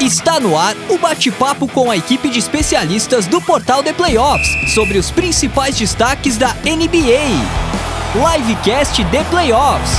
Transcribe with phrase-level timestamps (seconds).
[0.00, 4.98] Está no ar o bate-papo com a equipe de especialistas do Portal The Playoffs sobre
[4.98, 7.30] os principais destaques da NBA.
[8.12, 9.92] Livecast The Playoffs.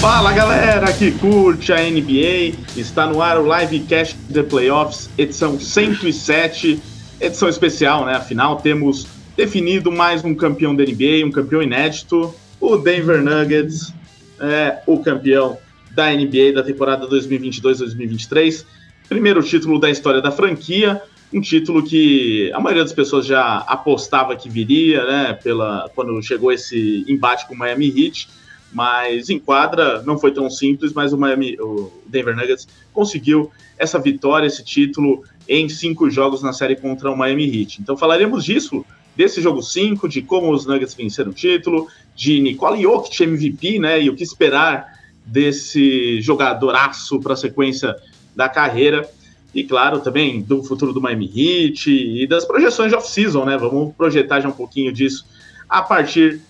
[0.00, 6.82] Fala galera que curte a NBA, está no ar o Livecast The Playoffs, edição 107,
[7.20, 8.16] edição especial, né?
[8.16, 9.06] Afinal, temos
[9.36, 13.94] definido mais um campeão da NBA, um campeão inédito, o Denver Nuggets,
[14.40, 15.56] é o campeão
[15.94, 18.64] da NBA da temporada 2022-2023.
[19.08, 21.00] Primeiro título da história da franquia,
[21.32, 26.52] um título que a maioria das pessoas já apostava que viria, né, pela, quando chegou
[26.52, 28.28] esse embate com o Miami Heat,
[28.72, 33.98] mas em quadra não foi tão simples, mas o, Miami, o Denver Nuggets conseguiu essa
[33.98, 37.80] vitória, esse título em cinco jogos na série contra o Miami Heat.
[37.80, 38.84] Então falaremos disso,
[39.16, 44.02] desse jogo 5, de como os Nuggets venceram o título, de Nicole Jokic MVP, né,
[44.02, 44.93] e o que esperar
[45.24, 47.96] desse jogadoraço para a sequência
[48.34, 49.08] da carreira.
[49.54, 53.56] E claro, também do futuro do Miami Heat e das projeções de off-season, né?
[53.56, 55.24] Vamos projetar já um pouquinho disso
[55.68, 56.40] a partir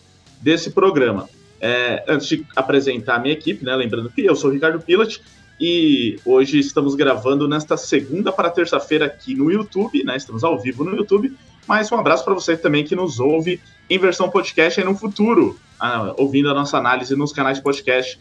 [0.40, 1.28] desse programa.
[1.60, 3.76] É, antes de apresentar a minha equipe, né?
[3.76, 5.18] Lembrando que eu sou o Ricardo Pilat
[5.60, 10.16] e hoje estamos gravando nesta segunda para terça-feira aqui no YouTube, né?
[10.16, 11.32] Estamos ao vivo no YouTube.
[11.66, 15.58] Mas um abraço para você também que nos ouve em versão podcast aí no futuro,
[15.78, 18.18] ah, ouvindo a nossa análise nos canais podcast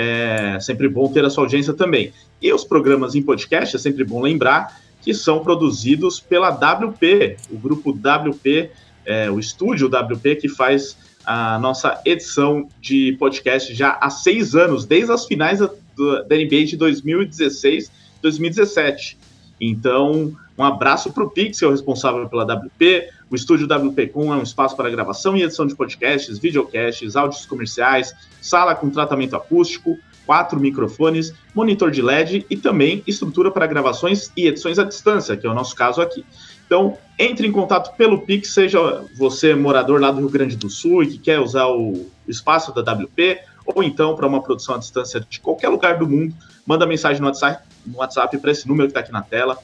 [0.00, 2.12] é sempre bom ter a sua audiência também.
[2.40, 7.58] E os programas em podcast, é sempre bom lembrar que são produzidos pela WP, o
[7.58, 8.70] grupo WP,
[9.04, 14.86] é, o estúdio WP, que faz a nossa edição de podcast já há seis anos,
[14.86, 17.90] desde as finais da, da NBA de 2016,
[18.22, 19.18] 2017.
[19.60, 23.08] Então, um abraço para o Pixel, responsável pela WP.
[23.30, 28.14] O estúdio WP.com é um espaço para gravação e edição de podcasts, videocasts, áudios comerciais,
[28.40, 34.46] sala com tratamento acústico, quatro microfones, monitor de LED e também estrutura para gravações e
[34.46, 36.24] edições à distância, que é o nosso caso aqui.
[36.66, 38.78] Então, entre em contato pelo Pix, seja
[39.16, 42.92] você morador lá do Rio Grande do Sul e que quer usar o espaço da
[42.92, 46.34] WP, ou então para uma produção à distância de qualquer lugar do mundo,
[46.66, 49.58] manda mensagem no WhatsApp, no WhatsApp para esse número que está aqui na tela,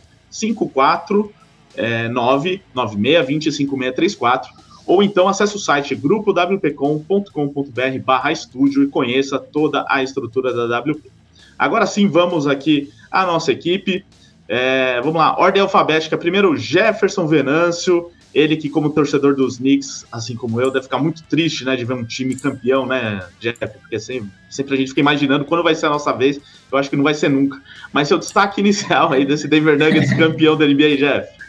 [1.77, 4.47] 54996205634,
[4.87, 11.11] ou então acesse o site grupowpcom.com.br barra estúdio e conheça toda a estrutura da WP.
[11.59, 14.05] Agora sim, vamos aqui à nossa equipe.
[14.47, 16.19] É, vamos lá, ordem alfabética.
[16.19, 21.23] Primeiro, Jefferson Venâncio, ele que, como torcedor dos Knicks, assim como eu, deve ficar muito
[21.23, 23.79] triste, né, de ver um time campeão, né, Jeff?
[23.79, 26.41] Porque sempre, sempre a gente fica imaginando quando vai ser a nossa vez.
[26.71, 27.61] Eu acho que não vai ser nunca.
[27.93, 31.44] Mas seu destaque inicial aí desse Denver Nuggets campeão da NBA, Jeff.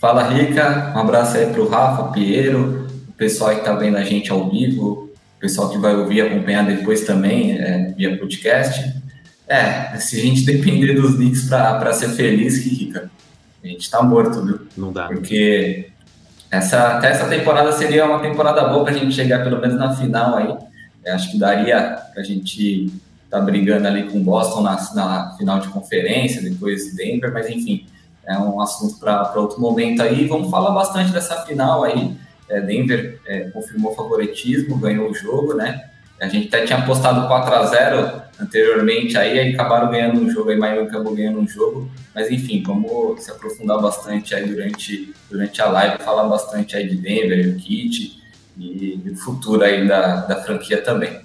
[0.00, 0.94] Fala, Rica.
[0.96, 5.10] Um abraço aí pro Rafa, Piero, o pessoal que tá vendo a gente ao vivo,
[5.36, 8.94] o pessoal que vai ouvir e acompanhar depois também é, via podcast.
[9.46, 13.10] É, se a gente depender dos Knicks para ser feliz, que Rica,
[13.62, 14.60] a gente tá morto, viu?
[14.74, 15.06] Não dá.
[15.06, 15.90] Porque
[16.50, 19.94] essa, até essa temporada seria uma temporada boa para a gente chegar pelo menos na
[19.94, 20.56] final aí.
[21.04, 24.76] Eu acho que daria para a gente estar tá brigando ali com o Boston na,
[24.94, 27.86] na, final de conferência, depois de Denver, mas enfim,
[28.26, 30.26] é um assunto para outro momento aí.
[30.26, 32.16] Vamos falar bastante dessa final aí.
[32.48, 35.90] É, Denver é, confirmou favoritismo, ganhou o jogo, né?
[36.20, 40.50] A gente até tinha apostado 4 a 0 anteriormente aí, aí acabaram ganhando um jogo,
[40.50, 45.62] aí Miami acabou ganhando um jogo, mas enfim, vamos se aprofundar bastante aí durante, durante
[45.62, 48.20] a live, falar bastante aí de Denver, Kit
[48.58, 51.20] e do futuro aí da, da franquia também.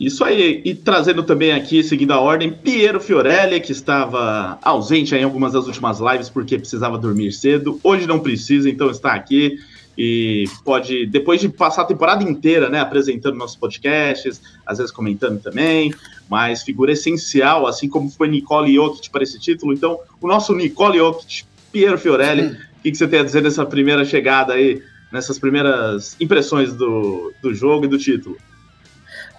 [0.00, 5.22] Isso aí, e trazendo também aqui, seguindo a ordem, Piero Fiorelli, que estava ausente em
[5.22, 7.78] algumas das últimas lives porque precisava dormir cedo.
[7.84, 9.58] Hoje não precisa, então está aqui
[9.98, 15.38] e pode, depois de passar a temporada inteira, né, apresentando nossos podcasts, às vezes comentando
[15.38, 15.92] também,
[16.30, 19.74] mas figura essencial, assim como foi Nicole Jokic para esse título.
[19.74, 23.66] Então, o nosso Nicole Jokic, Piero Fiorelli, o que, que, você tem a dizer dessa
[23.66, 28.38] primeira chegada aí, nessas primeiras impressões do, do jogo e do título?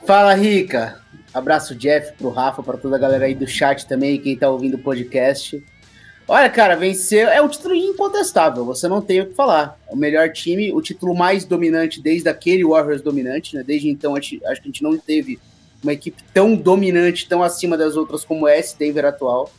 [0.06, 1.00] Fala, Rica!
[1.34, 4.76] Abraço, Jeff, pro Rafa, para toda a galera aí do chat também, quem tá ouvindo
[4.76, 5.64] o podcast.
[6.28, 9.80] Olha, cara, vencer é um título incontestável, você não tem o que falar.
[9.90, 13.64] O melhor time, o título mais dominante desde aquele Warriors dominante, né?
[13.64, 15.40] Desde então, acho que a gente não teve
[15.84, 19.52] uma equipe tão dominante, tão acima das outras como é esse Denver atual.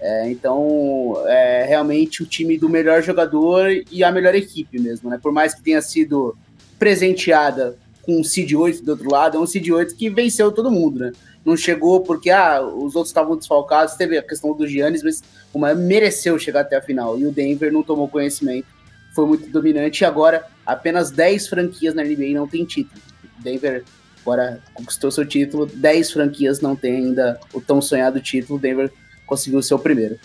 [0.00, 5.18] É, então, é realmente o time do melhor jogador e a melhor equipe mesmo, né?
[5.20, 6.36] Por mais que tenha sido
[6.78, 7.76] presenteada
[8.08, 10.98] com um Seed 8 do outro lado, é um Seed 8 que venceu todo mundo,
[11.00, 11.12] né?
[11.44, 15.22] não chegou porque ah, os outros estavam desfalcados, teve a questão do Giannis, mas
[15.52, 18.66] o Miami mereceu chegar até a final e o Denver não tomou conhecimento,
[19.14, 22.98] foi muito dominante e agora apenas 10 franquias na NBA não tem título.
[23.38, 23.84] O Denver
[24.22, 28.90] agora conquistou seu título, 10 franquias não tem ainda o tão sonhado título, o Denver
[29.26, 30.18] conseguiu o primeiro.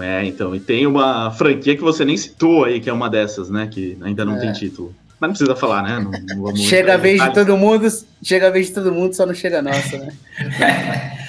[0.00, 3.48] É, então, e tem uma franquia que você nem citou aí, que é uma dessas,
[3.48, 3.68] né?
[3.70, 4.40] Que ainda não é.
[4.40, 4.92] tem título.
[5.20, 6.00] Mas não precisa falar, né?
[6.00, 7.86] Não, não chega a vez de todo mundo,
[8.22, 10.12] chega a vez de todo mundo, só não chega a nossa, né?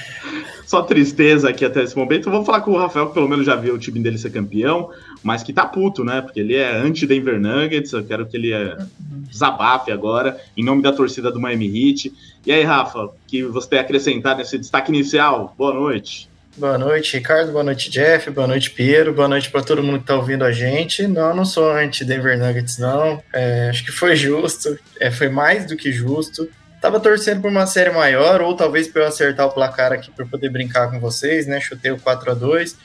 [0.65, 2.29] só tristeza aqui até esse momento.
[2.29, 4.89] Vou falar com o Rafael, que pelo menos já viu o time dele ser campeão,
[5.23, 6.21] mas que tá puto, né?
[6.21, 8.75] Porque ele é anti-Denver Nuggets, eu quero que ele é
[9.29, 12.11] desabafe agora, em nome da torcida do Miami Heat.
[12.45, 15.53] E aí, Rafa, que você tem a acrescentar nesse destaque inicial?
[15.57, 16.29] Boa noite.
[16.57, 17.51] Boa noite, Ricardo.
[17.51, 18.31] Boa noite, Jeff.
[18.31, 19.13] Boa noite, Piero.
[19.13, 21.05] Boa noite para todo mundo que está ouvindo a gente.
[21.05, 23.21] Não, não sou anti-Denver Nuggets, não.
[23.33, 24.79] É, acho que foi justo.
[24.99, 26.49] É, foi mais do que justo.
[26.79, 30.25] Tava torcendo por uma série maior, ou talvez para eu acertar o placar aqui para
[30.25, 31.59] poder brincar com vocês, né?
[31.59, 32.77] Chutei o 4 a 2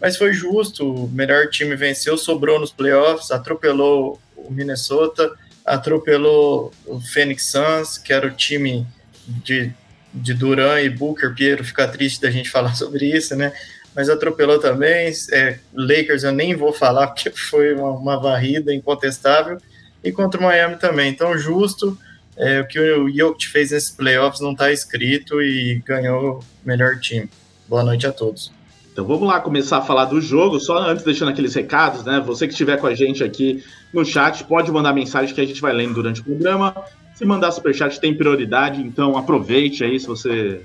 [0.00, 1.04] mas foi justo.
[1.04, 5.32] O melhor time venceu, sobrou nos playoffs, atropelou o Minnesota,
[5.64, 8.86] atropelou o Phoenix Suns, que era o time
[9.26, 9.72] de
[10.16, 13.52] de Duran e Booker, Piero fica triste da gente falar sobre isso, né?
[13.94, 15.12] Mas atropelou também.
[15.32, 19.58] É, Lakers eu nem vou falar porque foi uma, uma, varrida incontestável.
[20.04, 21.10] E contra o Miami também.
[21.10, 21.98] Então, justo.
[22.38, 27.00] É, o que o Jokic fez nesses playoffs não está escrito e ganhou o melhor
[27.00, 27.30] time.
[27.66, 28.52] Boa noite a todos.
[28.92, 32.22] Então vamos lá começar a falar do jogo, só antes deixando aqueles recados, né?
[32.26, 33.62] Você que estiver com a gente aqui
[33.92, 36.74] no chat, pode mandar mensagem que a gente vai lendo durante o programa.
[37.16, 40.60] Se mandar superchat tem prioridade, então aproveite aí se você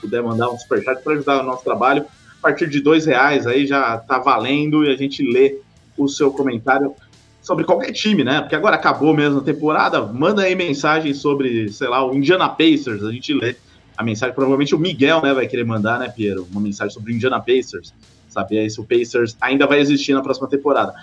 [0.00, 2.06] puder mandar um superchat para ajudar o nosso trabalho.
[2.38, 5.58] A partir de dois reais aí já tá valendo e a gente lê
[5.98, 6.94] o seu comentário
[7.42, 8.40] sobre qualquer time, né?
[8.40, 10.00] Porque agora acabou mesmo a temporada.
[10.00, 13.56] Manda aí mensagem sobre, sei lá, o Indiana Pacers, a gente lê
[13.96, 14.32] a mensagem.
[14.32, 16.46] Provavelmente o Miguel, né, vai querer mandar, né, Piero?
[16.52, 17.92] Uma mensagem sobre o Indiana Pacers.
[18.28, 20.94] Saber aí se o Pacers ainda vai existir na próxima temporada.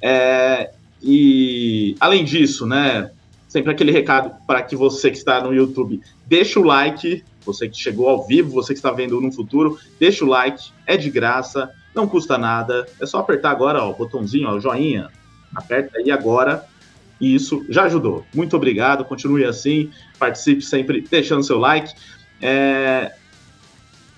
[0.00, 0.70] É,
[1.02, 3.10] e além disso, né?
[3.54, 7.78] Sempre aquele recado para que você que está no YouTube deixe o like, você que
[7.78, 11.70] chegou ao vivo, você que está vendo no futuro, deixa o like, é de graça,
[11.94, 15.08] não custa nada, é só apertar agora ó, o botãozinho, ó, o joinha,
[15.54, 16.64] aperta aí agora,
[17.20, 18.26] e isso já ajudou.
[18.34, 21.94] Muito obrigado, continue assim, participe sempre deixando seu like.
[22.42, 23.12] É...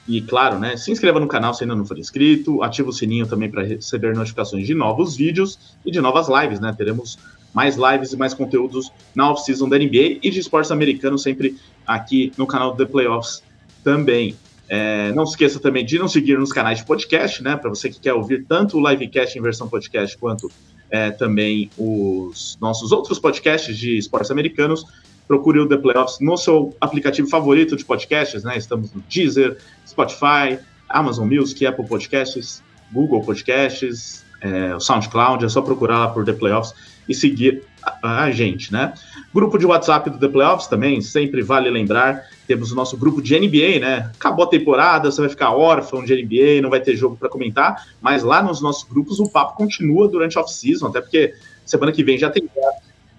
[0.08, 3.26] E claro, né, se inscreva no canal se ainda não for inscrito, ativa o sininho
[3.26, 6.72] também para receber notificações de novos vídeos e de novas lives, né?
[6.74, 7.18] Teremos
[7.56, 11.56] mais lives e mais conteúdos na off-season da NBA e de esportes americanos sempre
[11.86, 13.42] aqui no canal The Playoffs
[13.82, 14.36] também.
[14.68, 17.56] É, não se esqueça também de nos seguir nos canais de podcast, né?
[17.56, 20.52] Para você que quer ouvir tanto o livecast em versão podcast quanto
[20.90, 24.84] é, também os nossos outros podcasts de esportes americanos.
[25.26, 28.58] Procure o The Playoffs no seu aplicativo favorito de podcasts, né?
[28.58, 29.56] Estamos no Deezer,
[29.88, 30.58] Spotify,
[30.90, 32.62] Amazon Music, Apple Podcasts,
[32.92, 35.42] Google Podcasts, é, o SoundCloud.
[35.42, 36.74] É só procurar lá por The Playoffs
[37.08, 38.92] e seguir a, a, gente, né?
[39.34, 42.24] Grupo de WhatsApp do The Playoffs também, sempre vale lembrar.
[42.46, 44.10] Temos o nosso grupo de NBA, né?
[44.14, 47.86] Acabou a temporada, você vai ficar órfão de NBA, não vai ter jogo para comentar,
[48.00, 52.02] mas lá nos nossos grupos o papo continua durante a off-season, até porque semana que
[52.02, 52.48] vem já tem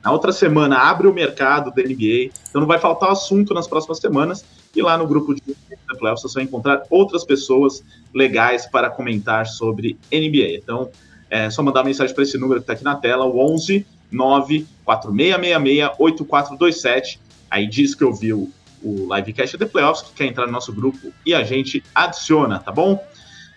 [0.04, 3.98] na outra semana abre o mercado da NBA, então não vai faltar assunto nas próximas
[3.98, 4.46] semanas.
[4.74, 5.42] E lá no grupo de
[6.00, 10.60] Playoffs você vai encontrar outras pessoas legais para comentar sobre NBA.
[10.64, 10.90] Então,
[11.30, 15.92] é só mandar mensagem para esse número que está aqui na tela, o 11 94666
[16.00, 17.20] 8427.
[17.50, 18.52] Aí diz que ouviu
[18.82, 22.72] o livecast The Playoffs, que quer entrar no nosso grupo e a gente adiciona, tá
[22.72, 23.04] bom?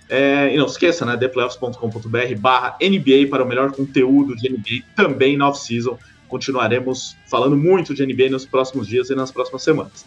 [0.08, 1.16] É, e não esqueça, né?
[1.16, 5.96] theplayoffs.com.br barra NBA para o melhor conteúdo de NBA também na off-season.
[6.26, 10.04] Continuaremos falando muito de NBA nos próximos dias e nas próximas semanas.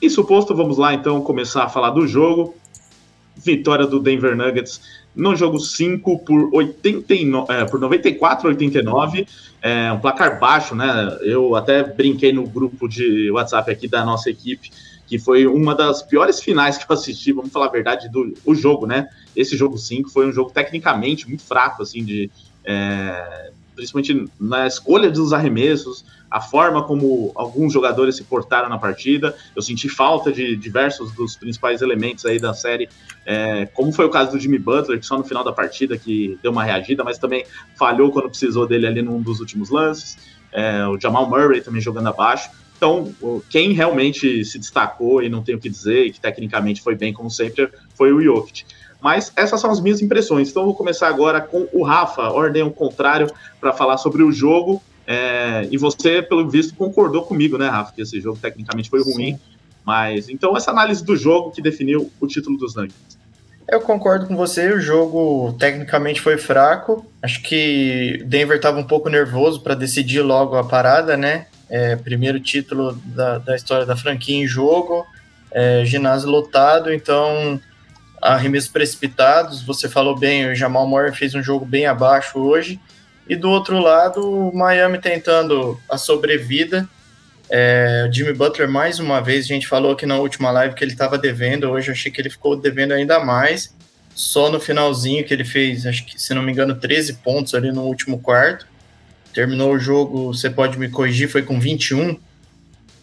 [0.00, 2.56] Isso posto, vamos lá então começar a falar do jogo.
[3.36, 4.80] Vitória do Denver Nuggets
[5.14, 9.26] no jogo 5 por, 89, é, por 94 a 89,
[9.60, 11.18] é, um placar baixo, né?
[11.22, 14.70] Eu até brinquei no grupo de WhatsApp aqui da nossa equipe,
[15.06, 18.54] que foi uma das piores finais que eu assisti, vamos falar a verdade, do o
[18.54, 19.08] jogo, né?
[19.34, 22.30] Esse jogo 5 foi um jogo tecnicamente muito fraco, assim, de.
[22.64, 29.34] É, principalmente na escolha dos arremessos, a forma como alguns jogadores se portaram na partida.
[29.56, 32.88] Eu senti falta de diversos dos principais elementos aí da série,
[33.24, 36.38] é, como foi o caso do Jimmy Butler, que só no final da partida que
[36.42, 37.44] deu uma reagida, mas também
[37.78, 40.16] falhou quando precisou dele ali num dos últimos lances.
[40.52, 42.50] É, o Jamal Murray também jogando abaixo.
[42.76, 43.12] Então,
[43.50, 47.12] quem realmente se destacou e não tenho o que dizer, e que tecnicamente foi bem,
[47.12, 48.64] como sempre, foi o Jokic.
[49.00, 50.48] Mas essas são as minhas impressões.
[50.48, 53.28] Então, vou começar agora com o Rafa, ordem ao contrário,
[53.60, 54.80] para falar sobre o jogo.
[55.10, 57.94] É, e você, pelo visto, concordou comigo, né, Rafa?
[57.94, 59.32] Que esse jogo tecnicamente foi ruim.
[59.36, 59.40] Sim.
[59.82, 63.16] Mas então, essa análise do jogo que definiu o título dos Nuggets.
[63.66, 67.06] Eu concordo com você, o jogo tecnicamente foi fraco.
[67.22, 71.46] Acho que Denver estava um pouco nervoso para decidir logo a parada, né?
[71.70, 75.06] É, primeiro título da, da história da franquia em jogo,
[75.50, 77.58] é, ginásio lotado, então
[78.20, 79.62] arremessos precipitados.
[79.62, 82.78] Você falou bem, o Jamal Murray fez um jogo bem abaixo hoje.
[83.28, 86.88] E do outro lado, o Miami tentando a sobrevida.
[87.50, 90.92] É, Jimmy Butler, mais uma vez, a gente falou aqui na última live que ele
[90.92, 91.70] estava devendo.
[91.70, 93.74] Hoje eu achei que ele ficou devendo ainda mais.
[94.14, 97.70] Só no finalzinho que ele fez, acho que, se não me engano, 13 pontos ali
[97.70, 98.66] no último quarto.
[99.32, 102.18] Terminou o jogo, você pode me corrigir, foi com 21.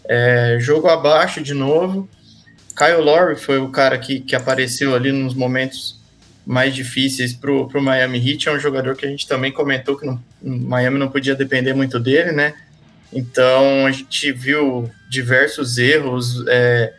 [0.07, 2.09] É, jogo abaixo de novo.
[2.75, 5.97] Kyle Lowry foi o cara que, que apareceu ali nos momentos
[6.45, 8.47] mais difíceis para o Miami Heat.
[8.47, 11.99] É um jogador que a gente também comentou que no, Miami não podia depender muito
[11.99, 12.53] dele, né?
[13.11, 16.43] Então a gente viu diversos erros.
[16.47, 16.93] É,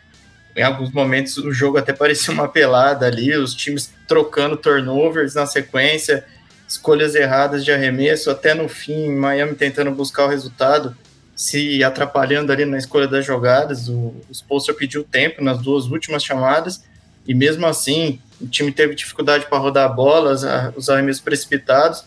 [0.56, 5.46] em alguns momentos o jogo até parecia uma pelada ali, os times trocando turnovers na
[5.46, 6.24] sequência,
[6.66, 10.96] escolhas erradas de arremesso, até no fim, Miami tentando buscar o resultado
[11.36, 13.88] se atrapalhando ali na escolha das jogadas.
[13.88, 14.14] O,
[14.48, 16.82] o pediu tempo nas duas últimas chamadas
[17.28, 20.42] e mesmo assim o time teve dificuldade para rodar bolas,
[20.76, 22.04] os arremessos precipitados.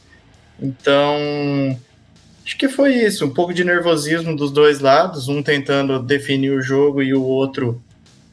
[0.62, 1.16] Então,
[2.46, 6.62] acho que foi isso, um pouco de nervosismo dos dois lados, um tentando definir o
[6.62, 7.82] jogo e o outro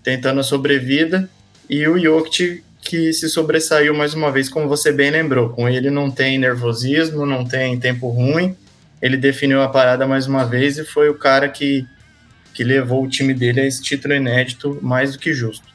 [0.02, 1.28] tentando a sobrevida.
[1.68, 5.48] E o Jokic que se sobressaiu mais uma vez, como você bem lembrou.
[5.48, 8.56] Com ele não tem nervosismo, não tem tempo ruim
[9.00, 11.86] ele definiu a parada mais uma vez e foi o cara que,
[12.54, 15.66] que levou o time dele a esse título inédito mais do que justo.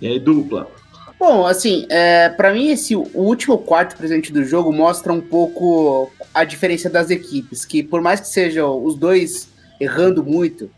[0.00, 0.70] E aí, dupla?
[1.18, 6.44] Bom, assim, é, para mim esse último quarto presente do jogo mostra um pouco a
[6.44, 9.48] diferença das equipes, que por mais que sejam os dois
[9.80, 10.70] errando muito,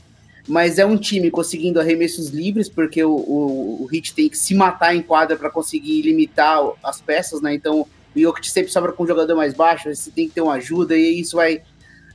[0.49, 4.55] mas é um time conseguindo arremessos livres, porque o, o, o Hit tem que se
[4.55, 7.55] matar em quadra para conseguir limitar as peças, né?
[7.55, 10.55] Então o Jokic sempre sobra com um jogador mais baixo, você tem que ter uma
[10.55, 11.63] ajuda, e isso vai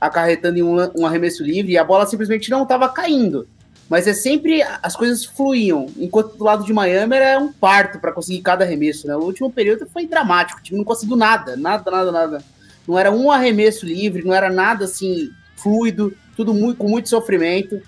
[0.00, 3.48] acarretando em um, um arremesso livre, e a bola simplesmente não estava caindo.
[3.88, 8.12] Mas é sempre as coisas fluíam, enquanto do lado de Miami era um parto para
[8.12, 9.14] conseguir cada arremesso, né?
[9.14, 12.44] O último período foi dramático, o time não conseguiu nada, nada, nada, nada.
[12.86, 17.80] Não era um arremesso livre, não era nada assim fluido, tudo muito, com muito sofrimento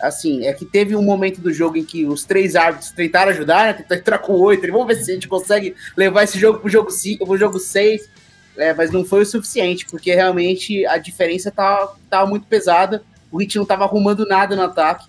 [0.00, 3.66] assim, é que teve um momento do jogo em que os três árbitros tentaram ajudar,
[3.66, 3.72] né?
[3.74, 4.70] Tentaram entrar com oito.
[4.70, 8.08] Vamos ver se a gente consegue levar esse jogo pro jogo 5, pro jogo 6.
[8.56, 13.02] É, mas não foi o suficiente, porque realmente a diferença tava, tá, tava muito pesada.
[13.32, 15.06] O Hit não tava arrumando nada no ataque.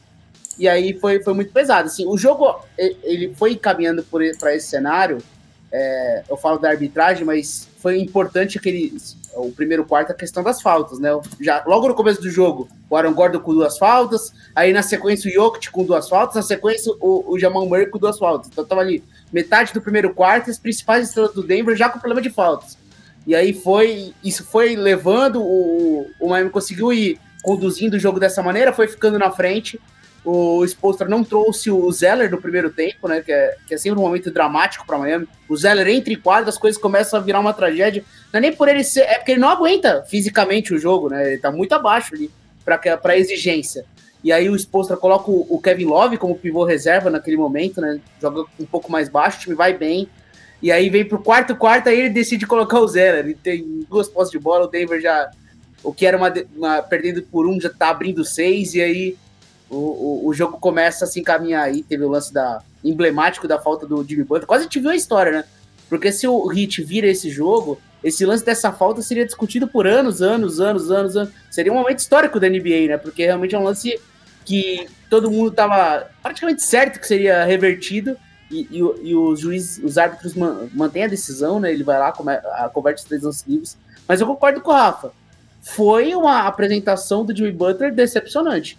[0.57, 1.87] E aí foi, foi muito pesado.
[1.87, 5.17] Assim, o jogo ele foi caminhando para esse cenário.
[5.71, 8.97] É, eu falo da arbitragem, mas foi importante aquele
[9.35, 11.09] o primeiro quarto a questão das faltas, né?
[11.41, 15.29] Já, logo no começo do jogo, o Aaron Gordon com duas faltas, aí na sequência
[15.29, 18.49] o Jokic com duas faltas, na sequência o, o Jamal Murray com duas faltas.
[18.51, 22.21] Então tava ali metade do primeiro quarto, as principais estrelas do Denver já com problema
[22.21, 22.77] de faltas.
[23.27, 28.41] E aí foi, isso foi levando, o, o Miami conseguiu ir conduzindo o jogo dessa
[28.41, 29.79] maneira, foi ficando na frente,
[30.25, 33.21] o Spolstra não trouxe o Zeller no primeiro tempo, né?
[33.21, 35.27] Que é, que é sempre um momento dramático para Miami.
[35.47, 38.03] O Zeller entra em quadro, as coisas começam a virar uma tragédia.
[38.33, 39.01] Não é nem por ele ser.
[39.01, 41.33] É porque ele não aguenta fisicamente o jogo, né?
[41.33, 42.31] Ele tá muito abaixo ali
[42.65, 43.85] para exigência.
[44.23, 47.99] E aí o Spolstra coloca o, o, Kevin Love como pivô reserva naquele momento, né?
[48.19, 50.09] Joga um pouco mais baixo, o time vai bem.
[50.59, 53.19] E aí vem pro quarto quarto, aí ele decide colocar o Zeller.
[53.19, 55.29] Ele tem duas postas de bola, o Denver já.
[55.83, 59.15] O que era uma, uma perdendo por um já tá abrindo seis, e aí
[59.69, 61.83] o, o, o, jogo começa a se encaminhar aí.
[61.83, 64.47] Teve o lance da emblemático da falta do Jimmy Butler.
[64.47, 65.43] Quase a gente viu a história, né?
[65.89, 70.21] Porque se o Hit vira esse jogo, esse lance dessa falta seria discutido por anos,
[70.21, 71.33] anos, anos, anos, anos.
[71.49, 72.97] Seria um momento histórico da NBA, né?
[72.97, 73.99] Porque realmente é um lance
[74.43, 78.15] que todo mundo tava praticamente certo que seria revertido.
[78.51, 81.71] E, e, e os juízes, os árbitros mantêm a decisão, né?
[81.71, 82.11] Ele vai lá,
[82.71, 83.77] converte os três lances livres.
[84.07, 85.11] Mas eu concordo com o Rafa.
[85.61, 88.77] Foi uma apresentação do Jimmy Butler decepcionante.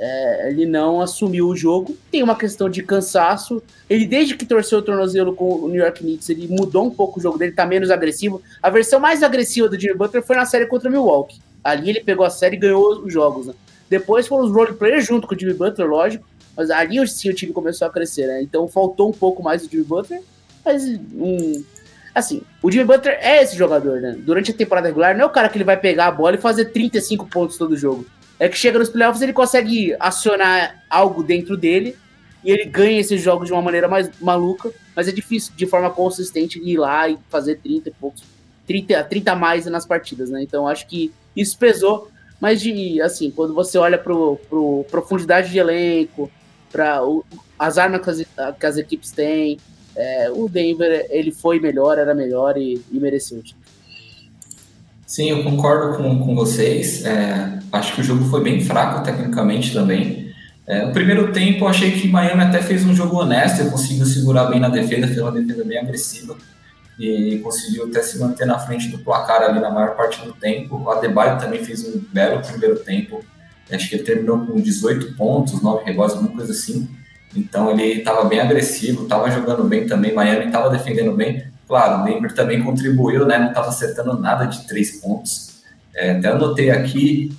[0.00, 1.96] É, ele não assumiu o jogo.
[2.10, 3.60] Tem uma questão de cansaço.
[3.90, 7.18] Ele, desde que torceu o tornozelo com o New York Knicks, ele mudou um pouco
[7.18, 8.40] o jogo dele, tá menos agressivo.
[8.62, 11.40] A versão mais agressiva do Jimmy Butler foi na série contra o Milwaukee.
[11.64, 13.48] Ali ele pegou a série e ganhou os jogos.
[13.48, 13.54] Né?
[13.90, 16.24] Depois foram os roleplayers junto com o Jimmy Butler, lógico.
[16.56, 18.42] Mas ali sim o time começou a crescer, né?
[18.42, 20.22] Então faltou um pouco mais do Jimmy Butler.
[20.64, 21.64] Mas, um,
[22.14, 24.16] assim, o Jimmy Butler é esse jogador, né?
[24.18, 26.40] Durante a temporada regular, não é o cara que ele vai pegar a bola e
[26.40, 28.04] fazer 35 pontos todo jogo
[28.38, 31.96] é que chega nos playoffs ele consegue acionar algo dentro dele
[32.44, 35.90] e ele ganha esses jogos de uma maneira mais maluca, mas é difícil de forma
[35.90, 38.22] consistente ir lá e fazer 30 e poucos,
[38.66, 40.42] 30, 30 a mais nas partidas, né?
[40.42, 45.58] Então acho que isso pesou, mas de assim, quando você olha para pro profundidade de
[45.58, 46.30] elenco,
[46.70, 47.00] para
[47.58, 49.58] as armas que as, que as equipes têm,
[49.96, 53.67] é, o Denver ele foi melhor, era melhor e, e mereceu o título.
[55.08, 57.02] Sim, eu concordo com, com vocês.
[57.02, 60.34] É, acho que o jogo foi bem fraco tecnicamente também.
[60.66, 64.44] É, no primeiro tempo, eu achei que Miami até fez um jogo honesto, conseguiu segurar
[64.44, 66.36] bem na defesa, fez uma defesa bem agressiva
[66.98, 70.76] e conseguiu até se manter na frente do placar ali na maior parte do tempo.
[70.76, 73.24] O Adebayo também fez um belo primeiro tempo,
[73.72, 76.86] acho que ele terminou com 18 pontos, 9 rebotes, alguma coisa assim.
[77.34, 81.44] Então ele estava bem agressivo, estava jogando bem também, Miami estava defendendo bem.
[81.68, 83.38] Claro, o Denver também contribuiu, né?
[83.38, 85.58] Não estava acertando nada de três pontos.
[85.94, 87.30] É, até anotei aqui,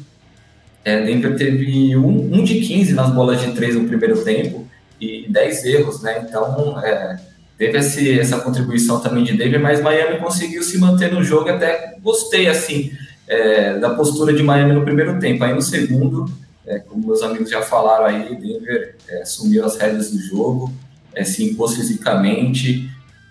[0.86, 4.67] é, Denver teve um, um, de 15 nas bolas de três no primeiro tempo
[5.00, 6.25] e 10 erros, né?
[6.27, 7.19] Então, é,
[7.57, 11.50] teve esse, essa contribuição também de Denver, mas Miami conseguiu se manter no jogo.
[11.50, 12.91] Até gostei, assim,
[13.27, 15.43] é, da postura de Miami no primeiro tempo.
[15.43, 16.31] Aí no segundo,
[16.65, 20.71] é, como meus amigos já falaram aí, Denver é, assumiu as rédeas do jogo,
[21.13, 22.89] é, se impôs fisicamente,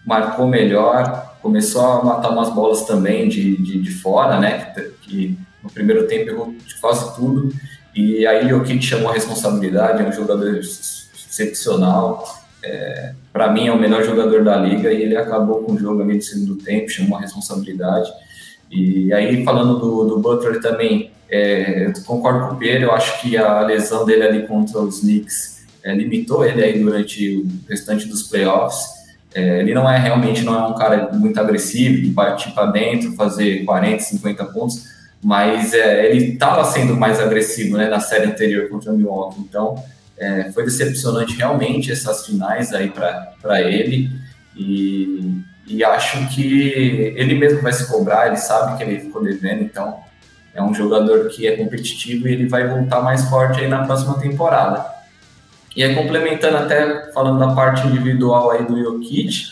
[0.09, 4.73] marcou melhor, começou a matar umas bolas também de, de, de fora, né?
[4.75, 7.53] Que, que no primeiro tempo errou quase tudo.
[7.95, 12.25] E aí o Jokic chamou a responsabilidade, é um jogador excepcional.
[12.65, 16.01] É, para mim é o melhor jogador da liga e ele acabou com o jogo
[16.03, 18.11] ali no segundo tempo, chamou a responsabilidade.
[18.71, 23.21] E aí falando do, do Butler também, é, eu concordo com o Pedro, eu acho
[23.21, 28.09] que a lesão dele ali contra os Knicks é, limitou ele aí durante o restante
[28.09, 28.98] dos playoffs.
[29.35, 33.13] É, ele não é realmente não é um cara muito agressivo, de partir para dentro,
[33.13, 34.85] fazer 40, 50 pontos,
[35.23, 39.41] mas é, ele estava sendo mais agressivo né, na série anterior contra o Milwaukee.
[39.41, 39.83] Então,
[40.17, 44.11] é, foi decepcionante realmente essas finais aí para ele.
[44.57, 46.71] E, e acho que
[47.17, 49.99] ele mesmo vai se cobrar, ele sabe que ele ficou devendo, então
[50.55, 54.19] é um jogador que é competitivo e ele vai voltar mais forte aí na próxima
[54.19, 54.98] temporada.
[55.79, 59.45] E aí, complementando até, falando da parte individual aí do Jokic,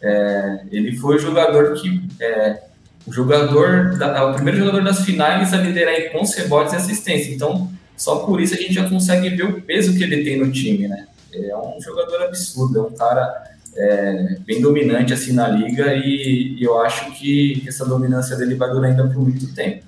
[0.00, 2.62] é, ele foi o jogador que é,
[3.06, 6.76] o jogador, da, é o primeiro jogador das finais a liderar em pontos, rebotes e
[6.76, 7.34] assistência.
[7.34, 10.50] Então, só por isso a gente já consegue ver o peso que ele tem no
[10.50, 11.06] time, né?
[11.34, 13.44] É um jogador absurdo, é um cara
[13.76, 18.70] é, bem dominante assim na liga e, e, eu acho que essa dominância dele vai
[18.70, 19.84] durar ainda por muito tempo.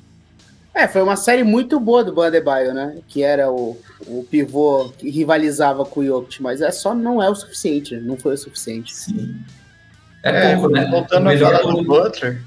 [0.77, 2.99] É, foi uma série muito boa do Bandebaio, né?
[3.09, 7.31] Que era o, o pivô que rivalizava com o Jokic, mas é só não é
[7.31, 8.95] o suficiente, não foi o suficiente.
[8.95, 9.37] Sim.
[10.23, 10.87] É, é pouco, né?
[10.91, 12.43] Voltando a falar do Butler,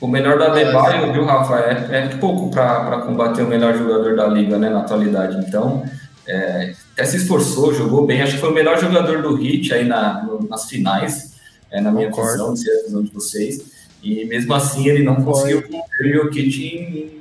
[0.00, 4.26] o melhor da Adebayo, viu, Rafa, é, é pouco para combater o melhor jogador da
[4.26, 5.36] liga, né, na atualidade.
[5.46, 5.84] Então,
[6.26, 8.22] é, até se esforçou, jogou bem.
[8.22, 11.34] Acho que foi o melhor jogador do Hit aí na, no, nas finais,
[11.70, 12.32] é, na minha Concordo.
[12.32, 13.70] visão, se é a visão de vocês.
[14.02, 17.20] E mesmo assim, ele não conseguiu conter o Jokic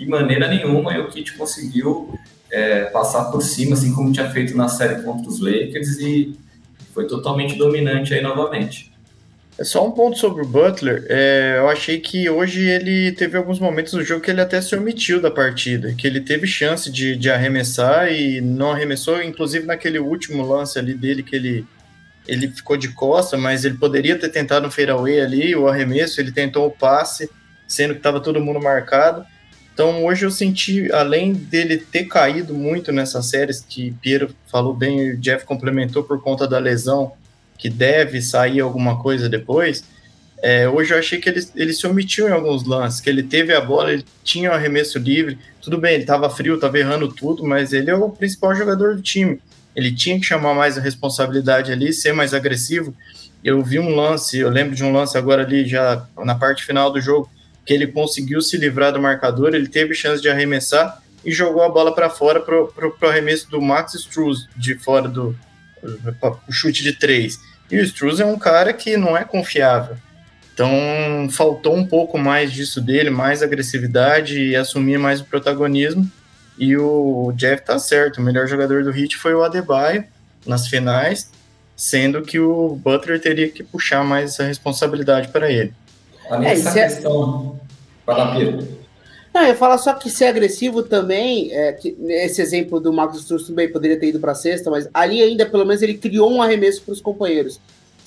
[0.00, 0.98] de maneira nenhuma.
[0.98, 2.18] O Kit conseguiu
[2.50, 6.34] é, passar por cima, assim como tinha feito na série contra os Lakers, e
[6.94, 8.90] foi totalmente dominante aí novamente.
[9.58, 11.04] É só um ponto sobre o Butler.
[11.10, 14.74] É, eu achei que hoje ele teve alguns momentos do jogo que ele até se
[14.74, 19.98] omitiu da partida, que ele teve chance de, de arremessar e não arremessou, inclusive naquele
[19.98, 21.66] último lance ali dele que ele
[22.28, 26.30] ele ficou de costa, mas ele poderia ter tentado um fadeaway ali, o arremesso, ele
[26.30, 27.28] tentou o passe,
[27.66, 29.24] sendo que estava todo mundo marcado.
[29.80, 35.00] Então hoje eu senti, além dele ter caído muito nessas séries, que Piero falou bem
[35.00, 37.12] e o Jeff complementou por conta da lesão,
[37.56, 39.82] que deve sair alguma coisa depois,
[40.42, 43.54] é, hoje eu achei que ele, ele se omitiu em alguns lances, que ele teve
[43.54, 47.08] a bola, ele tinha o um arremesso livre, tudo bem, ele estava frio, estava errando
[47.08, 49.40] tudo, mas ele é o principal jogador do time.
[49.74, 52.94] Ele tinha que chamar mais a responsabilidade ali, ser mais agressivo.
[53.42, 56.92] Eu vi um lance, eu lembro de um lance agora ali, já na parte final
[56.92, 57.30] do jogo,
[57.64, 61.68] que ele conseguiu se livrar do marcador, ele teve chance de arremessar e jogou a
[61.68, 65.36] bola para fora para o arremesso do Max Struz, de fora do
[66.46, 67.40] o chute de três.
[67.70, 69.96] E o Struz é um cara que não é confiável.
[70.52, 76.10] Então faltou um pouco mais disso dele, mais agressividade e assumir mais o protagonismo.
[76.58, 80.04] E o Jeff tá certo, o melhor jogador do Heat foi o Adebayo
[80.44, 81.30] nas finais,
[81.74, 85.72] sendo que o Butler teria que puxar mais essa responsabilidade para ele.
[86.30, 87.58] Além é, essa é- questão,
[88.06, 88.34] fala
[89.34, 93.20] Não, eu ia falar só que ser agressivo também, é, que, esse exemplo do Marcos
[93.20, 96.40] Struz também poderia ter ido para sexta, mas ali ainda, pelo menos, ele criou um
[96.40, 97.60] arremesso para os companheiros.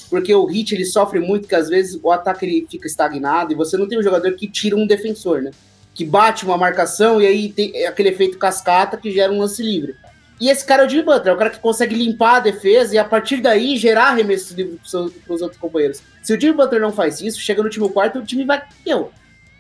[0.10, 3.56] Porque o Hit, ele sofre muito, que às vezes o ataque ele fica estagnado e
[3.56, 5.52] você não tem um jogador que tira um defensor, né?
[5.94, 9.96] Que bate uma marcação e aí tem aquele efeito cascata que gera um lance livre.
[10.40, 12.94] E esse cara é o Jimmy Butler, é o cara que consegue limpar a defesa
[12.94, 16.02] e a partir daí gerar arremessos livres para os outros companheiros.
[16.24, 18.64] Se o Jimmy Butler não faz isso, chega no último quarto, o time vai.
[18.86, 19.12] Meu,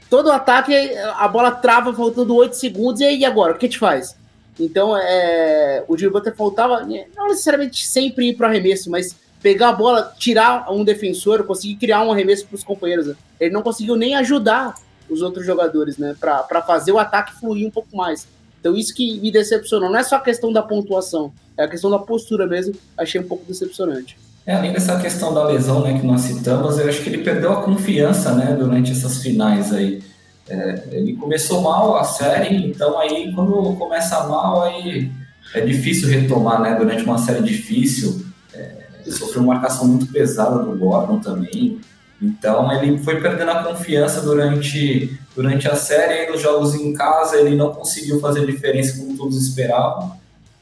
[0.09, 0.73] todo o ataque,
[1.17, 3.53] a bola trava faltando 8 segundos, e aí agora?
[3.53, 4.15] O que a gente faz?
[4.59, 9.15] Então, é, o Jimmy Butler faltava, né, não necessariamente sempre ir para o arremesso, mas
[9.41, 13.07] pegar a bola, tirar um defensor, conseguir criar um arremesso para os companheiros.
[13.07, 13.15] Né?
[13.39, 14.75] Ele não conseguiu nem ajudar
[15.09, 18.27] os outros jogadores, né, para fazer o ataque fluir um pouco mais.
[18.59, 19.89] Então, isso que me decepcionou.
[19.89, 23.27] Não é só a questão da pontuação, É a questão da postura mesmo, achei um
[23.27, 24.17] pouco decepcionante.
[24.45, 27.53] É, além dessa questão da lesão né, que nós citamos, eu acho que ele perdeu
[27.53, 30.03] a confiança né, durante essas finais aí.
[30.49, 35.09] É, ele começou mal a série, então aí quando começa mal, aí
[35.53, 36.75] é difícil retomar, né?
[36.75, 41.79] Durante uma série difícil, é, sofreu uma marcação muito pesada do Gordon também.
[42.21, 47.37] Então ele foi perdendo a confiança durante, durante a série, e nos jogos em casa
[47.37, 50.17] ele não conseguiu fazer diferença como todos esperavam.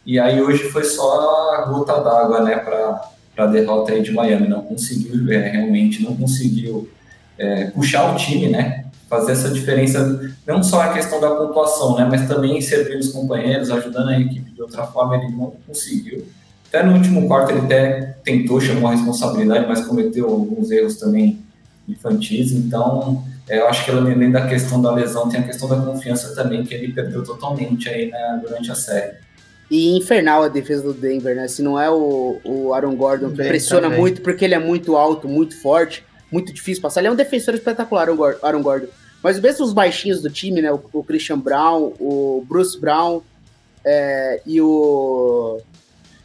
[0.05, 3.01] E aí hoje foi só a gota d'água, né, para
[3.43, 4.47] a derrota aí de Miami.
[4.47, 6.89] Não conseguiu, é, realmente não conseguiu
[7.37, 8.85] é, puxar o time, né?
[9.09, 12.07] Fazer essa diferença, não só a questão da pontuação, né?
[12.09, 16.25] Mas também servir os companheiros, ajudando a equipe de outra forma, ele não conseguiu.
[16.69, 21.41] Até no último quarto ele até tentou, chamou a responsabilidade, mas cometeu alguns erros também
[21.87, 22.53] infantis.
[22.53, 26.33] Então, é, eu acho que além da questão da lesão, tem a questão da confiança
[26.33, 29.17] também, que ele perdeu totalmente aí né, durante a série.
[29.71, 31.47] E infernal a defesa do Denver, né?
[31.47, 33.99] Se não é o, o Aaron Gordon que pressiona também.
[34.01, 36.99] muito porque ele é muito alto, muito forte, muito difícil passar.
[36.99, 38.87] Ele é um defensor espetacular, o Aaron Gordon.
[39.23, 40.73] Mas mesmo os baixinhos do time, né?
[40.73, 43.21] O, o Christian Brown, o Bruce Brown
[43.85, 45.61] é, e o.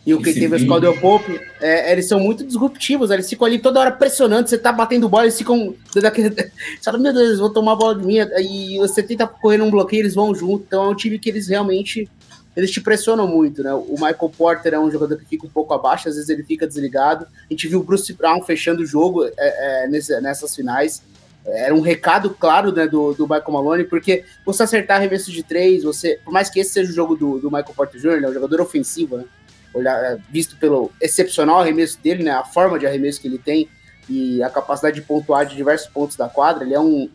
[0.05, 3.59] E o que teve o Caldwell Pope, é, eles são muito disruptivos, eles ficam ali
[3.59, 5.75] toda hora pressionando, você tá batendo bola, eles ficam.
[5.93, 6.01] Você
[6.81, 9.71] fala, meu Deus, eles vão tomar a bola de mim, e você tenta correr num
[9.71, 10.65] bloqueio, eles vão junto.
[10.65, 12.09] Então é um time que eles realmente
[12.57, 13.75] eles te pressionam muito, né?
[13.75, 16.67] O Michael Porter é um jogador que fica um pouco abaixo, às vezes ele fica
[16.67, 17.27] desligado.
[17.27, 19.89] A gente viu o Bruce Brown fechando o jogo é, é,
[20.21, 21.03] nessas finais.
[21.45, 25.85] Era um recado claro né, do, do Michael Maloney, porque você acertar arremesso de três,
[25.85, 28.29] você, por mais que esse seja o jogo do, do Michael Porter Jr., ele é
[28.31, 29.25] um jogador ofensivo, né?
[29.77, 32.31] É, visto pelo excepcional arremesso dele, né?
[32.31, 33.69] A forma de arremesso que ele tem
[34.09, 37.11] e a capacidade de pontuar de diversos pontos da quadra, ele é um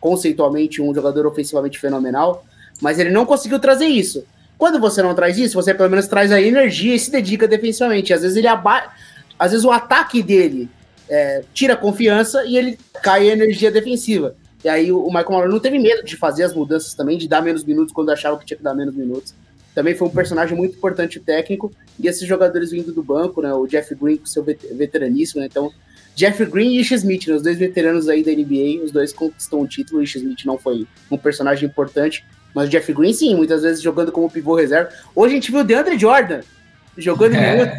[0.00, 2.46] conceitualmente um jogador ofensivamente fenomenal,
[2.80, 4.24] mas ele não conseguiu trazer isso.
[4.58, 8.12] Quando você não traz isso, você pelo menos traz a energia e se dedica defensivamente.
[8.12, 8.92] Às vezes ele aba...
[9.38, 10.68] às vezes o ataque dele
[11.08, 14.34] é, tira confiança e ele cai a energia defensiva.
[14.64, 17.42] E aí o Michael Malone não teve medo de fazer as mudanças também, de dar
[17.42, 19.34] menos minutos quando achava que tinha que dar menos minutos.
[19.74, 21.70] Também foi um personagem muito importante técnico.
[22.00, 23.52] E esses jogadores vindo do banco, né?
[23.52, 25.48] O Jeff Green com seu veteraníssimo, né?
[25.50, 25.70] Então,
[26.14, 29.60] Jeff Green e Ish Smith, né, os dois veteranos aí da NBA, os dois conquistam
[29.60, 30.00] o título.
[30.00, 32.24] O Ish Smith não foi um personagem importante,
[32.56, 34.88] mas o Jeff Green, sim, muitas vezes jogando como pivô reserva.
[35.14, 36.40] Hoje a gente viu o DeAndre Jordan
[36.96, 37.54] jogando é.
[37.54, 37.76] minuto.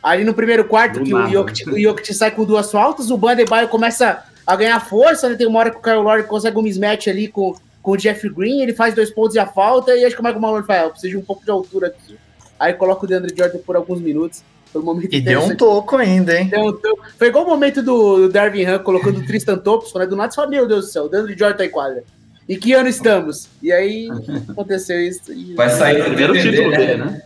[0.00, 1.26] Ali no primeiro quarto, Do que nada.
[1.26, 5.34] o Jokic, o Jokic sai com duas faltas, o Bandebaio começa a ganhar força, né?
[5.34, 8.28] Tem uma hora que o Kyle Lowry consegue um mismatch ali com, com o Jeff
[8.28, 10.80] Green, ele faz dois pontos e a falta, e acho que o Michael Malone fala,
[10.80, 12.16] ah, eu preciso de um pouco de altura aqui.
[12.60, 14.44] Aí coloca o DeAndre Jordan por alguns minutos.
[14.76, 16.52] Um momento e deu um toco ainda, hein?
[16.56, 17.02] Um toco.
[17.18, 20.06] Foi igual o momento do Darvin Ham colocando o Tristan Thompson, né?
[20.06, 22.04] Do nada fala, meu Deus do céu, o DeAndre Jordan tá em quadra.
[22.48, 23.48] E que ano estamos?
[23.62, 24.08] E aí
[24.48, 25.32] aconteceu isso.
[25.32, 25.54] E...
[25.54, 26.76] Vai sair o primeiro título né?
[26.76, 27.22] dele, né?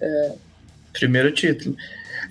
[0.00, 0.32] É...
[0.92, 1.76] Primeiro título.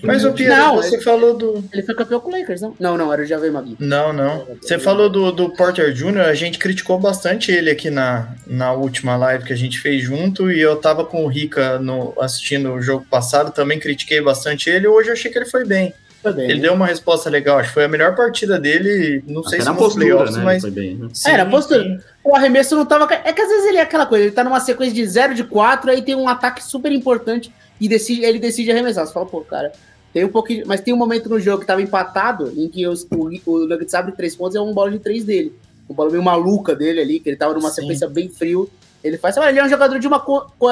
[0.04, 1.64] Mas o Pierre, não, você ele, falou do.
[1.74, 2.76] Ele foi campeão com o Lakers, não?
[2.80, 3.76] Não, não, era o Javier Magui.
[3.80, 4.46] Não, não.
[4.62, 9.16] Você falou do, do Porter Jr., a gente criticou bastante ele aqui na, na última
[9.16, 12.82] live que a gente fez junto, e eu tava com o Rica no, assistindo o
[12.82, 15.94] jogo passado, também critiquei bastante ele, hoje eu achei que ele foi bem.
[16.22, 16.62] Foi bem, ele né?
[16.62, 19.66] deu uma resposta legal, acho que foi a melhor partida dele, não Até sei se
[19.66, 20.44] na postura, playoffs, né?
[20.44, 20.62] mas.
[20.62, 21.10] Foi bem, né?
[21.14, 21.84] Sim, é, na postura.
[21.84, 22.00] Sim.
[22.24, 23.08] O arremesso não tava.
[23.14, 25.44] É que às vezes ele é aquela coisa, ele tá numa sequência de 0 de
[25.44, 29.06] 4, aí tem um ataque super importante e decide, ele decide arremessar.
[29.06, 29.72] Você fala, pô, cara,
[30.14, 30.66] tem um pouquinho.
[30.66, 33.94] Mas tem um momento no jogo que tava empatado, em que os, o, o Nuggets
[33.94, 35.54] abre três pontos e é um bola de três dele.
[35.90, 37.82] Um bola meio maluca dele ali, que ele tava numa Sim.
[37.82, 38.70] sequência bem frio.
[39.04, 39.38] Ele faz.
[39.38, 40.24] Ele é um jogador de, uma,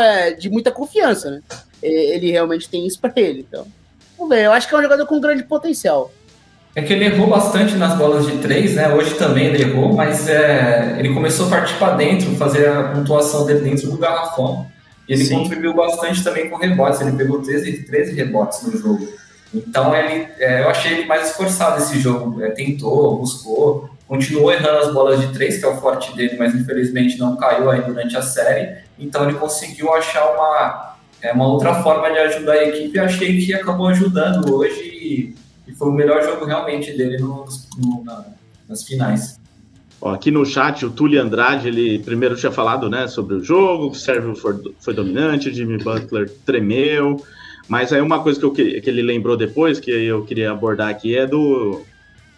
[0.01, 1.41] é, de muita confiança, né?
[1.81, 3.45] Ele realmente tem isso pra ele.
[3.47, 3.67] Então,
[4.17, 4.45] vamos ver.
[4.45, 6.11] Eu acho que é um jogador com grande potencial.
[6.75, 8.93] É que ele errou bastante nas bolas de três, né?
[8.93, 13.45] Hoje também ele errou, mas é, ele começou a partir para dentro, fazer a pontuação
[13.45, 14.67] dele dentro do garrafão.
[15.07, 15.39] E ele Sim.
[15.39, 16.99] contribuiu bastante também com rebotes.
[16.99, 19.07] Ele pegou 13, 13 rebotes no jogo.
[19.53, 22.43] Então ele, é, eu achei ele mais esforçado esse jogo.
[22.43, 26.53] É, tentou, buscou, continuou errando as bolas de três, que é o forte dele, mas
[26.53, 28.79] infelizmente não caiu aí durante a série.
[28.99, 30.94] Então ele conseguiu achar uma,
[31.25, 32.99] é, uma outra forma de ajudar a equipe.
[32.99, 34.81] Achei que acabou ajudando hoje
[35.67, 37.45] e, foi o melhor jogo realmente dele no,
[37.77, 38.25] no, na,
[38.69, 39.39] nas finais.
[40.03, 43.95] Aqui no chat, o Tully Andrade, ele primeiro tinha falado né, sobre o jogo, o
[43.95, 47.19] Sérgio foi, foi dominante, o Jimmy Butler tremeu,
[47.67, 51.17] mas aí uma coisa que, eu, que ele lembrou depois, que eu queria abordar aqui,
[51.17, 51.81] é do.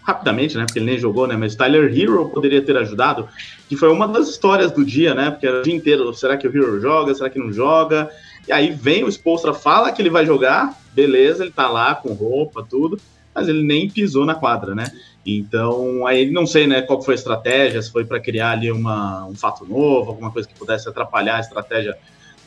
[0.01, 0.65] Rapidamente, né?
[0.65, 1.35] Porque ele nem jogou, né?
[1.35, 3.27] Mas Tyler Hero poderia ter ajudado,
[3.67, 5.29] que foi uma das histórias do dia, né?
[5.29, 7.13] Porque era o dia inteiro, será que o Hero joga?
[7.13, 8.09] Será que não joga?
[8.47, 12.13] E aí vem o Spolstra, fala que ele vai jogar, beleza, ele tá lá com
[12.13, 12.99] roupa, tudo,
[13.35, 14.85] mas ele nem pisou na quadra, né?
[15.25, 19.25] Então, aí não sei, né, qual foi a estratégia, se foi para criar ali uma,
[19.25, 21.97] um fato novo, alguma coisa que pudesse atrapalhar a estratégia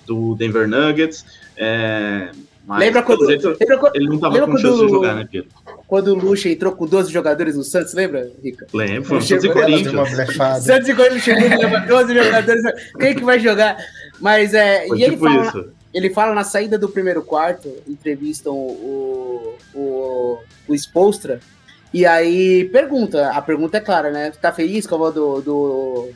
[0.06, 1.26] do Denver Nuggets.
[1.54, 2.30] É,
[2.66, 5.50] Mas, lembra quando, jeito, lembra, ele não tava com chance de jogar, né, Pedro?
[5.86, 8.66] Quando o Lucha entrou com 12 jogadores no Santos, lembra, Rica?
[8.72, 10.64] Lembro, foi o Santos e Corinthians.
[10.64, 12.62] Santos e Corinthians chegou e leva 12 jogadores.
[12.98, 13.76] Quem que vai jogar?
[14.20, 14.86] Mas é.
[14.86, 15.79] Foi e tipo ele fala, isso.
[15.92, 21.40] Ele fala na saída do primeiro quarto, entrevistam o, o, o Spolstra,
[21.92, 24.30] e aí pergunta, a pergunta é clara, né?
[24.30, 26.10] Tá feliz com a do, do,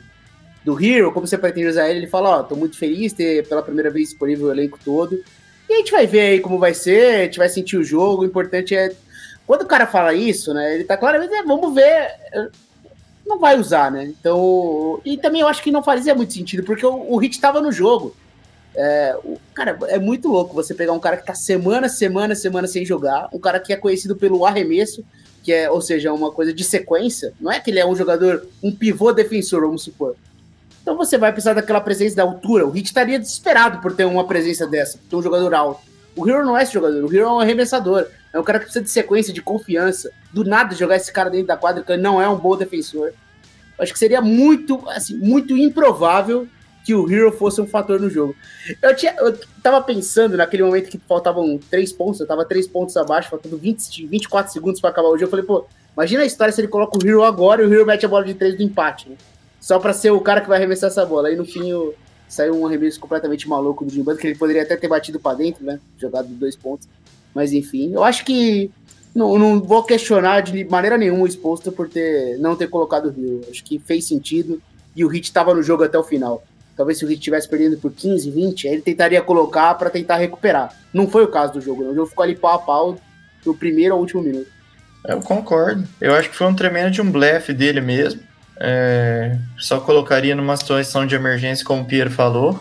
[0.63, 1.11] do Hero?
[1.11, 1.99] Como você pretende usar ele?
[1.99, 5.21] Ele fala, ó, oh, tô muito feliz ter pela primeira vez disponível o elenco todo.
[5.69, 8.21] E a gente vai ver aí como vai ser, a gente vai sentir o jogo,
[8.21, 8.95] o importante é
[9.45, 10.75] quando o cara fala isso, né?
[10.75, 12.09] Ele tá claramente, é, vamos ver.
[13.25, 14.05] Não vai usar, né?
[14.05, 14.99] Então.
[15.05, 17.71] E também eu acho que não fazia muito sentido, porque o, o Hit tava no
[17.71, 18.15] jogo.
[18.75, 22.67] É, o, cara, é muito louco você pegar um cara que tá semana, semana, semana
[22.67, 25.03] sem jogar, um cara que é conhecido pelo arremesso,
[25.41, 27.33] que é, ou seja, uma coisa de sequência.
[27.39, 30.15] Não é que ele é um jogador, um pivô defensor, vamos supor.
[30.81, 32.65] Então você vai precisar daquela presença da altura.
[32.65, 35.81] O Hit estaria desesperado por ter uma presença dessa, por ter um jogador alto.
[36.15, 38.07] O Hero não é esse jogador, o Hero é um arremessador.
[38.33, 40.11] É um cara que precisa de sequência, de confiança.
[40.33, 43.13] Do nada jogar esse cara dentro da quadra, que não é um bom defensor.
[43.79, 46.47] Acho que seria muito, assim, muito improvável
[46.85, 48.35] que o Hero fosse um fator no jogo.
[48.81, 52.95] Eu, tinha, eu tava pensando naquele momento que faltavam três pontos, eu tava três pontos
[52.95, 55.25] abaixo, faltando 20, 24 segundos para acabar o jogo.
[55.25, 57.85] Eu falei, pô, imagina a história se ele coloca o Hero agora e o Hero
[57.85, 59.15] mete a bola de três do empate, né?
[59.59, 61.29] Só para ser o cara que vai arremessar essa bola.
[61.29, 61.95] Aí no fim o,
[62.27, 65.65] saiu um arremesso completamente maluco do Jimban, que ele poderia até ter batido para dentro,
[65.65, 65.79] né?
[65.97, 66.87] Jogado dois pontos.
[67.33, 68.69] Mas enfim, eu acho que
[69.13, 73.09] não, não vou questionar de maneira nenhuma o exposto por ter não ter colocado o
[73.09, 73.41] Rio.
[73.49, 74.61] Acho que fez sentido
[74.95, 76.43] e o Hit estava no jogo até o final.
[76.75, 80.75] Talvez se o Hit tivesse perdendo por 15, 20, ele tentaria colocar para tentar recuperar.
[80.93, 81.89] Não foi o caso do jogo, né?
[81.89, 82.97] o jogo ficou ali pau a pau
[83.43, 84.47] do primeiro ao último minuto.
[85.07, 85.87] Eu concordo.
[86.01, 88.21] Eu acho que foi um tremendo de um blefe dele mesmo.
[88.59, 92.59] É, só colocaria numa situação de emergência, como o Pierre falou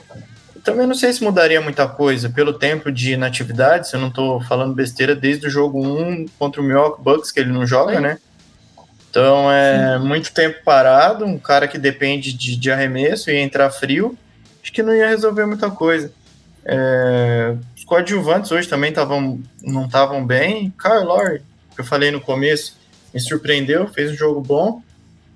[0.64, 4.40] também não sei se mudaria muita coisa pelo tempo de inatividade, se eu não estou
[4.40, 8.18] falando besteira, desde o jogo 1 contra o Milwaukee Bucks, que ele não joga, né?
[9.14, 10.08] Então é Sim.
[10.08, 14.18] muito tempo parado, um cara que depende de, de arremesso e entrar frio,
[14.60, 16.10] acho que não ia resolver muita coisa.
[16.64, 20.74] É, os coadjuvantes hoje também tavam, não estavam bem.
[20.76, 21.42] Kyle Lowry,
[21.76, 22.76] que eu falei no começo,
[23.14, 24.82] me surpreendeu, fez um jogo bom.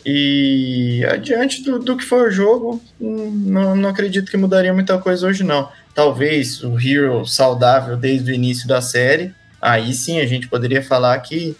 [0.05, 5.29] E adiante do, do que for o jogo, não, não acredito que mudaria muita coisa
[5.29, 5.69] hoje, não.
[5.95, 11.17] Talvez o Hero saudável desde o início da série, aí sim a gente poderia falar
[11.21, 11.57] que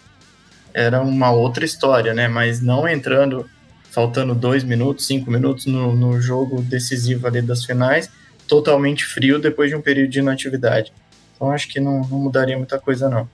[0.73, 2.29] era uma outra história, né?
[2.29, 3.49] Mas não entrando,
[3.91, 8.11] faltando dois minutos, cinco minutos no, no jogo decisivo ali das finais,
[8.47, 10.93] totalmente frio depois de um período de inatividade.
[11.35, 13.29] Então acho que não, não mudaria muita coisa, não.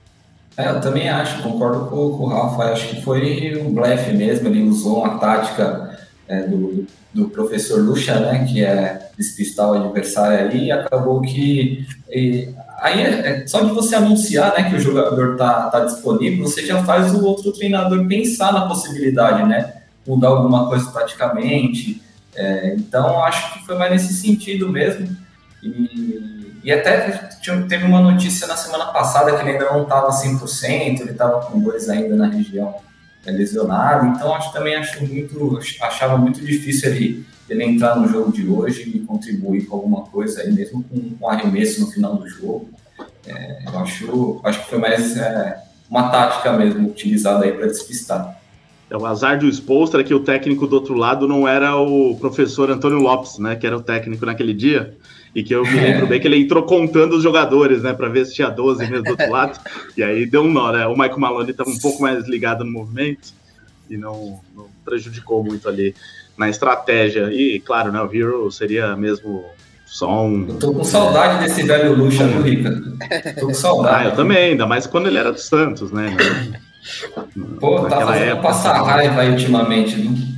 [0.57, 2.71] É, eu também acho, concordo com, com o Rafa.
[2.71, 4.47] Acho que foi um blefe mesmo.
[4.47, 5.94] Ele usou uma tática
[6.27, 11.85] é, do, do professor Lucha, né, que é despistar o adversário ali, e acabou que.
[12.09, 16.45] E, aí é, é, só de você anunciar né, que o jogador está tá disponível,
[16.45, 19.73] você já faz o outro treinador pensar na possibilidade, né?
[20.05, 22.01] Mudar alguma coisa taticamente.
[22.35, 25.15] É, então, acho que foi mais nesse sentido mesmo.
[25.63, 27.29] E e até
[27.69, 31.59] teve uma notícia na semana passada que ele ainda não estava 100%, ele estava com
[31.59, 32.73] dois ainda na região
[33.25, 38.31] é, lesionado, então acho também acho muito, achava muito difícil ele, ele entrar no jogo
[38.31, 42.27] de hoje e contribuir com alguma coisa aí, mesmo com, com arremesso no final do
[42.27, 42.69] jogo.
[43.27, 45.57] É, eu acho, acho que foi mais é,
[45.89, 48.39] uma tática mesmo utilizada aí para despistar.
[48.89, 52.15] É o azar do exposto era que o técnico do outro lado não era o
[52.17, 53.55] professor Antônio Lopes, né?
[53.55, 54.95] Que era o técnico naquele dia.
[55.35, 58.25] E que eu me lembro bem que ele entrou contando os jogadores, né, para ver
[58.25, 59.59] se tinha 12 mesmo do outro lado.
[59.97, 60.87] E aí deu um nó, né?
[60.87, 63.33] O Michael Maloney estava um pouco mais ligado no movimento
[63.89, 65.93] e não, não, prejudicou muito ali
[66.37, 67.33] na estratégia.
[67.33, 69.43] E claro, né, o Hero seria mesmo
[69.85, 70.47] só um.
[70.47, 72.81] Eu tô com saudade desse velho Lucha, viu, Rica?
[73.37, 74.07] Tô com saudade.
[74.07, 76.15] Ah, eu também, ainda mais quando ele era do Santos, né?
[77.59, 80.34] Pô, tá fazendo época, passar raiva aí ultimamente, viu?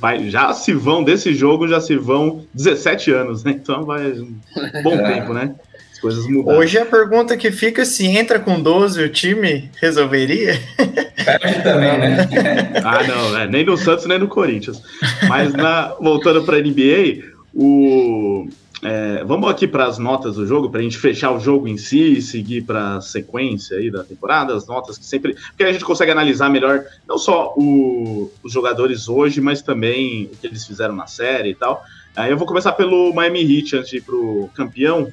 [0.00, 3.52] Vai, já se vão desse jogo, já se vão 17 anos, né?
[3.52, 4.34] Então vai um
[4.82, 5.14] bom é.
[5.14, 5.54] tempo, né?
[5.92, 6.58] As coisas mudaram.
[6.58, 10.60] Hoje a pergunta que fica se entra com 12 o time resolveria?
[11.24, 12.28] Perde também, né?
[12.84, 14.80] ah, não, é, nem no Santos nem no Corinthians.
[15.28, 18.48] Mas na, voltando para a NBA, o
[18.82, 21.76] é, vamos aqui para as notas do jogo, para a gente fechar o jogo em
[21.76, 25.34] si e seguir para a sequência aí da temporada, as notas que sempre.
[25.34, 30.36] Porque a gente consegue analisar melhor não só o, os jogadores hoje, mas também o
[30.36, 31.82] que eles fizeram na série e tal.
[32.14, 35.12] Aí eu vou começar pelo Miami Heat antes de ir para o campeão.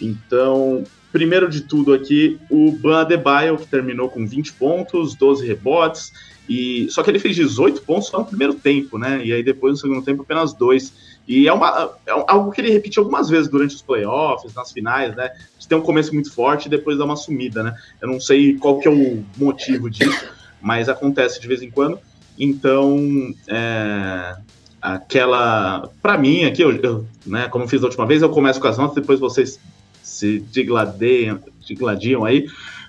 [0.00, 6.12] Então, primeiro de tudo aqui, o Ban Adebayo, que terminou com 20 pontos, 12 rebotes,
[6.48, 9.20] e só que ele fez 18 pontos só no primeiro tempo, né?
[9.24, 10.92] E aí depois no segundo tempo apenas dois.
[11.26, 15.16] E é, uma, é algo que ele repetiu algumas vezes durante os playoffs, nas finais,
[15.16, 15.30] né?
[15.58, 17.74] De ter um começo muito forte e depois dar uma sumida, né?
[18.00, 20.28] Eu não sei qual que é o motivo disso,
[20.60, 21.98] mas acontece de vez em quando.
[22.38, 24.36] Então, é,
[24.82, 25.88] aquela.
[26.02, 28.68] Para mim, aqui, eu, eu, né, como eu fiz da última vez, eu começo com
[28.68, 29.58] as notas, depois vocês
[30.02, 32.46] se digladeiam, digladiam aí.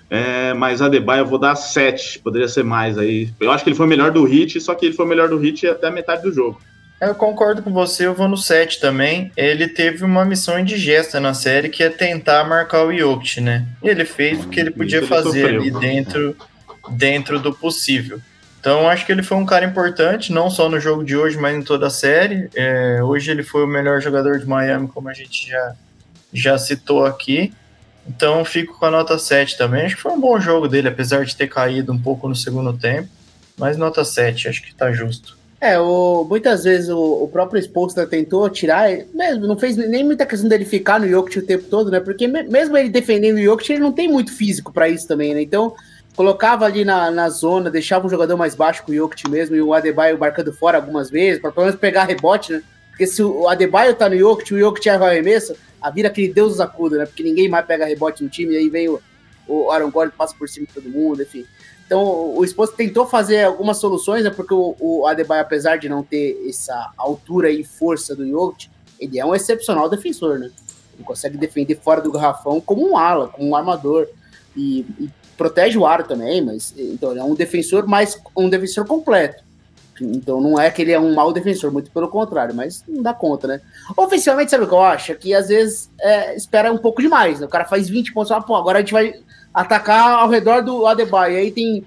[0.08, 3.30] É, mas a Debye eu vou dar 7, poderia ser mais aí.
[3.40, 5.66] Eu acho que ele foi melhor do Hit, só que ele foi melhor do Hit
[5.66, 6.60] até a metade do jogo.
[7.00, 9.30] Eu concordo com você, eu vou no 7 também.
[9.36, 13.66] Ele teve uma missão indigesta na série, que é tentar marcar o Jokic, né?
[13.82, 15.60] E ele fez o que ele podia ele fazer sofreu.
[15.60, 16.36] ali dentro,
[16.90, 18.18] dentro do possível.
[18.58, 21.54] Então, acho que ele foi um cara importante, não só no jogo de hoje, mas
[21.56, 22.48] em toda a série.
[22.54, 25.74] É, hoje ele foi o melhor jogador de Miami, como a gente já,
[26.32, 27.52] já citou aqui.
[28.08, 29.84] Então, fico com a nota 7 também.
[29.84, 32.72] Acho que foi um bom jogo dele, apesar de ter caído um pouco no segundo
[32.72, 33.08] tempo.
[33.58, 35.35] Mas nota 7, acho que tá justo.
[35.60, 40.26] É, o, muitas vezes o, o próprio Spolstra tentou tirar, mesmo não fez nem muita
[40.26, 41.98] questão dele ficar no Jokic o tempo todo, né?
[41.98, 45.34] Porque me, mesmo ele defendendo o Jokic, ele não tem muito físico para isso também,
[45.34, 45.40] né?
[45.40, 45.74] Então,
[46.14, 49.62] colocava ali na, na zona, deixava um jogador mais baixo que o Jokic mesmo e
[49.62, 52.62] o Adebayo marcando fora algumas vezes, para pelo menos pegar rebote, né?
[52.90, 56.28] Porque se o Adebayo tá no Jokic, o Jokic erra o arremesso, a vira aquele
[56.28, 57.06] Deus dos acuda, né?
[57.06, 59.00] Porque ninguém mais pega rebote no time, e aí vem o,
[59.48, 61.46] o Aaron Gordon, passa por cima de todo mundo, enfim.
[61.86, 66.02] Então, o esposo tentou fazer algumas soluções, né, porque o, o Adebayo, apesar de não
[66.02, 68.68] ter essa altura e força do Jokic,
[68.98, 70.50] ele é um excepcional defensor, né?
[70.94, 74.08] Ele consegue defender fora do garrafão como um ala, como um armador.
[74.56, 79.44] E, e protege o aro também, mas então é um defensor mais um defensor completo.
[80.00, 83.14] Então não é que ele é um mau defensor, muito pelo contrário, mas não dá
[83.14, 83.60] conta, né?
[83.96, 85.14] Oficialmente, sabe o que eu acho?
[85.14, 87.46] Que às vezes é, espera um pouco demais, né?
[87.46, 89.14] O cara faz 20 pontos, ah, pô, agora a gente vai
[89.56, 91.38] atacar ao redor do Adebayo.
[91.38, 91.82] Aí tem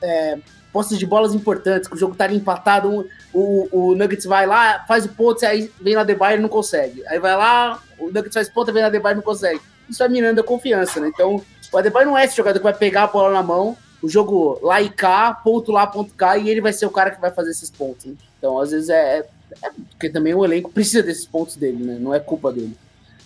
[0.00, 0.38] é,
[0.72, 5.04] postas de bolas importantes, que o jogo tá empatado, o, o Nuggets vai lá, faz
[5.04, 7.04] o ponto, aí vem na Adebayo e não consegue.
[7.08, 9.60] Aí vai lá, o Nuggets faz ponto, vem na Adebayo e não consegue.
[9.90, 11.10] Isso é mirando a confiança, né?
[11.12, 14.08] Então, o Adebayo não é esse jogador que vai pegar a bola na mão, o
[14.08, 17.20] jogo lá e cá, ponto lá, ponto cá, e ele vai ser o cara que
[17.20, 18.04] vai fazer esses pontos.
[18.04, 18.14] Né?
[18.38, 19.26] Então, às vezes é, é,
[19.64, 21.98] é, Porque também o elenco precisa desses pontos dele, né?
[22.00, 22.76] Não é culpa dele.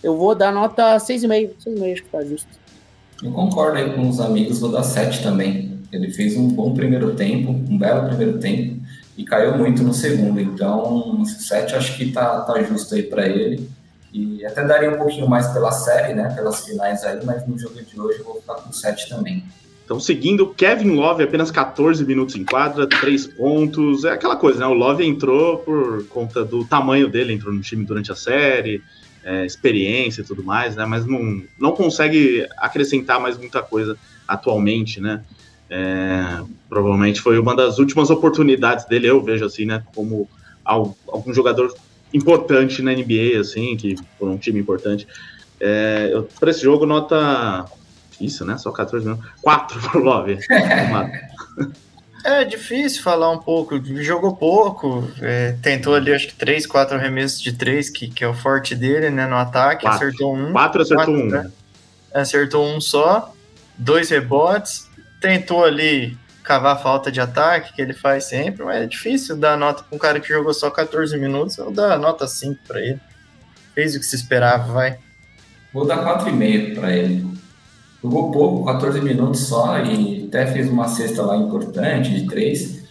[0.03, 1.53] Eu vou dar nota 6,5.
[1.65, 2.66] 6,5 acho que tá justo.
[3.23, 5.79] Eu concordo aí com os amigos, vou dar 7 também.
[5.91, 8.81] Ele fez um bom primeiro tempo, um belo primeiro tempo,
[9.17, 10.39] e caiu muito no segundo.
[10.39, 13.69] Então, 7 acho que tá, tá justo aí para ele.
[14.13, 16.29] E até daria um pouquinho mais pela série, né?
[16.35, 19.43] Pelas finais aí, mas no jogo de hoje eu vou ficar com 7 também.
[19.83, 24.03] Então, seguindo, Kevin Love, apenas 14 minutos em quadra, 3 pontos.
[24.03, 24.65] É aquela coisa, né?
[24.65, 28.81] O Love entrou por conta do tamanho dele, entrou no time durante a série,
[29.27, 30.85] é, experiência e tudo mais, né?
[30.85, 35.21] Mas não, não consegue acrescentar mais muita coisa atualmente, né?
[35.69, 39.83] É, provavelmente foi uma das últimas oportunidades dele, eu vejo assim, né?
[39.93, 40.29] Como
[40.63, 41.75] algum jogador
[42.13, 45.05] importante na NBA, assim, que for um time importante.
[45.59, 46.09] É,
[46.39, 47.65] para esse jogo, nota.
[48.21, 48.57] Isso, né?
[48.57, 49.29] Só 14 minutos.
[49.41, 50.39] 4 pro Love.
[52.27, 53.81] É difícil falar um pouco.
[54.03, 58.27] Jogou pouco, é, tentou ali acho que três, quatro arremessos de três, que, que é
[58.27, 59.25] o forte dele, né?
[59.25, 60.07] No ataque, quatro.
[60.07, 60.51] acertou um.
[60.51, 61.29] Quatro acertou quatro, um.
[61.29, 61.51] Né?
[62.13, 63.33] Acertou um só,
[63.77, 64.89] dois rebotes,
[65.21, 69.57] tentou ali cavar a falta de ataque, que ele faz sempre, mas é difícil dar
[69.57, 72.99] nota para um cara que jogou só 14 minutos, eu dar nota 5 para ele.
[73.73, 74.99] Fez o que se esperava, vai.
[75.71, 77.36] Vou dar 4,5 para ele.
[78.07, 82.83] Jogou pouco, 14 minutos só, e até fez uma cesta lá importante, de 3.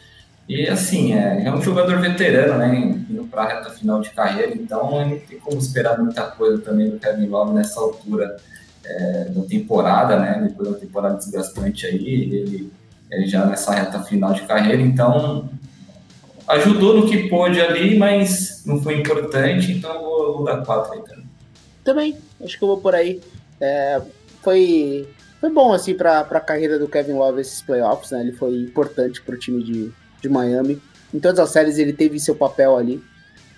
[0.46, 3.02] E assim, é, é um jogador veterano, né?
[3.08, 6.90] Indo para a reta final de carreira, então não tem como esperar muita coisa também
[6.90, 8.36] do Kevin Love nessa altura
[8.84, 10.46] é, da temporada, né?
[10.48, 12.72] Depois da temporada desgastante aí, ele,
[13.10, 15.48] ele já nessa reta final de carreira, então
[16.46, 20.92] ajudou no que pôde ali, mas não foi importante, então eu vou, vou dar 4
[20.92, 21.26] aí também.
[21.82, 23.20] Também, acho que eu vou por aí.
[23.58, 24.02] É,
[24.46, 25.08] foi,
[25.40, 28.20] foi bom, assim, para a carreira do Kevin Love esses playoffs, né?
[28.20, 29.90] Ele foi importante para o time de,
[30.22, 30.80] de Miami.
[31.12, 33.02] Em todas as séries ele teve seu papel ali,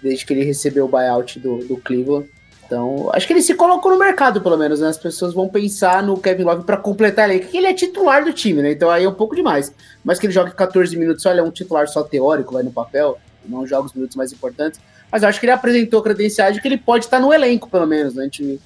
[0.03, 2.27] desde que ele recebeu o buyout do, do Cleveland.
[2.65, 4.89] Então, acho que ele se colocou no mercado, pelo menos, né?
[4.89, 8.33] As pessoas vão pensar no Kevin Love para completar ele, que ele é titular do
[8.33, 8.73] time, né?
[8.73, 9.71] Então aí é um pouco demais.
[10.03, 13.19] Mas que ele joga 14 minutos, olha, é um titular só teórico, vai no papel,
[13.47, 14.81] não joga os minutos mais importantes.
[15.13, 17.87] Mas eu acho que ele apresentou credenciais de que ele pode estar no elenco, pelo
[17.87, 18.29] menos, né?
[18.31, 18.59] De,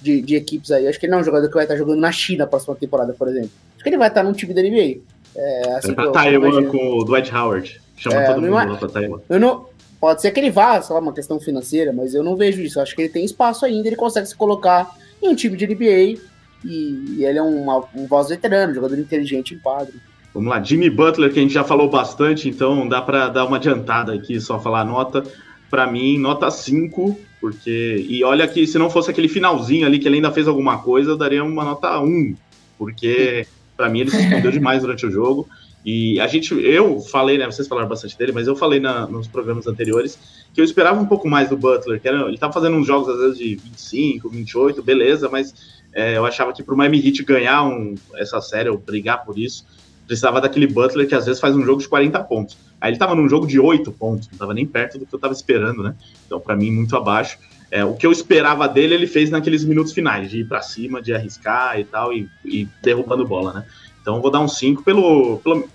[0.00, 0.86] de, de, equipes aí.
[0.86, 2.74] Acho que ele não é um jogador que vai estar jogando na China na próxima
[2.74, 3.50] temporada, por exemplo.
[3.74, 5.00] Acho que ele vai estar num time da NBA.
[5.36, 7.80] É, assim pra Taiwan com o Dwight Howard.
[7.96, 9.20] Chama é, todo mundo lá pra Taiwan.
[9.28, 9.66] Eu não,
[10.00, 12.78] pode ser que ele vá, sei lá, uma questão financeira, mas eu não vejo isso.
[12.78, 15.66] Eu acho que ele tem espaço ainda, ele consegue se colocar em um time de
[15.66, 16.18] NBA
[16.64, 19.94] E, e ele é um, um voz veterano, jogador inteligente em quadro.
[20.32, 23.56] Vamos lá, Jimmy Butler, que a gente já falou bastante, então dá para dar uma
[23.56, 25.24] adiantada aqui, só falar a nota.
[25.68, 28.04] Para mim, nota 5, porque.
[28.08, 31.12] E olha que se não fosse aquele finalzinho ali que ele ainda fez alguma coisa,
[31.12, 32.34] eu daria uma nota 1,
[32.78, 35.48] porque para mim ele se escondeu demais durante o jogo.
[35.84, 37.46] E a gente, eu falei, né?
[37.46, 40.18] Vocês falaram bastante dele, mas eu falei na, nos programas anteriores
[40.52, 43.08] que eu esperava um pouco mais do Butler, que era, ele tava fazendo uns jogos
[43.08, 45.54] às vezes de 25, 28, beleza, mas
[45.92, 49.64] é, eu achava que pro Miami Heat ganhar um, essa série, ou brigar por isso,
[50.10, 52.58] precisava daquele Butler que às vezes faz um jogo de 40 pontos.
[52.80, 55.20] Aí ele tava num jogo de 8 pontos, não tava nem perto do que eu
[55.20, 55.94] tava esperando, né?
[56.26, 57.38] Então, para mim, muito abaixo.
[57.70, 61.00] É, o que eu esperava dele, ele fez naqueles minutos finais, de ir para cima,
[61.00, 63.64] de arriscar e tal, e, e derrubando bola, né?
[64.02, 65.68] Então vou dar um 5 pelo, pelo,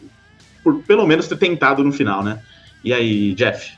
[0.61, 2.41] por pelo menos ter tentado no final, né?
[2.83, 3.71] E aí, Jeff?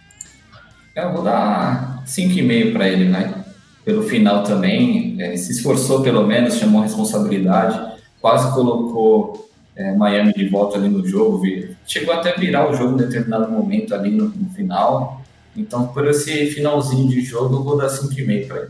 [0.96, 3.46] Eu vou dar 5,5 para ele, né?
[3.86, 9.47] Pelo final também, é, se esforçou pelo menos, chamou responsabilidade, quase colocou
[9.78, 11.44] é, Miami de volta ali no jogo,
[11.86, 15.22] chegou até a virar o jogo em determinado momento ali no, no final.
[15.56, 18.70] Então, por esse finalzinho de jogo, eu vou dar 5,5 para ele.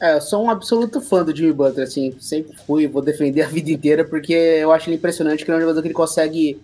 [0.00, 3.48] É, eu sou um absoluto fã do Jimmy Butler, assim, sempre fui, vou defender a
[3.48, 6.60] vida inteira, porque eu acho ele impressionante que ele é um jogador que ele consegue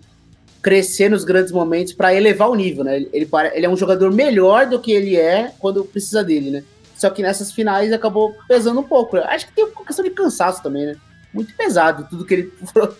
[0.62, 2.96] crescer nos grandes momentos para elevar o nível, né?
[2.96, 6.64] Ele, ele é um jogador melhor do que ele é quando precisa dele, né?
[6.96, 9.16] Só que nessas finais acabou pesando um pouco.
[9.16, 10.96] Acho que tem uma questão de cansaço também, né?
[11.32, 12.52] Muito pesado tudo que ele.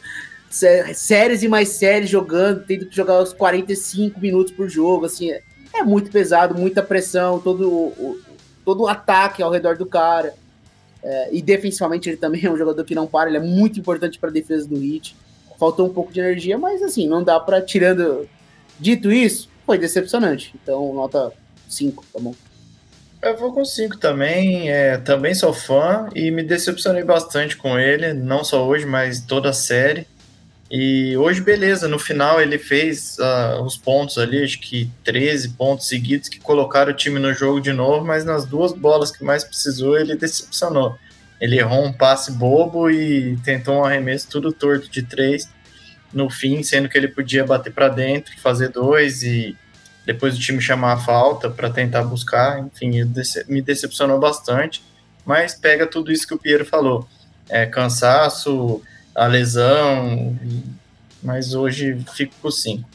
[0.55, 5.31] séries e mais séries jogando, tendo que jogar os 45 minutos por jogo, assim.
[5.31, 5.43] É,
[5.75, 8.21] é muito pesado, muita pressão, todo o,
[8.65, 10.35] todo o ataque ao redor do cara.
[11.03, 14.19] É, e defensivamente ele também é um jogador que não para, ele é muito importante
[14.19, 15.17] para a defesa do Hit.
[15.59, 18.29] Faltou um pouco de energia, mas assim, não dá para tirando.
[18.79, 20.55] Dito isso, foi decepcionante.
[20.61, 21.33] Então, nota
[21.69, 22.35] 5, tá bom?
[23.23, 24.71] Eu vou com 5 também.
[24.71, 29.51] É, também sou fã e me decepcionei bastante com ele, não só hoje, mas toda
[29.51, 30.07] a série.
[30.71, 35.87] E hoje, beleza, no final ele fez uh, os pontos ali, acho que 13 pontos
[35.87, 39.45] seguidos que colocaram o time no jogo de novo, mas nas duas bolas que mais
[39.45, 40.99] precisou, ele decepcionou.
[41.41, 45.49] Ele errou um passe bobo e tentou um arremesso tudo torto de três
[46.13, 49.57] no fim, sendo que ele podia bater para dentro, fazer dois e
[50.07, 52.61] depois o time chamar a falta para tentar buscar.
[52.61, 52.91] Enfim,
[53.49, 54.83] me decepcionou bastante,
[55.27, 57.07] mas pega tudo isso que o Piero falou:
[57.49, 58.83] é, cansaço
[59.15, 60.37] a lesão,
[61.23, 62.89] mas hoje fico por 5.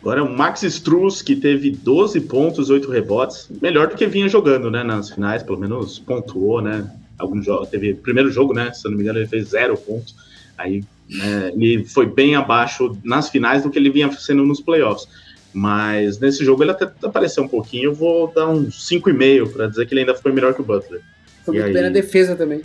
[0.00, 4.70] Agora o Max Struz, que teve 12 pontos, 8 rebotes, melhor do que vinha jogando,
[4.70, 6.88] né, nas finais, pelo menos pontuou, né,
[7.18, 10.14] algum jogo, teve primeiro jogo, né, se eu não me engano ele fez zero pontos,
[10.56, 15.08] aí né, ele foi bem abaixo nas finais do que ele vinha sendo nos playoffs,
[15.52, 19.86] mas nesse jogo ele até apareceu um pouquinho, eu vou dar um 5,5 para dizer
[19.86, 21.00] que ele ainda foi melhor que o Butler.
[21.44, 21.72] Foi muito aí...
[21.72, 22.62] bem na defesa também.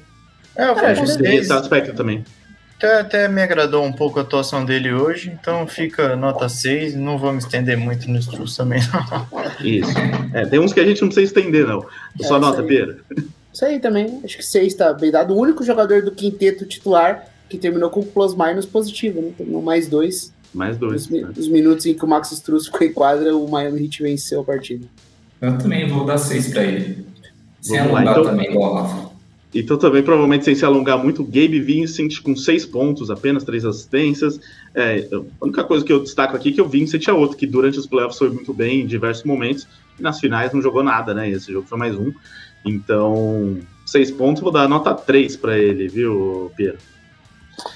[0.56, 2.24] É, eu é, com esse aspecto também.
[2.84, 6.96] Até, até me agradou um pouco a atuação dele hoje, então fica nota 6.
[6.96, 9.66] Não vou me estender muito no Struz também, não.
[9.66, 9.94] Isso.
[10.34, 11.86] É, tem uns que a gente não precisa estender, não.
[12.20, 12.98] É, Só nota, Pedro.
[13.54, 14.20] Isso aí também.
[14.22, 15.34] Acho que 6 tá bem dado.
[15.34, 19.32] O único jogador do quinteto titular que terminou com plus-minus positivo, né?
[19.38, 20.34] Terminou mais dois.
[20.54, 21.04] Mais dois.
[21.04, 21.30] Os, né?
[21.38, 24.44] os minutos em que o Max Struz ficou em quadra, o Miami Heat venceu a
[24.44, 24.86] partida.
[25.40, 27.06] Eu também vou dar 6 para ele.
[27.62, 28.24] Sem alongar então...
[28.26, 29.13] também, igual Rafa.
[29.54, 34.40] Então também provavelmente sem se alongar muito, Gabe Vincent com seis pontos, apenas três assistências.
[34.74, 37.46] É, a única coisa que eu destaco aqui é que o Vincent é outro que
[37.46, 39.68] durante os playoffs foi muito bem em diversos momentos
[40.00, 41.30] e nas finais não jogou nada, né?
[41.30, 42.12] Esse jogo foi mais um.
[42.66, 46.78] Então, seis pontos, vou dar nota 3 para ele, viu, Pierre?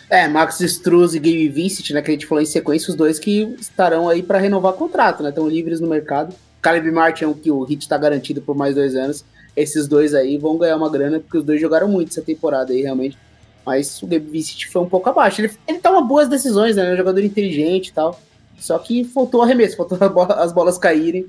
[0.09, 3.19] É, Max Struz e Gabe Vincent, né, que a gente falou em sequência, os dois
[3.19, 5.29] que estarão aí para renovar contrato, né?
[5.29, 6.33] Estão livres no mercado.
[6.61, 9.23] Caleb Martin é um que o Hit está garantido por mais dois anos
[9.57, 12.83] esses dois aí vão ganhar uma grana, porque os dois jogaram muito essa temporada aí,
[12.83, 13.17] realmente.
[13.65, 15.41] Mas o Gabe Vincent foi um pouco abaixo.
[15.41, 16.87] Ele, ele toma boas decisões, né?
[16.87, 18.21] É um jogador inteligente e tal.
[18.59, 19.97] Só que faltou arremesso, faltou
[20.37, 21.25] as bolas caírem.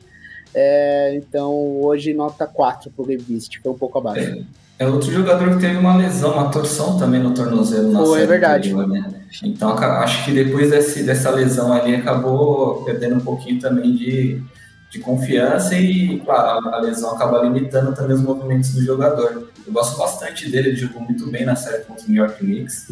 [0.55, 4.45] É, então, hoje, nota 4 pro Gabe Vincent, foi um pouco abaixo.
[4.79, 7.91] É, é, outro jogador que teve uma lesão, uma torção também no tornozelo.
[7.91, 8.73] Na foi, é verdade.
[8.73, 9.11] Anterior, né?
[9.43, 14.43] Então, acho que depois desse, dessa lesão ali, acabou perdendo um pouquinho também de
[14.91, 19.51] de confiança e, claro, a lesão acaba limitando também os movimentos do jogador.
[19.67, 22.91] Eu gosto bastante dele, ele jogou muito bem na série contra o New York Knicks,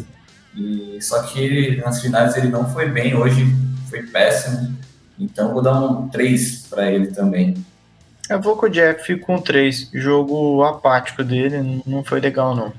[0.55, 3.45] e, só que nas finais ele não foi bem, hoje
[3.89, 4.75] foi péssimo,
[5.19, 7.55] então vou dar um 3 para ele também.
[8.29, 9.89] Eu vou com o Jeff, com 3.
[9.93, 12.73] Jogo apático dele, não foi legal não.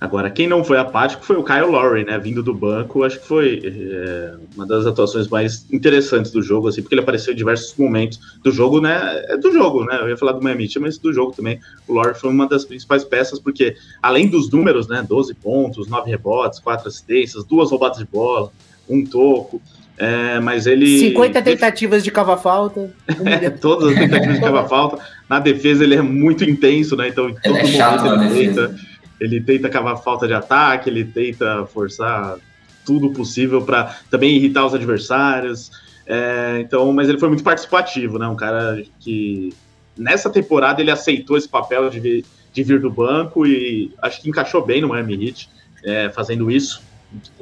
[0.00, 2.18] Agora, quem não foi apático foi o Kyle Lowry, né?
[2.18, 6.82] Vindo do banco, acho que foi é, uma das atuações mais interessantes do jogo, assim,
[6.82, 9.24] porque ele apareceu em diversos momentos do jogo, né?
[9.26, 9.98] É do jogo, né?
[10.00, 11.58] Eu ia falar do Miami Heat, mas do jogo também.
[11.88, 15.04] O Lowry foi uma das principais peças, porque além dos números, né?
[15.06, 18.52] 12 pontos, 9 rebotes, 4 assistências, duas roubadas de bola,
[18.88, 19.60] um toco.
[19.96, 21.00] É, mas ele.
[21.00, 22.94] 50 tentativas de cava falta.
[23.24, 25.02] é, todas as tentativas de cava falta.
[25.28, 27.08] Na defesa ele é muito intenso, né?
[27.08, 28.87] Então, em todo ele é momento ele tenta
[29.20, 32.38] ele tenta cavar falta de ataque, ele tenta forçar
[32.84, 35.70] tudo possível para também irritar os adversários.
[36.06, 38.26] É, então, mas ele foi muito participativo, né?
[38.26, 39.52] Um cara que
[39.96, 44.28] nessa temporada ele aceitou esse papel de vir, de vir do banco e acho que
[44.28, 45.50] encaixou bem no Miami Heat,
[45.84, 46.82] é, fazendo isso.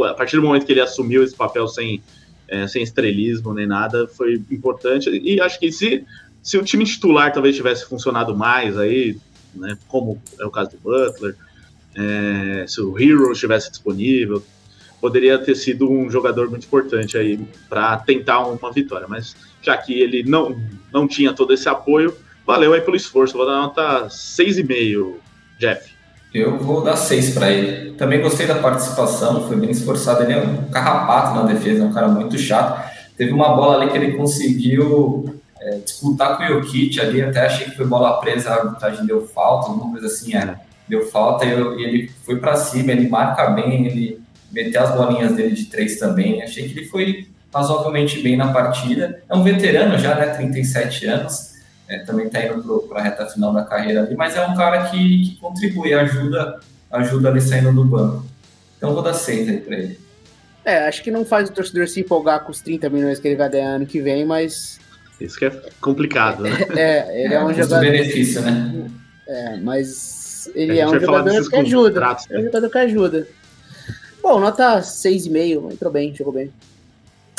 [0.00, 2.02] A partir do momento que ele assumiu esse papel sem,
[2.48, 5.10] é, sem estrelismo nem nada, foi importante.
[5.10, 6.04] E acho que se,
[6.42, 9.16] se o time titular talvez tivesse funcionado mais aí,
[9.54, 11.36] né, como é o caso do Butler,
[11.96, 14.42] é, se o Hero estivesse disponível,
[15.00, 17.38] poderia ter sido um jogador muito importante aí
[17.68, 19.06] para tentar uma vitória.
[19.08, 20.60] Mas já que ele não,
[20.92, 22.14] não tinha todo esse apoio,
[22.46, 23.36] valeu aí pelo esforço.
[23.36, 25.14] Vou dar nota 6,5,
[25.58, 25.96] Jeff.
[26.34, 27.92] Eu vou dar 6 para ele.
[27.92, 30.22] Também gostei da participação, foi bem esforçado.
[30.22, 32.94] Ele é um carrapato na defesa, é um cara muito chato.
[33.16, 37.70] Teve uma bola ali que ele conseguiu é, disputar com o Jokic ali, até achei
[37.70, 41.50] que foi bola presa, a arbitragem deu falta, alguma coisa assim, era deu falta e,
[41.50, 44.20] eu, e ele foi para cima, ele marca bem, ele
[44.52, 46.42] meteu as bolinhas dele de três também.
[46.42, 49.22] Achei que ele foi razoavelmente bem na partida.
[49.28, 50.26] É um veterano já, né?
[50.26, 51.54] 37 anos,
[51.88, 54.90] é, também está indo para a reta final da carreira ali, mas é um cara
[54.90, 56.60] que, que contribui, ajuda,
[56.90, 58.24] ajuda ali saindo do banco.
[58.76, 59.98] Então vou dar seis aí para ele.
[60.64, 63.36] É, acho que não faz o torcedor se empolgar com os 30 milhões que ele
[63.36, 64.80] vai ganhar ano que vem, mas.
[65.20, 66.50] Isso que é complicado, né?
[66.76, 67.80] É, ele é, é um jogador.
[67.80, 68.90] benefício, né?
[69.28, 70.15] É, mas
[70.54, 72.00] ele é um jogador que ajuda.
[72.00, 72.16] né?
[72.30, 73.28] É um jogador que ajuda.
[74.22, 76.50] Bom, nota 6,5, entrou bem, jogou bem.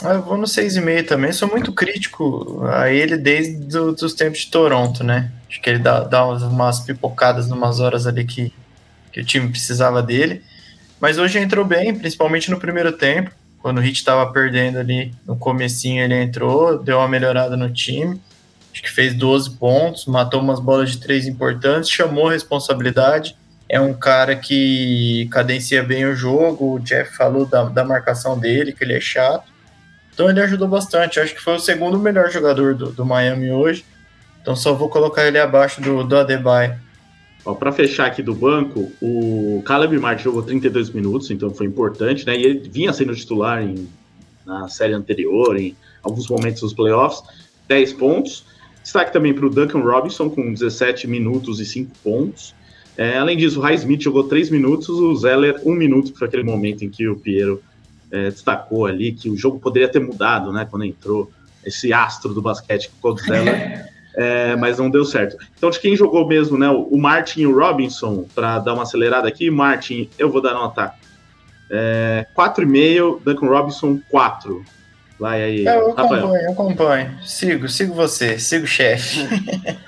[0.04, 1.32] Ah, eu vou no 6,5 também.
[1.32, 5.32] Sou muito crítico a ele desde do, os tempos de Toronto, né?
[5.50, 8.54] Acho que ele dá, dá umas, umas pipocadas numas horas ali que,
[9.12, 10.44] que o time precisava dele.
[11.00, 13.32] Mas hoje entrou bem, principalmente no primeiro tempo.
[13.60, 18.22] Quando o Hit estava perdendo ali no comecinho, ele entrou, deu uma melhorada no time
[18.78, 23.36] acho que fez 12 pontos, matou umas bolas de três importantes, chamou a responsabilidade.
[23.68, 26.76] É um cara que cadencia bem o jogo.
[26.76, 29.52] O Jeff falou da, da marcação dele, que ele é chato.
[30.14, 31.20] Então ele ajudou bastante.
[31.20, 33.84] Acho que foi o segundo melhor jogador do, do Miami hoje.
[34.42, 36.16] Então só vou colocar ele abaixo do, do.
[37.60, 42.38] Para fechar aqui do banco, o Caleb Martin jogou 32 minutos, então foi importante, né?
[42.38, 43.88] E ele vinha sendo titular em,
[44.46, 47.24] na série anterior, em alguns momentos dos playoffs,
[47.68, 48.46] 10 pontos.
[48.88, 52.56] Destaque também para o Duncan Robinson, com 17 minutos e 5 pontos.
[52.96, 56.30] É, além disso, o Rai Smith jogou 3 minutos, o Zeller 1 minuto, que foi
[56.30, 57.62] aquele momento em que o Piero
[58.10, 60.66] é, destacou ali que o jogo poderia ter mudado, né?
[60.72, 61.30] Quando entrou
[61.66, 63.90] esse astro do basquete com o Zeller.
[64.16, 65.36] É, mas não deu certo.
[65.58, 66.70] Então, de quem jogou mesmo, né?
[66.70, 70.94] O Martin e o Robinson, para dar uma acelerada aqui, Martin, eu vou dar nota
[71.70, 74.66] é, 4,5, Duncan Robinson 4.
[75.20, 76.20] Vai aí, eu Rafael.
[76.22, 77.18] acompanho, eu acompanho.
[77.24, 79.20] Sigo, sigo você, sigo o chefe.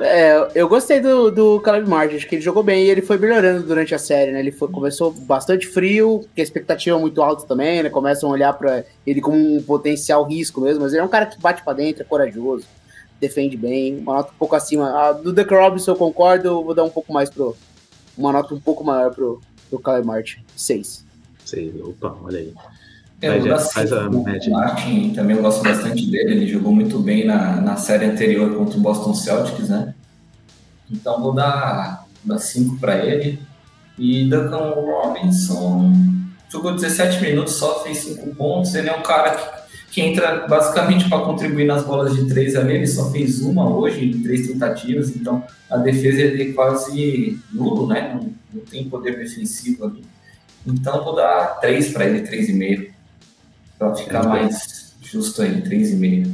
[0.00, 3.16] É, eu gostei do, do Caleb Martin, acho que ele jogou bem e ele foi
[3.16, 4.40] melhorando durante a série, né?
[4.40, 7.88] Ele foi, começou bastante frio, porque a expectativa é muito alta também, né?
[7.88, 11.26] Começam a olhar para ele como um potencial risco mesmo, mas ele é um cara
[11.26, 12.66] que bate para dentro, é corajoso,
[13.20, 14.90] defende bem, uma nota um pouco acima.
[14.90, 17.56] A do Duck Robinson eu concordo, eu vou dar um pouco mais pro.
[18.18, 19.40] Uma nota um pouco maior pro,
[19.70, 20.44] pro Caleb Martin.
[20.56, 21.04] Seis.
[21.44, 22.52] Seis, opa, olha aí.
[23.24, 24.52] É, eu faz a média.
[24.52, 28.76] Martin também eu gosto bastante dele, ele jogou muito bem na, na série anterior contra
[28.78, 29.94] o Boston Celtics, né?
[30.90, 32.04] Então vou dar
[32.38, 33.40] 5 para ele.
[33.98, 35.92] E Duncan Robinson
[36.50, 38.74] jogou 17 minutos só, fez 5 pontos.
[38.74, 42.74] Ele é um cara que, que entra basicamente para contribuir nas bolas de 3 ali.
[42.74, 45.14] Ele só fez uma hoje, em 3 tentativas.
[45.16, 48.12] Então a defesa é quase nulo, né?
[48.14, 50.04] Não, não tem poder defensivo ali.
[50.66, 52.93] Então vou dar 3 para ele, 3,5.
[53.78, 56.30] Para ficar é, mais justo aí, 3,5.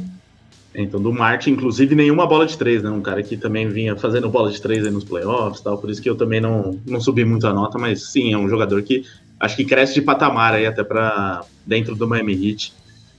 [0.73, 2.89] Então, do Martin, inclusive, nenhuma bola de três, né?
[2.89, 5.77] Um cara que também vinha fazendo bola de três aí nos playoffs tal.
[5.77, 8.47] Por isso que eu também não, não subi muito a nota, mas sim, é um
[8.47, 9.05] jogador que
[9.39, 12.73] acho que cresce de patamar aí até para dentro do Miami Heat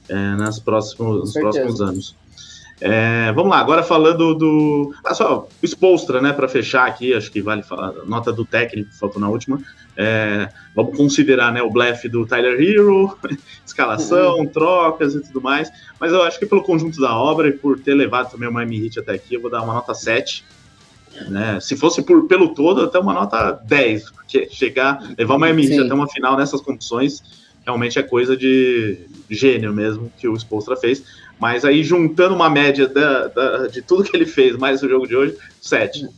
[0.08, 2.16] é, nas próximos, nos próximos anos.
[2.80, 4.94] É, vamos lá, agora falando do.
[5.04, 8.90] Ah, só, o Spolstra, né, para fechar aqui, acho que vale falar, nota do técnico,
[8.98, 9.60] faltou na última.
[9.96, 13.16] É, vamos considerar né, o blefe do Tyler Hero,
[13.64, 14.46] escalação, uhum.
[14.46, 15.70] trocas e tudo mais.
[16.00, 18.84] Mas eu acho que pelo conjunto da obra e por ter levado também o Miami
[18.84, 20.44] Heat até aqui, eu vou dar uma nota 7.
[21.28, 21.60] Né?
[21.60, 25.94] Se fosse por, pelo todo, até uma nota 10, porque chegar, levar uma MIT até
[25.94, 27.22] uma final nessas condições,
[27.64, 31.04] realmente é coisa de gênio mesmo que o Spolstra fez.
[31.42, 35.08] Mas aí, juntando uma média da, da, de tudo que ele fez, mais o jogo
[35.08, 36.08] de hoje, 7.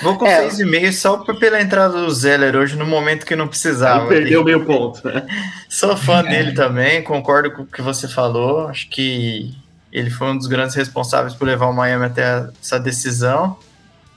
[0.00, 0.48] Vou com é.
[0.48, 4.06] 6,5 só pela entrada do Zeller hoje, no momento que não precisava.
[4.06, 5.06] Ele perdeu meio ponto.
[5.06, 5.26] Né?
[5.68, 6.22] Sou fã é.
[6.40, 8.68] dele também, concordo com o que você falou.
[8.68, 9.54] Acho que
[9.92, 13.58] ele foi um dos grandes responsáveis por levar o Miami até essa decisão.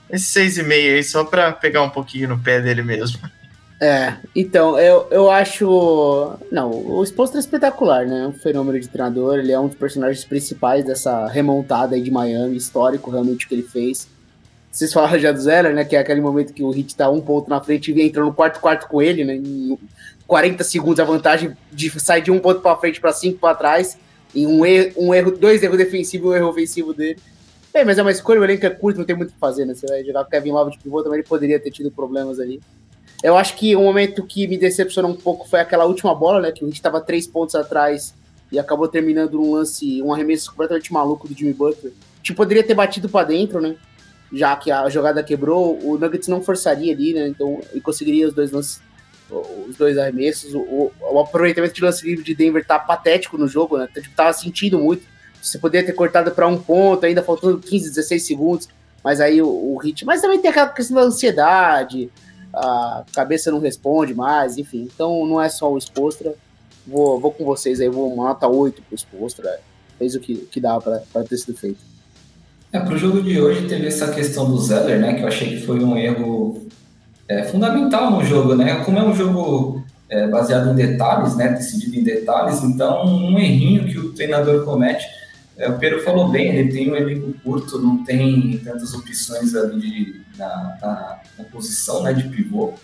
[0.08, 3.20] Esse 6,5 aí, só para pegar um pouquinho no pé dele mesmo.
[3.82, 6.38] É, então, eu, eu acho.
[6.52, 8.28] Não, o Exposto é espetacular, né?
[8.28, 12.56] Um fenômeno de treinador, ele é um dos personagens principais dessa remontada aí de Miami,
[12.56, 14.06] histórico realmente que ele fez.
[14.70, 15.84] Vocês falaram já do Zeller, né?
[15.84, 18.32] Que é aquele momento que o Hit tá um ponto na frente e entra no
[18.32, 19.34] quarto quarto com ele, né?
[19.34, 19.76] Em
[20.28, 23.98] 40 segundos a vantagem de sair de um ponto para frente para cinco para trás.
[24.32, 27.18] Em um erro, um erro, dois erros defensivos e um erro ofensivo dele.
[27.74, 29.64] É, mas é uma escolha, o elenco é curto, não tem muito o que fazer,
[29.64, 29.74] né?
[29.74, 32.60] Você vai jogar o Kevin Love de pivô, também ele poderia ter tido problemas ali.
[33.22, 36.52] Eu acho que o momento que me decepcionou um pouco foi aquela última bola, né?
[36.52, 38.14] Que a gente estava três pontos atrás
[38.50, 41.92] e acabou terminando num lance, um arremesso completamente maluco do Jimmy Butler.
[42.22, 43.76] Tipo, poderia ter batido para dentro, né?
[44.32, 47.28] Já que a jogada quebrou, o Nuggets não forçaria ali, né?
[47.28, 48.80] Então, e conseguiria os dois lances,
[49.68, 50.52] os dois arremessos.
[50.54, 53.88] O, o, aproveitamento de lance livre de Denver tá patético no jogo, né?
[53.94, 55.06] Tipo, tava sentindo muito.
[55.40, 58.68] Você poderia ter cortado para um ponto, ainda faltando 15, 16 segundos,
[59.02, 60.04] mas aí o, o hit.
[60.04, 62.10] Mas também tem aquela questão da ansiedade,
[62.52, 64.88] a cabeça não responde mais, enfim.
[64.94, 66.34] Então não é só o Expostra.
[66.86, 69.60] Vou, vou com vocês aí, vou uma nota 8 pro Expostra.
[69.98, 71.78] Fez o que, que dava para ter sido feito.
[72.72, 75.14] É, pro jogo de hoje teve essa questão do Zeller, né?
[75.14, 76.66] Que eu achei que foi um erro
[77.28, 78.82] é, fundamental no jogo, né?
[78.84, 81.48] Como é um jogo é, baseado em detalhes, né?
[81.48, 85.04] Decidido em detalhes, então um errinho que o treinador comete
[85.62, 90.20] é, o Pedro falou bem, ele tem um elenco curto, não tem tantas opções ali
[90.36, 92.74] na, na, na, posição né, de pivô.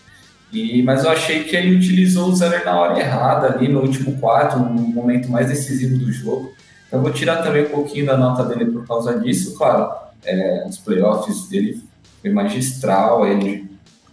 [0.53, 4.17] E, mas eu achei que ele utilizou o Zeller na hora errada, ali no último
[4.21, 6.55] quarto, no momento mais decisivo do jogo.
[6.87, 9.57] Então vou tirar também um pouquinho da nota dele por causa disso.
[9.57, 9.93] Claro,
[10.25, 11.83] é, os playoffs dele
[12.23, 13.69] foi magistral, ele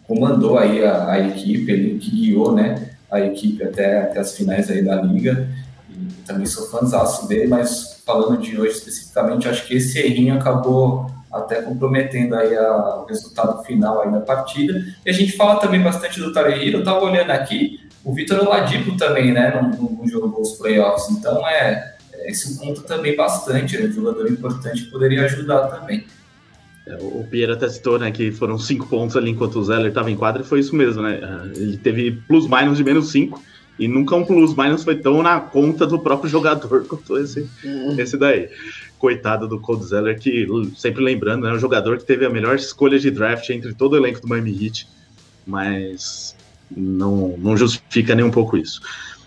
[0.08, 4.72] comandou aí a, a equipe, ele que guiou né, a equipe até, até as finais
[4.72, 5.48] aí da liga.
[5.88, 11.10] E também sou fãzaço dele, mas falando de hoje especificamente, acho que esse errinho acabou
[11.32, 14.86] até comprometendo aí a, o resultado final aí da partida.
[15.06, 18.96] E a gente fala também bastante do Tarehiro, eu estava olhando aqui, o Vitor Oladipo
[18.96, 23.82] também, né, não, não jogou os playoffs, então é, é esse conta também bastante, é
[23.82, 26.06] um jogador importante poderia ajudar também.
[26.88, 30.12] É, o Pierre até citou, né, que foram cinco pontos ali enquanto o Zeller estava
[30.12, 31.20] em quadra, e foi isso mesmo, né,
[31.56, 33.42] ele teve plus-minus de menos cinco,
[33.78, 38.00] e nunca um plus minus foi tão na conta do próprio jogador quanto esse, uhum.
[38.00, 38.50] esse daí.
[38.98, 42.56] Coitado do Cold Zeller, que sempre lembrando, é né, um jogador que teve a melhor
[42.56, 44.88] escolha de draft entre todo o elenco do Miami Heat,
[45.46, 46.36] mas
[46.76, 48.82] não, não justifica nem um pouco isso.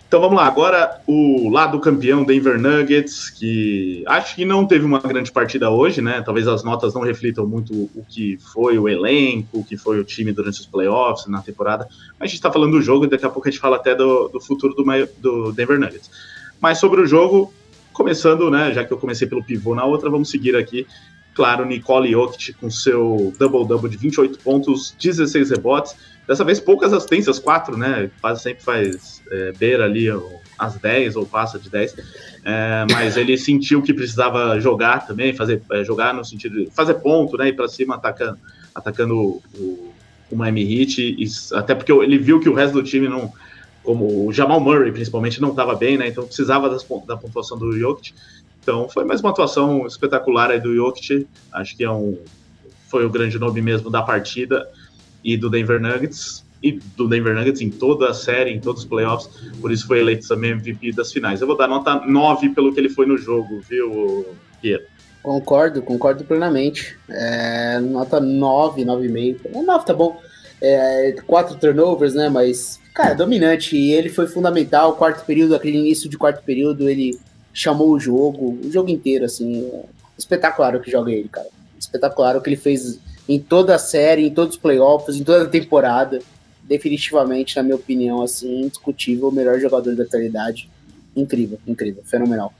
[0.09, 4.97] Então vamos lá, agora o lado campeão Denver Nuggets, que acho que não teve uma
[4.97, 6.19] grande partida hoje, né?
[6.25, 10.03] Talvez as notas não reflitam muito o que foi o elenco, o que foi o
[10.03, 11.87] time durante os playoffs, na temporada.
[12.17, 13.93] Mas a gente está falando do jogo e daqui a pouco a gente fala até
[13.93, 14.83] do, do futuro do,
[15.19, 16.09] do Denver Nuggets.
[16.59, 17.53] Mas sobre o jogo,
[17.93, 18.73] começando, né?
[18.73, 20.87] Já que eu comecei pelo pivô na outra, vamos seguir aqui.
[21.35, 25.95] Claro, Nicole Jokic com seu double-double de 28 pontos, 16 rebotes
[26.29, 28.11] Dessa vez poucas assistências, quatro, né?
[28.21, 30.05] Quase sempre faz é, beira ali
[30.59, 31.95] as 10 ou passa de 10.
[32.45, 36.93] É, mas ele sentiu que precisava jogar também, fazer é, jogar no sentido de fazer
[36.93, 37.47] ponto, né?
[37.47, 38.37] Ir para cima atacando,
[38.75, 39.91] atacando o,
[40.29, 41.01] o Miami Heat.
[41.17, 41.25] E,
[41.55, 43.33] até porque ele viu que o resto do time não.
[43.81, 46.09] Como o Jamal Murray, principalmente, não estava bem, né?
[46.09, 48.13] Então precisava das, da pontuação do Jokic.
[48.61, 51.25] Então foi mais uma atuação espetacular aí do Jokic.
[51.51, 52.19] Acho que é um,
[52.87, 54.67] foi o grande nome mesmo da partida
[55.23, 58.87] e do Denver Nuggets e do Denver Nuggets em toda a série, em todos os
[58.87, 59.29] playoffs,
[59.61, 61.39] por isso foi eleito também MVP das finais.
[61.41, 64.25] Eu vou dar nota 9 pelo que ele foi no jogo, viu,
[64.61, 64.85] Pierre?
[65.21, 66.97] Concordo, concordo plenamente.
[67.09, 69.39] É, nota 9, 9,5.
[69.45, 70.19] É 9, tá bom.
[70.61, 72.29] É, quatro turnovers, né?
[72.29, 73.75] Mas, cara, dominante.
[73.77, 74.95] E ele foi fundamental.
[74.95, 77.19] Quarto período, aquele início de quarto período, ele
[77.53, 79.69] chamou o jogo, o jogo inteiro, assim.
[79.73, 79.85] É
[80.17, 81.47] espetacular o que joga ele, cara.
[81.77, 82.99] Espetacular o que ele fez
[83.29, 86.19] em toda a série, em todos os playoffs, em toda a temporada.
[86.63, 90.67] Definitivamente, na minha opinião, assim, indiscutível, o melhor jogador da atualidade.
[91.15, 92.51] Incrível, incrível, fenomenal.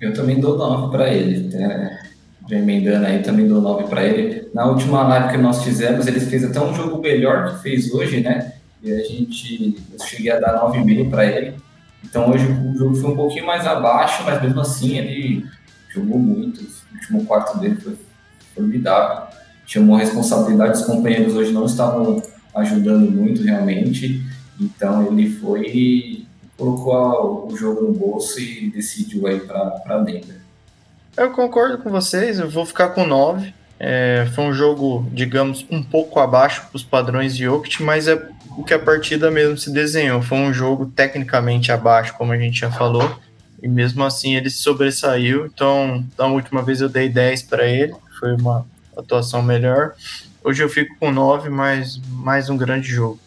[0.00, 1.54] Eu também dou 9 para ele.
[1.54, 1.98] É,
[2.48, 4.48] já emendando aí, também dou 9 para ele.
[4.54, 8.20] Na última live que nós fizemos, ele fez até um jogo melhor que fez hoje,
[8.20, 8.54] né?
[8.82, 11.54] E a gente, eu cheguei a dar 9,5 para ele.
[12.02, 15.46] Então hoje o jogo foi um pouquinho mais abaixo, mas mesmo assim ele
[15.90, 16.62] jogou muito.
[16.62, 17.96] O último quarto dele foi
[18.54, 19.33] formidável.
[19.66, 22.22] Chamou a responsabilidade, os companheiros hoje não estavam
[22.54, 24.22] ajudando muito realmente,
[24.60, 26.24] então ele foi
[26.56, 30.36] colocou o jogo no bolso e decidiu aí para Denver.
[31.16, 33.52] Eu concordo com vocês, eu vou ficar com 9.
[33.78, 38.64] É, foi um jogo, digamos, um pouco abaixo dos padrões de Jokic, mas é o
[38.64, 40.22] que a partida mesmo se desenhou.
[40.22, 43.18] Foi um jogo tecnicamente abaixo, como a gente já falou,
[43.62, 45.46] e mesmo assim ele sobressaiu.
[45.46, 48.64] Então, da última vez eu dei 10 para ele, foi uma
[48.96, 49.92] atuação melhor.
[50.42, 53.18] Hoje eu fico com 9, mas mais um grande jogo.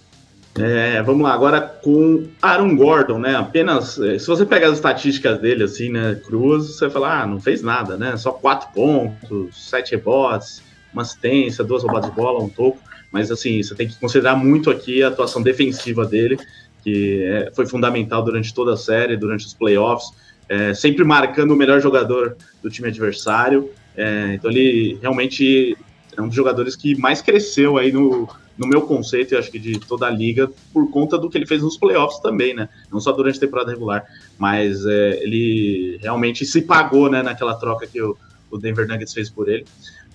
[0.60, 3.36] É, vamos lá, agora com Aaron Gordon, né?
[3.36, 4.00] Apenas.
[4.00, 7.62] É, se você pegar as estatísticas dele, assim, né, cruz, você fala, ah, não fez
[7.62, 8.18] nada, né?
[8.18, 12.80] Só 4 pontos, 7 rebotes, uma assistência, duas roubadas de bola, um toco.
[13.12, 16.40] Mas, assim, você tem que considerar muito aqui a atuação defensiva dele,
[16.84, 20.10] que é, foi fundamental durante toda a série, durante os playoffs,
[20.50, 23.70] é, sempre marcando o melhor jogador do time adversário.
[23.98, 25.76] É, então, ele realmente
[26.16, 29.60] é um dos jogadores que mais cresceu aí no, no meu conceito, eu acho que
[29.60, 32.70] de toda a liga, por conta do que ele fez nos playoffs também, né?
[32.92, 34.06] Não só durante a temporada regular,
[34.38, 38.16] mas é, ele realmente se pagou, né, naquela troca que o,
[38.50, 39.66] o Denver Nuggets fez por ele.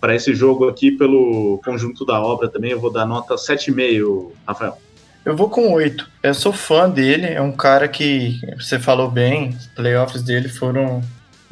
[0.01, 4.77] Para esse jogo aqui, pelo conjunto da obra também, eu vou dar nota 7,5, Rafael.
[5.25, 6.11] Eu vou com 8.
[6.25, 11.01] Eu sou fã dele, é um cara que, você falou bem, os playoffs dele foram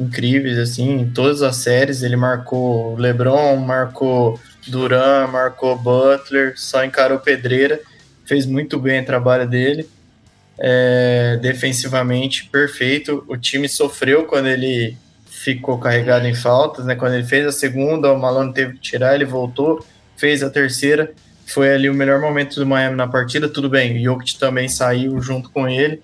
[0.00, 7.18] incríveis, assim, em todas as séries, ele marcou LeBron, marcou Duran, marcou Butler, só encarou
[7.18, 7.80] Pedreira,
[8.24, 9.88] fez muito bem o trabalho dele.
[10.58, 13.24] É, defensivamente, perfeito.
[13.28, 16.94] O time sofreu quando ele ficou carregado em faltas, né?
[16.94, 19.84] Quando ele fez a segunda, o Malone teve que tirar, ele voltou,
[20.16, 21.12] fez a terceira.
[21.46, 23.48] Foi ali o melhor momento do Miami na partida.
[23.48, 26.02] Tudo bem, o Jokic também saiu junto com ele,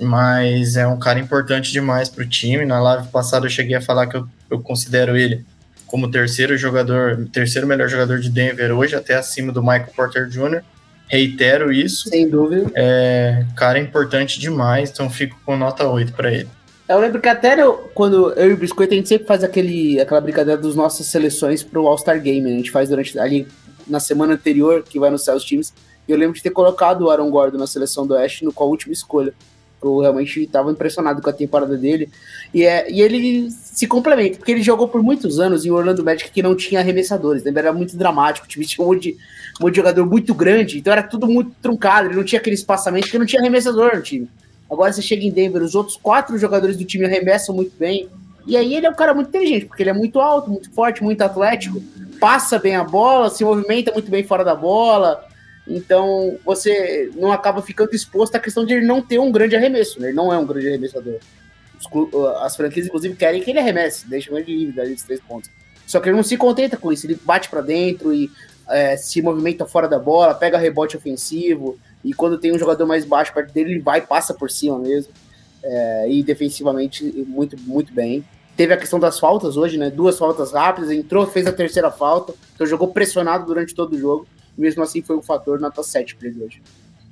[0.00, 2.64] mas é um cara importante demais para o time.
[2.64, 5.44] Na live passada eu cheguei a falar que eu, eu considero ele
[5.86, 10.62] como terceiro jogador, terceiro melhor jogador de Denver hoje, até acima do Michael Porter Jr.
[11.06, 12.08] Reitero isso.
[12.08, 12.70] Sem dúvida.
[12.74, 16.48] É, cara importante demais, então fico com nota 8 para ele.
[16.88, 20.00] Eu lembro que até eu, quando eu e o Biscoito, a gente sempre faz aquele,
[20.00, 22.42] aquela brincadeira das nossas seleções pro All-Star Game.
[22.42, 22.54] Né?
[22.54, 23.46] A gente faz durante ali
[23.86, 25.72] na semana anterior, que vai anunciar os times.
[26.06, 28.68] E eu lembro de ter colocado o Aaron Gordon na seleção do Oeste no qual
[28.68, 29.32] a última escolha.
[29.86, 32.08] Eu realmente estava impressionado com a temporada dele.
[32.52, 36.30] E, é, e ele se complementa, porque ele jogou por muitos anos em Orlando Magic
[36.30, 37.42] que não tinha arremessadores.
[37.42, 37.52] Né?
[37.54, 39.16] Era muito dramático, o time tinha um monte, de,
[39.60, 42.54] um monte de jogador muito grande, então era tudo muito truncado, ele não tinha aquele
[42.54, 44.28] espaçamento, porque não tinha arremessador no time.
[44.70, 48.08] Agora você chega em Denver, os outros quatro jogadores do time arremessam muito bem.
[48.46, 51.02] E aí ele é um cara muito inteligente, porque ele é muito alto, muito forte,
[51.02, 51.82] muito atlético,
[52.20, 55.24] passa bem a bola, se movimenta muito bem fora da bola,
[55.66, 60.00] então você não acaba ficando exposto à questão de ele não ter um grande arremesso,
[60.00, 60.08] né?
[60.08, 61.18] Ele não é um grande arremessador.
[62.42, 65.50] As franquias, inclusive, querem que ele arremesse, deixam ele livre dali dos três pontos.
[65.86, 68.30] Só que ele não se contenta com isso, ele bate para dentro e
[68.68, 73.04] é, se movimenta fora da bola, pega rebote ofensivo, e quando tem um jogador mais
[73.04, 75.12] baixo perto dele, ele vai e passa por cima mesmo.
[75.62, 78.24] É, e defensivamente, muito, muito bem.
[78.54, 79.90] Teve a questão das faltas hoje, né?
[79.90, 84.26] Duas faltas rápidas, entrou, fez a terceira falta, então jogou pressionado durante todo o jogo
[84.56, 86.62] mesmo assim foi um fator nota 7 para ele hoje.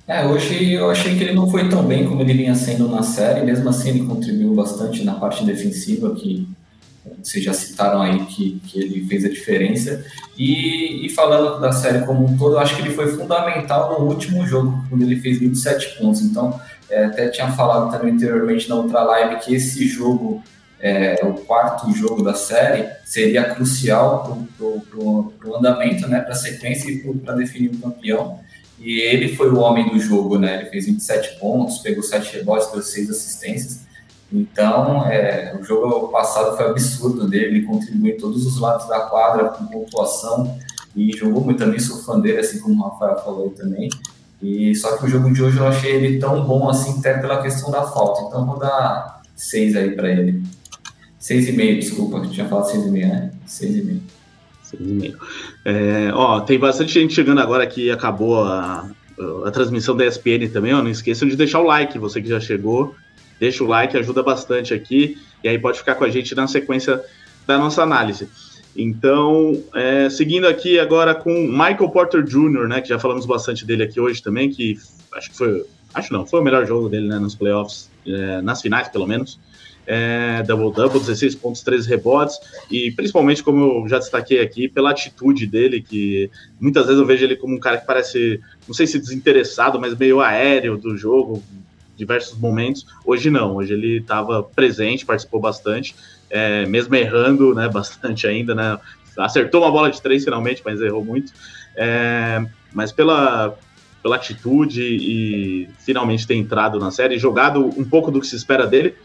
[0.07, 3.03] É, hoje eu achei que ele não foi tão bem como ele vinha sendo na
[3.03, 6.45] série, mesmo assim ele contribuiu bastante na parte defensiva, que
[7.21, 10.03] vocês já citaram aí que, que ele fez a diferença.
[10.37, 14.07] E, e, falando da série como um todo, eu acho que ele foi fundamental no
[14.07, 16.21] último jogo, quando ele fez 27 pontos.
[16.21, 20.43] Então, é, até tinha falado também anteriormente na outra live que esse jogo
[20.83, 26.91] é, o quarto jogo da série, seria crucial para o andamento, né, para a sequência
[26.91, 28.37] e para definir o campeão.
[28.77, 30.59] E ele foi o homem do jogo, né?
[30.59, 33.79] Ele fez 27 pontos, pegou 7 rebotes, deu 6 assistências.
[34.29, 39.01] Então, é, o jogo passado foi absurdo dele, ele contribuiu em todos os lados da
[39.01, 40.57] quadra, com pontuação,
[40.93, 43.87] e jogou muito também, sou fã dele, assim como o Rafael falou também.
[44.41, 47.41] E só que o jogo de hoje eu achei ele tão bom assim, até pela
[47.41, 48.23] questão da falta.
[48.23, 50.43] Então, vou dar 6 aí para ele.
[51.23, 53.31] Seis e meio, desculpa, tinha falado seis e meio, né?
[53.45, 54.01] Seis e meio.
[54.61, 55.17] Seis e meio.
[55.63, 58.91] É, ó, tem bastante gente chegando agora que acabou a,
[59.45, 62.41] a transmissão da ESPN também, ó, não esqueçam de deixar o like, você que já
[62.41, 62.93] chegou,
[63.39, 67.01] deixa o like, ajuda bastante aqui, e aí pode ficar com a gente na sequência
[67.47, 68.27] da nossa análise.
[68.75, 73.83] Então, é, seguindo aqui agora com Michael Porter Jr., né, que já falamos bastante dele
[73.83, 74.77] aqui hoje também, que
[75.13, 78.61] acho que foi, acho não, foi o melhor jogo dele, né, nos playoffs, é, nas
[78.61, 79.39] finais pelo menos
[79.85, 85.45] é, double-double, 16 pontos, 13 rebotes, e principalmente, como eu já destaquei aqui, pela atitude
[85.45, 86.29] dele, que
[86.59, 89.95] muitas vezes eu vejo ele como um cara que parece, não sei se desinteressado, mas
[89.95, 91.43] meio aéreo do jogo,
[91.95, 92.85] diversos momentos.
[93.05, 95.95] Hoje não, hoje ele estava presente, participou bastante,
[96.29, 98.79] é, mesmo errando né, bastante ainda, né,
[99.17, 101.33] acertou uma bola de três finalmente, mas errou muito.
[101.75, 103.57] É, mas pela,
[104.01, 108.65] pela atitude e finalmente ter entrado na série, jogado um pouco do que se espera
[108.65, 108.95] dele,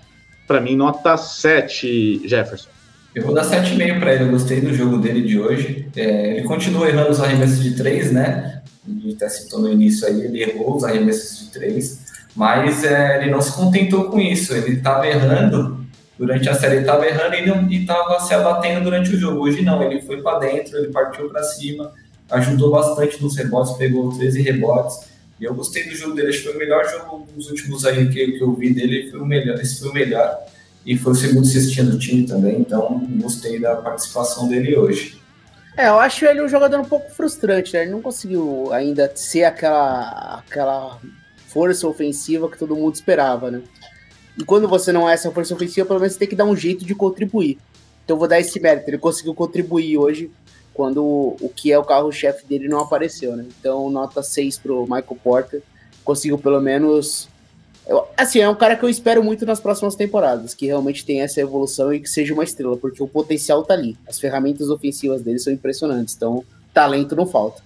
[0.48, 2.70] para mim, nota 7, Jefferson.
[3.14, 5.88] Eu vou dar 7,5 para ele, eu gostei do jogo dele de hoje.
[5.94, 8.62] É, ele continua errando os arremessos de 3, né?
[8.86, 12.00] Gente até citou no início aí, ele errou os arremessos de 3,
[12.34, 15.84] mas é, ele não se contentou com isso, ele estava errando
[16.18, 17.34] durante a série, ele estava errando
[17.70, 19.42] e estava se abatendo durante o jogo.
[19.42, 21.92] Hoje não, ele foi para dentro, ele partiu para cima,
[22.30, 25.08] ajudou bastante nos rebotes, pegou 13 rebotes.
[25.40, 28.08] E eu gostei do jogo dele, acho que foi o melhor jogo dos últimos aí
[28.08, 30.38] que, que eu vi dele, foi o melhor, esse foi o melhor.
[30.84, 35.20] E foi o segundo cestinha do time também, então gostei da participação dele hoje.
[35.76, 37.82] É, eu acho ele um jogador um pouco frustrante, né?
[37.82, 40.98] Ele não conseguiu ainda ser aquela, aquela
[41.46, 43.62] força ofensiva que todo mundo esperava, né?
[44.36, 46.56] E quando você não é essa força ofensiva, pelo menos você tem que dar um
[46.56, 47.58] jeito de contribuir.
[48.04, 48.90] Então eu vou dar esse mérito.
[48.90, 50.30] Ele conseguiu contribuir hoje
[50.78, 53.44] quando o que é o carro-chefe dele não apareceu, né?
[53.58, 55.60] Então, nota 6 pro Michael Porter.
[56.04, 57.28] Conseguiu pelo menos.
[57.84, 61.24] Eu, assim, é um cara que eu espero muito nas próximas temporadas, que realmente tenha
[61.24, 63.96] essa evolução e que seja uma estrela, porque o potencial tá ali.
[64.06, 67.60] As ferramentas ofensivas dele são impressionantes, então talento não falta.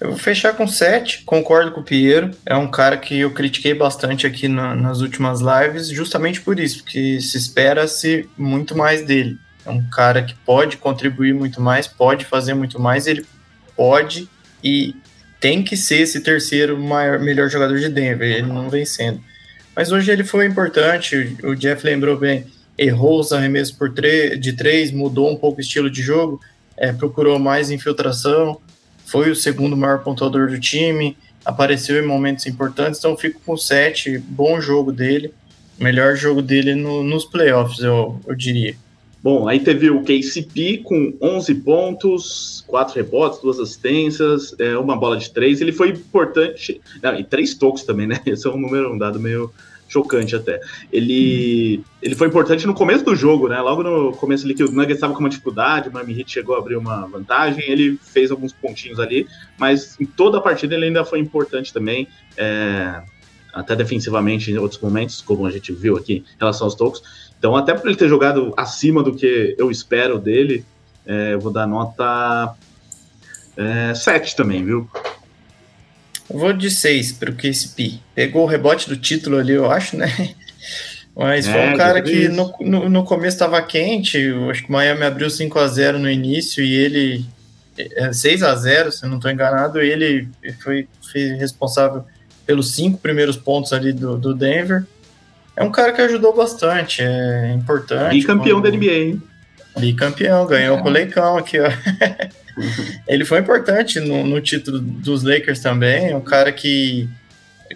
[0.00, 2.30] Eu vou fechar com 7, concordo com o Piero.
[2.46, 6.82] É um cara que eu critiquei bastante aqui na, nas últimas lives, justamente por isso,
[6.82, 9.36] porque se espera-se muito mais dele.
[9.64, 13.24] É um cara que pode contribuir muito mais, pode fazer muito mais, ele
[13.76, 14.28] pode
[14.62, 14.94] e
[15.40, 19.20] tem que ser esse terceiro maior, melhor jogador de Denver, ele não vem sendo.
[19.74, 22.46] Mas hoje ele foi importante, o Jeff lembrou bem,
[22.78, 26.40] errou os arremessos por de três, mudou um pouco o estilo de jogo,
[26.76, 28.60] é, procurou mais infiltração,
[29.04, 34.18] foi o segundo maior pontuador do time, apareceu em momentos importantes, então fico com sete,
[34.18, 35.32] bom jogo dele,
[35.78, 38.76] melhor jogo dele no, nos playoffs, eu, eu diria.
[39.24, 45.16] Bom, aí teve o KCP com 11 pontos, 4 rebotes, 2 assistências, é, uma bola
[45.16, 45.62] de 3.
[45.62, 46.78] Ele foi importante.
[47.02, 48.20] Não, e 3 tocos também, né?
[48.26, 49.50] Esse é um número, um dado meio
[49.88, 50.60] chocante até.
[50.92, 51.84] Ele, hum.
[52.02, 53.58] ele foi importante no começo do jogo, né?
[53.62, 56.54] Logo no começo ali que o Nuggets estava com uma dificuldade, o Miami Heat chegou
[56.54, 59.26] a abrir uma vantagem, ele fez alguns pontinhos ali,
[59.58, 62.06] mas em toda a partida ele ainda foi importante também.
[62.36, 63.00] É,
[63.54, 67.02] até defensivamente em outros momentos, como a gente viu aqui em relação aos tocos.
[67.44, 70.64] Então, até por ele ter jogado acima do que eu espero dele,
[71.04, 72.54] é, eu vou dar nota
[73.54, 74.88] é, 7 também, viu?
[76.30, 77.98] Eu vou de 6 para o KCP.
[78.14, 80.06] Pegou o rebote do título ali, eu acho, né?
[81.14, 84.16] Mas foi é, um cara que no, no, no, começo estava quente.
[84.16, 87.26] Eu acho que o Miami abriu 5 a 0 no início e ele.
[88.10, 89.82] 6 é, a 0 se eu não estou enganado.
[89.82, 90.26] Ele
[90.62, 92.06] foi, foi responsável
[92.46, 94.86] pelos cinco primeiros pontos ali do, do Denver
[95.56, 98.16] é um cara que ajudou bastante, é importante.
[98.16, 99.22] E campeão da NBA, hein?
[99.78, 100.82] Bicampeão, ganhou é.
[100.82, 101.68] com o Leicão aqui, ó.
[103.08, 107.08] ele foi importante no, no, título dos Lakers também, é um cara que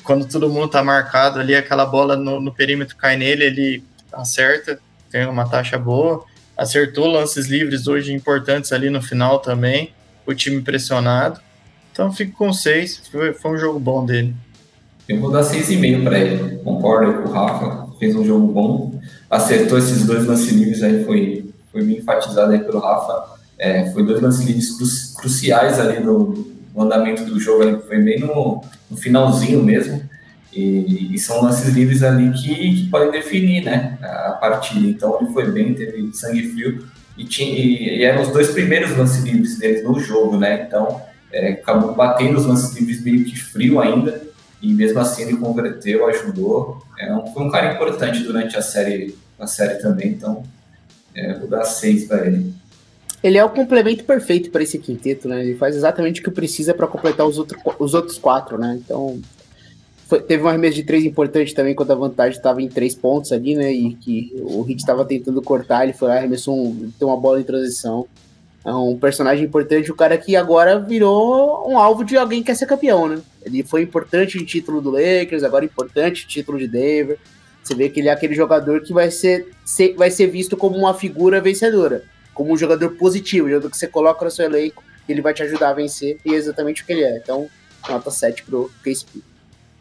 [0.05, 4.79] quando todo mundo tá marcado ali, aquela bola no, no perímetro cai nele, ele acerta,
[5.11, 6.25] tem uma taxa boa,
[6.57, 9.93] acertou lances livres hoje importantes ali no final também,
[10.25, 11.41] o time pressionado,
[11.91, 14.35] então fico com seis, foi, foi um jogo bom dele.
[15.09, 16.59] Eu vou dar 6,5 para ele.
[16.59, 19.01] Concordo com o Rafa, fez um jogo bom.
[19.31, 23.39] Acertou esses dois lance livres aí, foi, foi bem enfatizado aí pelo Rafa.
[23.59, 24.87] É, foi dois lance livres cru,
[25.19, 30.03] cruciais ali no, no, andamento do jogo, ali, foi bem no, no finalzinho mesmo.
[30.53, 34.87] E, e, são lances livres ali que, que, podem definir né, a partida.
[34.87, 36.87] Então ele foi bem, teve sangue frio.
[37.17, 40.65] E, tinha, e, e eram os dois primeiros lances livres deles no jogo, né?
[40.67, 41.01] Então
[41.33, 44.28] é, acabou batendo os lances livres meio que frio ainda
[44.61, 46.83] e mesmo assim ele converteu, ajudou.
[46.99, 50.43] É, foi um cara importante durante a série, a série também, então
[51.15, 52.53] é, vou dar seis para ele.
[53.23, 55.45] Ele é o complemento perfeito para esse quinteto, né?
[55.45, 58.79] Ele faz exatamente o que precisa para completar os, outro, os outros quatro, né?
[58.81, 59.21] Então,
[60.07, 63.33] foi, teve um arremesso de três importante também, quando a vantagem estava em três pontos
[63.33, 63.73] ali, né?
[63.73, 67.45] E que o Hit estava tentando cortar, ele foi lá, arremessou um, uma bola em
[67.45, 68.07] transição.
[68.65, 72.55] É um personagem importante, o cara que agora virou um alvo de alguém que quer
[72.55, 73.21] ser campeão, né?
[73.43, 77.19] Ele foi importante em título do Lakers, agora importante em título de Denver.
[77.63, 80.77] Você vê que ele é aquele jogador que vai ser, ser, vai ser visto como
[80.77, 82.03] uma figura vencedora,
[82.35, 85.43] como um jogador positivo, um jogador que você coloca no seu elenco, ele vai te
[85.43, 87.17] ajudar a vencer, e é exatamente o que ele é.
[87.17, 87.49] Então,
[87.89, 89.23] nota 7 pro KSP.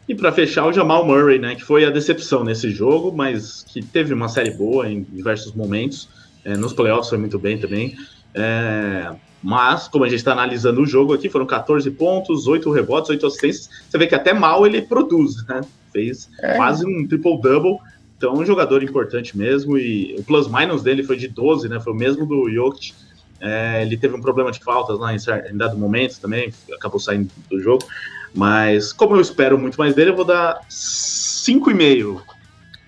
[0.08, 3.82] E para fechar, o Jamal Murray, né, que foi a decepção nesse jogo, mas que
[3.82, 6.08] teve uma série boa em diversos momentos.
[6.44, 7.94] É, nos playoffs foi muito bem também.
[8.34, 13.10] É, mas, como a gente está analisando o jogo aqui, foram 14 pontos, 8 rebotes,
[13.10, 13.70] 8 assistências.
[13.88, 15.60] Você vê que até mal ele produz, né?
[15.92, 16.56] Fez é.
[16.56, 17.78] quase um triple-double.
[18.16, 19.78] Então, um jogador importante mesmo.
[19.78, 21.78] E o plus-minus dele foi de 12, né?
[21.80, 22.92] Foi o mesmo do Jokic.
[23.40, 25.18] É, ele teve um problema de faltas lá em,
[25.52, 27.86] em dado momento também, acabou saindo do jogo.
[28.34, 32.20] Mas como eu espero muito mais dele, eu vou dar 5,5.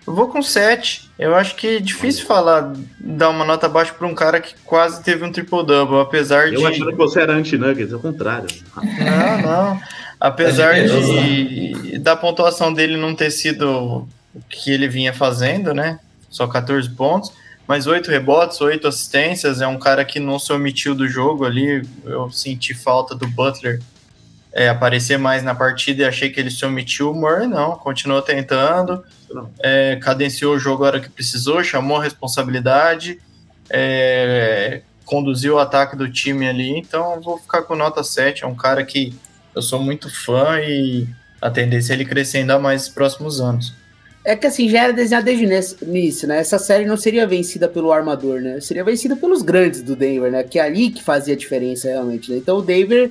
[0.07, 1.10] Eu vou com 7.
[1.21, 5.03] Eu acho que é difícil falar, dar uma nota baixa para um cara que quase
[5.03, 6.63] teve um triple-double, apesar eu de.
[6.63, 8.49] Eu achando que você era anti-Nuggets, é o contrário.
[8.75, 9.83] Não, não.
[10.19, 16.01] Apesar é de, da pontuação dele não ter sido o que ele vinha fazendo, né?
[16.31, 17.31] Só 14 pontos,
[17.69, 19.61] mas 8 rebotes, 8 assistências.
[19.61, 21.87] É um cara que não se omitiu do jogo ali.
[22.03, 23.79] Eu senti falta do Butler
[24.53, 27.11] é, aparecer mais na partida e achei que ele se omitiu.
[27.11, 29.05] O Murray não, continuou tentando,
[29.61, 33.21] é, cadenciou o jogo a hora que precisou, chamou a responsabilidade,
[33.69, 36.79] é, conduziu o ataque do time ali.
[36.79, 38.45] Então vou ficar com nota 7.
[38.45, 39.15] É um cara que
[39.55, 41.07] eu sou muito fã e
[41.41, 43.75] a tendência é ele crescer ainda mais nos próximos anos.
[44.23, 45.47] É que assim, já era desenhado desde
[45.87, 46.39] nisso, né?
[46.39, 48.61] Essa série não seria vencida pelo armador, né?
[48.61, 50.43] Seria vencida pelos grandes do Denver, né?
[50.43, 52.37] Que é ali que fazia a diferença realmente, né?
[52.37, 53.11] Então o Denver,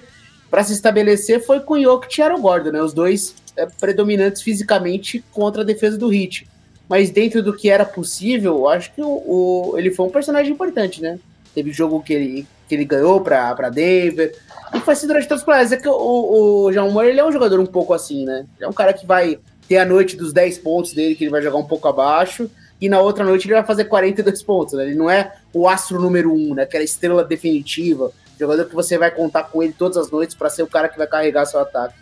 [0.50, 2.82] para se estabelecer, foi com o Jokic e Aaron Gordon, né?
[2.82, 6.47] Os dois é, predominantes fisicamente contra a defesa do Heat.
[6.88, 11.02] Mas dentro do que era possível, acho que o, o ele foi um personagem importante,
[11.02, 11.20] né?
[11.54, 14.36] Teve jogo que ele, que ele ganhou para Denver,
[14.74, 15.72] e foi assim durante todos os playoffs.
[15.72, 18.45] É que o, o João Moore, ele é um jogador um pouco assim, né?
[18.58, 21.32] Ele é um cara que vai ter a noite dos 10 pontos dele, que ele
[21.32, 22.50] vai jogar um pouco abaixo,
[22.82, 24.86] e na outra noite ele vai fazer 42 pontos, né?
[24.86, 26.64] Ele não é o astro número um, né?
[26.64, 30.64] Aquela estrela definitiva, jogador que você vai contar com ele todas as noites para ser
[30.64, 31.96] o cara que vai carregar seu ataque.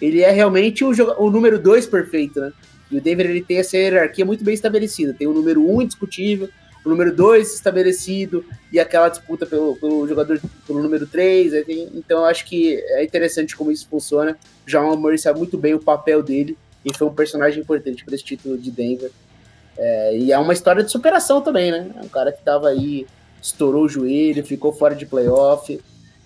[0.00, 2.52] Ele é realmente o, o número 2 perfeito, né?
[2.90, 5.14] E o Denver ele tem essa hierarquia muito bem estabelecida.
[5.14, 6.48] Tem o número 1 um indiscutível,
[6.84, 11.54] o número 2 estabelecido e aquela disputa pelo, pelo jogador pelo número 3.
[11.94, 14.36] Então eu acho que é interessante como isso funciona.
[14.66, 18.14] O Jamal Murray sabe muito bem o papel dele e foi um personagem importante para
[18.14, 19.10] esse título de Denver.
[19.76, 21.90] É, e é uma história de superação também, né?
[21.96, 23.06] É um cara que estava aí,
[23.44, 25.78] estourou o joelho, ficou fora de playoff.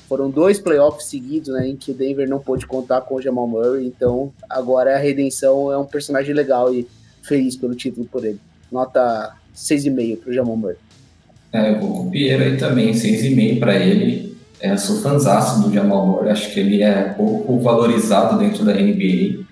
[0.08, 3.46] Foram dois playoffs seguidos, né, em que o Denver não pôde contar com o Jamal
[3.46, 3.86] Murray.
[3.86, 6.88] Então, agora a redenção é um personagem legal e
[7.22, 8.40] feliz pelo título por ele.
[8.70, 10.76] Nota 6,5 para o Jamal Murray.
[11.52, 14.38] É, eu vou com o Pierre aí também, 6,5 para ele.
[14.60, 19.44] É, sou fãzaço do Jamal Murray, acho que ele é pouco valorizado dentro da NBA.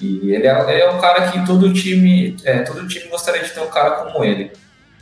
[0.00, 3.50] E ele é, ele é um cara que todo time, é, todo time gostaria de
[3.50, 4.52] ter um cara como ele.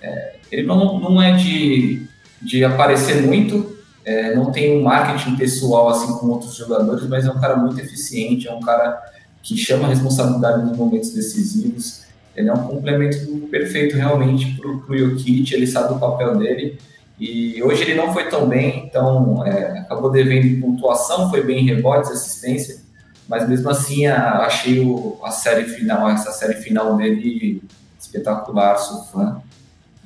[0.01, 2.07] É, ele não, não é de,
[2.41, 7.31] de aparecer muito, é, não tem um marketing pessoal assim como outros jogadores, mas é
[7.31, 9.01] um cara muito eficiente, é um cara
[9.43, 12.05] que chama a responsabilidade nos momentos decisivos.
[12.35, 16.79] Ele é um complemento perfeito realmente para o Jokic, ele sabe o papel dele.
[17.19, 21.75] E hoje ele não foi tão bem, então é, acabou devendo pontuação, foi bem em
[21.75, 22.79] rebotes, assistência,
[23.27, 27.63] mas mesmo assim a, achei o, a série final, essa série final dele
[27.99, 29.41] espetacular, sou fã.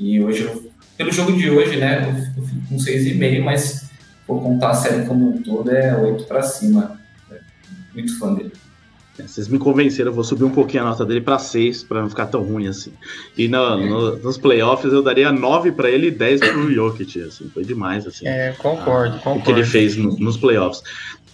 [0.00, 0.50] E hoje,
[0.96, 3.90] pelo jogo de hoje, né, eu, fico com 6,5, mas
[4.26, 6.98] por contar a série como um todo, é 8 para cima.
[7.30, 7.38] É,
[7.92, 8.52] muito fã dele.
[9.18, 12.00] É, vocês me convenceram, eu vou subir um pouquinho a nota dele para 6, para
[12.00, 12.92] não ficar tão ruim assim.
[13.36, 17.22] E no, no, nos playoffs eu daria 9 para ele e 10 para o Jokic,
[17.22, 18.26] assim, foi demais assim.
[18.26, 19.40] É, concordo, concordo.
[19.40, 20.82] O que ele fez no, nos playoffs.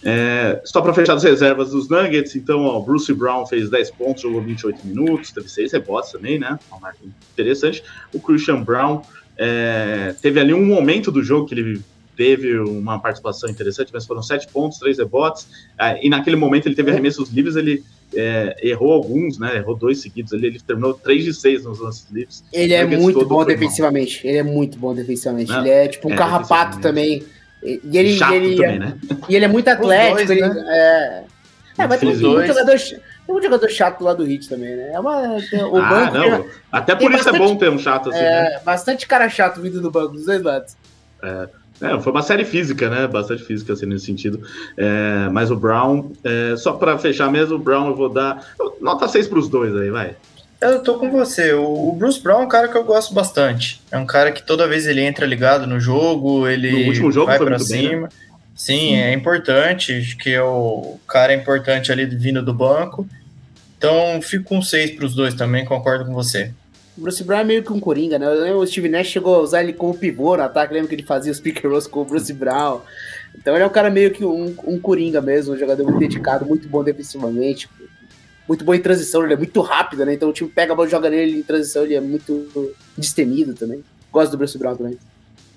[0.03, 4.21] É, só para fechar as reservas dos Nuggets, então, ó, Bruce Brown fez 10 pontos,
[4.21, 6.57] jogou 28 minutos, teve 6 rebotes também, né?
[6.69, 6.99] Uma marca
[7.33, 7.83] interessante.
[8.13, 9.01] O Christian Brown
[9.37, 11.81] é, teve ali um momento do jogo que ele
[12.15, 15.47] teve uma participação interessante, mas foram 7 pontos, 3 rebotes,
[15.79, 17.83] é, e naquele momento ele teve arremessos livres, ele
[18.15, 19.57] é, errou alguns, né?
[19.57, 22.43] Errou dois seguidos ali, ele terminou 3 de 6 nos lances livres.
[22.53, 26.15] Ele é muito bom defensivamente, ele é muito bom defensivamente, ele é tipo um é,
[26.15, 27.23] carrapato também.
[27.63, 28.97] E ele, Chato ele, também, né?
[29.27, 30.15] E ele é muito atlético.
[30.15, 30.63] dois, ele, né?
[30.67, 31.23] é,
[31.83, 34.91] é mas tem muito jogador, tem um jogador chato lá do Hit também, né?
[34.93, 36.41] É uma, tem- o ah, banco não.
[36.43, 38.53] tem- Até por isso é bastante- bom ter um chato assim, né?
[38.55, 40.77] é, bastante cara chato vindo do banco, dos dois lados.
[41.81, 43.07] É, foi uma série física, né?
[43.07, 44.41] Bastante física, assim, nesse sentido.
[44.75, 48.43] É, mas o Brown, é, só pra fechar mesmo, o Brown eu vou dar.
[48.81, 50.15] Nota 6 pros dois aí, vai.
[50.59, 51.53] Eu tô com você.
[51.53, 53.79] O Bruce Brown é um cara que eu gosto bastante.
[53.91, 57.27] É um cara que toda vez ele entra ligado no jogo, ele No último jogo
[57.27, 57.89] vai foi pra muito bem, né?
[57.89, 58.09] cima.
[58.55, 59.93] Sim, é importante.
[59.93, 63.07] Acho que é o cara é importante ali vindo do banco.
[63.77, 66.51] Então, fico com seis pros dois também, concordo com você.
[66.97, 68.25] O Bruce Brown é meio que um coringa, né?
[68.25, 70.95] Eu lembro, O Steve Nash chegou a usar ele como pivô no ataque, lembra que
[70.95, 72.81] ele fazia os pick and rolls com o Bruce Brown.
[73.37, 76.43] Então ele é um cara meio que um, um coringa mesmo, um jogador muito dedicado,
[76.43, 77.69] muito bom defensivamente,
[78.47, 80.13] muito bom em transição, ele é muito rápido, né?
[80.13, 83.53] Então o time pega a bola e joga nele em transição, ele é muito destemido
[83.53, 83.83] também.
[84.11, 84.97] Gosto do Bruce Brown também.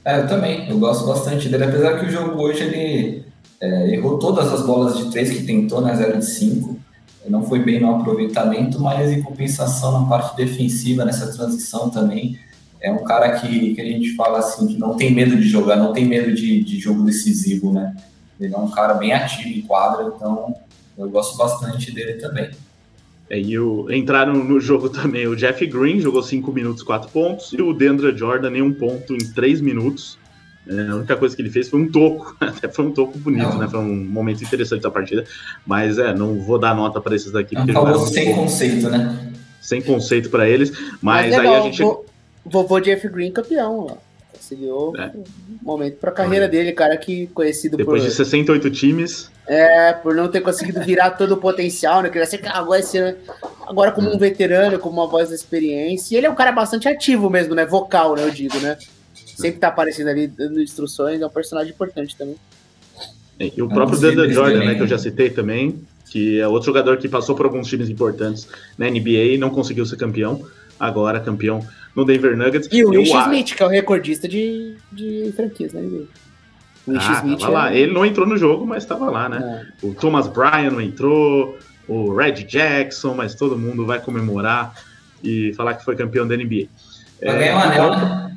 [0.05, 3.25] É, eu também, eu gosto bastante dele, apesar que o jogo hoje ele
[3.61, 6.81] é, errou todas as bolas de três que tentou, né, 0 de 5,
[7.29, 12.39] não foi bem no aproveitamento, mas em compensação na parte defensiva, nessa transição também,
[12.81, 15.77] é um cara que, que a gente fala assim, que não tem medo de jogar,
[15.77, 17.95] não tem medo de, de jogo decisivo, né?
[18.41, 20.55] Ele é um cara bem ativo em quadra, então
[20.97, 22.51] eu gosto bastante dele também.
[23.31, 27.53] É, e o, entraram no jogo também o Jeff Green, jogou 5 minutos, 4 pontos,
[27.53, 30.19] e o Dendra Jordan, nenhum ponto em 3 minutos.
[30.69, 33.49] É, a única coisa que ele fez foi um toco, até foi um toco bonito,
[33.49, 33.59] não.
[33.59, 33.69] né?
[33.69, 35.25] Foi um momento interessante da partida,
[35.65, 37.57] mas é, não vou dar nota para esses daqui.
[37.57, 39.33] É um famoso sem conceito, né?
[39.61, 40.71] Sem conceito para eles,
[41.01, 41.83] mas, mas aí a gente.
[42.45, 44.10] Vovô Jeff Green campeão, ó.
[44.41, 45.13] Conseguiu é.
[45.15, 45.25] um
[45.63, 48.09] momento para a carreira dele, cara que conhecido Depois por...
[48.09, 49.31] de 68 times.
[49.47, 52.09] É, por não ter conseguido virar todo o potencial, né?
[52.09, 53.17] Queria ser agora, esse,
[53.69, 56.15] agora como um veterano, como uma voz da experiência.
[56.15, 57.67] E ele é um cara bastante ativo mesmo, né?
[57.67, 58.25] Vocal, né?
[58.25, 58.79] Eu digo, né?
[59.15, 62.37] Sempre tá aparecendo ali dando instruções, é um personagem importante também.
[63.39, 66.97] E o próprio Danda Jordan, né, que eu já citei também, que é outro jogador
[66.97, 70.45] que passou por alguns times importantes na NBA e não conseguiu ser campeão.
[70.79, 71.63] Agora campeão
[72.01, 72.69] no Denver Nuggets.
[72.73, 76.05] E o Will Smith, que é o recordista de, de franquias NBA.
[76.87, 77.55] O ah, Smith tava é...
[77.55, 77.75] lá.
[77.75, 79.67] Ele não entrou no jogo, mas estava lá, né?
[79.83, 79.87] É.
[79.87, 84.75] O Thomas Bryan não entrou, o Red Jackson, mas todo mundo vai comemorar
[85.23, 86.67] e falar que foi campeão da NBA.
[87.23, 88.37] Vai ganhar um anel, né?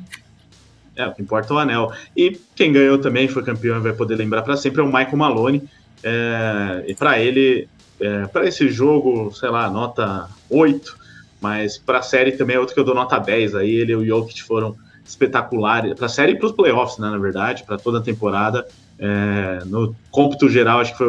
[0.96, 1.92] É, o que importa é o anel.
[2.14, 5.16] E quem ganhou também, foi campeão e vai poder lembrar para sempre, é o Michael
[5.16, 5.62] Maloney.
[6.02, 7.66] É, e para ele,
[7.98, 11.03] é, para esse jogo, sei lá, nota 8,
[11.44, 13.54] mas para a série também é outro que eu dou nota 10.
[13.54, 14.74] Aí ele e o Jokic foram
[15.04, 15.92] espetaculares.
[15.92, 18.66] Para a série e para os playoffs, né, na verdade, para toda a temporada.
[18.98, 21.06] É, no cômputo geral, acho que foi.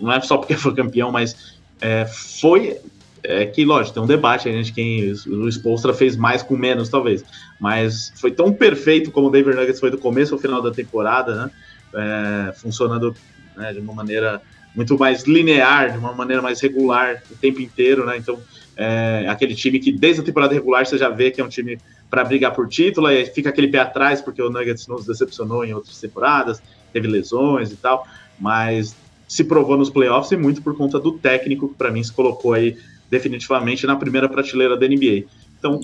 [0.00, 2.76] Não é só porque foi campeão, mas é, foi.
[3.22, 6.88] É que, lógico, tem um debate aí, gente, quem o Spolstra fez mais com menos,
[6.88, 7.24] talvez.
[7.60, 11.44] Mas foi tão perfeito como o Denver Nuggets foi do começo ao final da temporada,
[11.44, 11.50] né?
[11.94, 13.14] É, funcionando
[13.56, 14.42] né, de uma maneira
[14.74, 18.16] muito mais linear, de uma maneira mais regular o tempo inteiro, né?
[18.16, 18.36] Então,
[18.76, 21.78] é aquele time que desde a temporada regular você já vê que é um time
[22.10, 25.72] para brigar por título, e fica aquele pé atrás porque o Nuggets nos decepcionou em
[25.72, 26.62] outras temporadas,
[26.92, 28.06] teve lesões e tal,
[28.38, 28.94] mas
[29.26, 32.52] se provou nos playoffs e muito por conta do técnico que para mim se colocou
[32.52, 32.76] aí
[33.10, 35.24] definitivamente na primeira prateleira da NBA.
[35.58, 35.80] Então,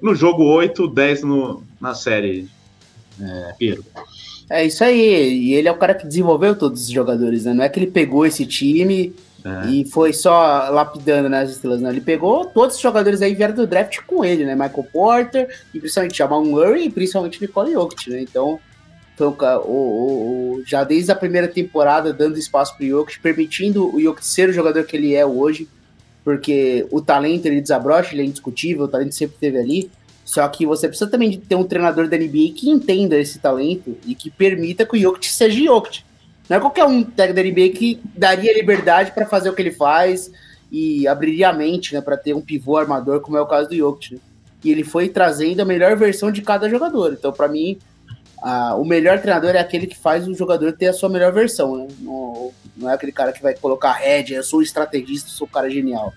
[0.00, 2.48] no jogo 8, 10 no, na série,
[3.20, 3.84] é, Piero.
[4.48, 7.54] É isso aí, e ele é o cara que desenvolveu todos os jogadores, né?
[7.54, 9.70] Não é que ele pegou esse time é.
[9.70, 11.90] E foi só lapidando nas né, estrelas, né?
[11.90, 14.54] Ele pegou todos os jogadores aí vieram do draft com ele, né?
[14.54, 18.22] Michael Porter, e principalmente Jamal Murray e principalmente Nicole Jokic, né?
[18.22, 18.58] Então,
[19.16, 24.00] foi o, o, o, já desde a primeira temporada dando espaço pro Jokic, permitindo o
[24.00, 25.68] Jokic ser o jogador que ele é hoje,
[26.24, 29.90] porque o talento ele desabrocha, ele é indiscutível, o talento sempre teve ali.
[30.24, 34.14] Só que você precisa também ter um treinador da NBA que entenda esse talento e
[34.14, 36.02] que permita que o Jokic seja Jokic.
[36.48, 39.72] Não é qualquer um técnico da NBA que daria liberdade para fazer o que ele
[39.72, 40.30] faz
[40.70, 43.76] e abriria a mente, né, para ter um pivô armador, como é o caso do
[43.76, 44.14] Jokic.
[44.14, 44.20] Né?
[44.62, 47.12] E ele foi trazendo a melhor versão de cada jogador.
[47.12, 47.78] Então, para mim,
[48.42, 51.76] a, o melhor treinador é aquele que faz o jogador ter a sua melhor versão,
[51.76, 51.88] né?
[52.00, 55.70] Não, não é aquele cara que vai colocar head, eu sou estrategista, sou um cara
[55.70, 56.12] genial.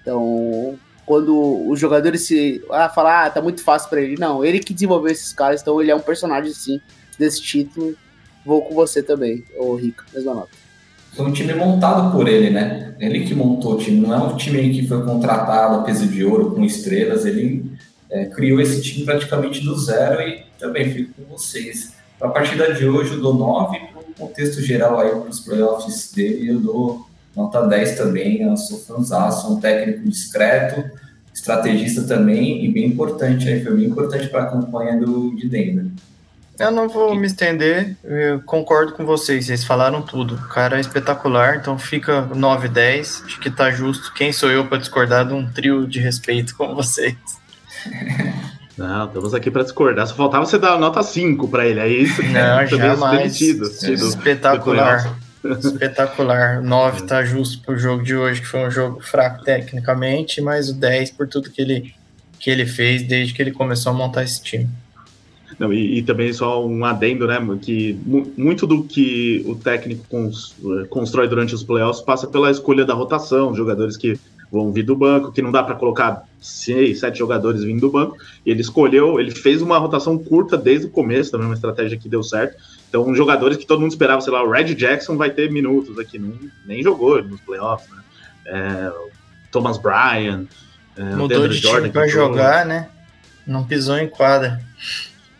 [0.00, 4.16] Então, quando os jogadores se ah, falar, ah, tá muito fácil para ele.
[4.18, 6.80] Não, ele que desenvolveu esses caras, então ele é um personagem sim
[7.18, 7.94] desse título
[8.44, 10.50] vou com você também, ô Rico, mesma nota.
[11.12, 12.94] Foi um time montado por ele, né?
[12.98, 16.24] Ele que montou o time, não é um time que foi contratado a peso de
[16.24, 17.70] ouro com estrelas, ele
[18.10, 21.92] é, criou esse time praticamente do zero e também fico com vocês.
[22.18, 25.40] Para a partida de hoje eu dou 9, para o contexto geral aí para os
[25.40, 30.84] playoffs dele eu dou nota 10 também, eu sou fãzaço, um técnico discreto,
[31.34, 35.86] estrategista também e bem importante aí, foi bem importante para a campanha do, de Denver.
[36.58, 40.34] Eu não vou me estender, eu concordo com vocês, vocês falaram tudo.
[40.34, 44.12] O cara é espetacular, então fica 9 10, acho que tá justo.
[44.12, 47.16] Quem sou eu para discordar de um trio de respeito como vocês?
[48.76, 50.06] Não, estamos aqui para discordar.
[50.06, 53.38] Só faltava você dar nota 5 para ele, aí isso Não, jamais.
[53.38, 55.16] Demitido, espetacular.
[55.58, 56.62] Espetacular.
[56.62, 60.74] 9 tá justo pro jogo de hoje, que foi um jogo fraco tecnicamente, mas o
[60.74, 61.92] 10 por tudo que ele,
[62.38, 64.70] que ele fez desde que ele começou a montar esse time.
[65.62, 67.38] Não, e, e, também só um adendo, né?
[67.62, 67.96] Que
[68.36, 70.56] muito do que o técnico cons,
[70.90, 74.18] constrói durante os playoffs passa pela escolha da rotação, jogadores que
[74.50, 78.16] vão vir do banco, que não dá para colocar seis, sete jogadores vindo do banco.
[78.44, 82.08] E ele escolheu, ele fez uma rotação curta desde o começo, também uma estratégia que
[82.08, 82.60] deu certo.
[82.88, 86.18] Então, jogadores que todo mundo esperava, sei lá, o Red Jackson vai ter minutos aqui,
[86.18, 86.36] não,
[86.66, 88.02] nem jogou nos playoffs, né?
[88.46, 88.92] É,
[89.52, 90.44] Thomas Bryan,
[90.96, 92.88] é, Mudou de Jordan, time para jogar, né?
[93.46, 94.60] Não pisou em quadra.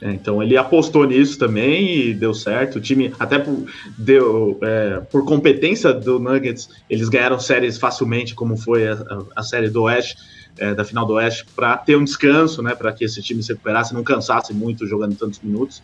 [0.03, 2.77] É, então ele apostou nisso também e deu certo.
[2.77, 3.65] O time, até por,
[3.97, 8.99] deu, é, por competência do Nuggets, eles ganharam séries facilmente, como foi a,
[9.37, 10.17] a, série do Oeste.
[10.59, 13.53] é, da final do Oeste para ter um descanso, né, para que esse time se
[13.53, 15.81] recuperasse, não cansasse muito jogando tantos minutos.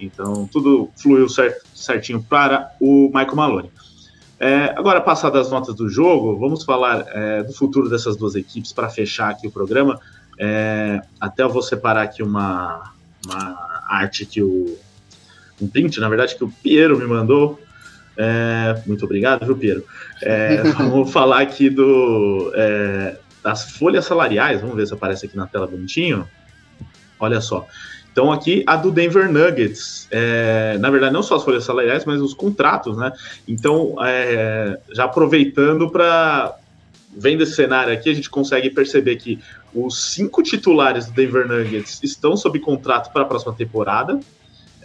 [0.00, 3.70] Então, tudo fluiu certo, certinho para o Michael Maloney.
[4.40, 8.72] É, agora, passadas as notas do jogo, vamos falar é, do futuro dessas duas equipes
[8.72, 10.00] para fechar aqui o programa.
[10.38, 12.92] É, até eu vou separar aqui uma,
[13.28, 14.78] uma arte que o.
[15.60, 17.60] Um print, na verdade, que o Piero me mandou.
[18.16, 19.84] É, muito obrigado, viu, Piero?
[20.22, 24.60] É, vamos falar aqui do, é, das folhas salariais.
[24.60, 26.28] Vamos ver se aparece aqui na tela bonitinho.
[27.18, 27.66] Olha só.
[28.10, 32.20] Então, aqui a do Denver Nuggets, é, na verdade, não só as folhas salariais, mas
[32.20, 33.12] os contratos, né?
[33.46, 36.56] Então, é, já aproveitando para.
[37.16, 39.40] Vendo esse cenário aqui, a gente consegue perceber que
[39.84, 44.18] os cinco titulares do Denver Nuggets estão sob contrato para a próxima temporada.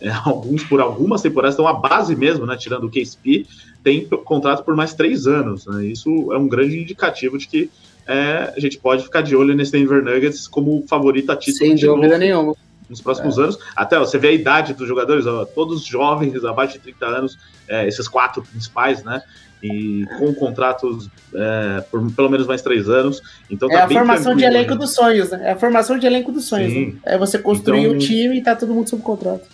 [0.02, 2.58] É, alguns por algumas temporadas, então a base mesmo, né?
[2.58, 3.46] Tirando o KSP,
[3.84, 5.66] tem contrato por mais três anos.
[5.66, 5.86] Né?
[5.86, 7.70] Isso é um grande indicativo de que
[8.06, 11.58] é, a gente pode ficar de olho nesse Denver Nuggets como favorito a título.
[11.58, 12.56] Sem dúvida nenhuma
[12.90, 13.44] nos próximos é.
[13.44, 13.60] anos.
[13.76, 17.38] Até ó, você vê a idade dos jogadores, ó, todos jovens, abaixo de 30 anos,
[17.68, 19.22] é, esses quatro principais, né?
[19.64, 23.22] E com contratos é, por pelo menos mais três anos.
[23.50, 24.78] Então tá é a formação de elenco né?
[24.78, 25.42] dos sonhos, né?
[25.44, 26.74] É a formação de elenco dos sonhos.
[26.74, 26.94] Né?
[27.06, 29.48] É você construir então, o time e tá todo mundo sob contrato.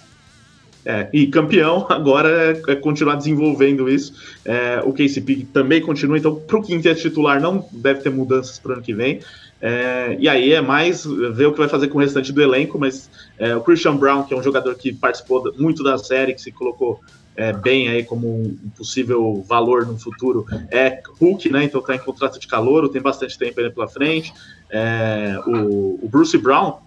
[0.86, 2.30] É, e campeão agora
[2.68, 4.14] é, é, continuar desenvolvendo isso.
[4.44, 8.72] É, o KCP também continua, então para o quinteto titular não deve ter mudanças para
[8.72, 9.20] o ano que vem.
[9.62, 12.80] É, e aí é mais ver o que vai fazer com o restante do elenco,
[12.80, 16.42] mas é, o Christian Brown, que é um jogador que participou muito da série, que
[16.42, 17.02] se colocou
[17.40, 21.64] é, bem aí como um possível valor no futuro, é Hulk, né?
[21.64, 24.34] Então tá em contrato de calor, tem bastante tempo aí pela frente.
[24.70, 26.80] É, o, o, Bruce Brown,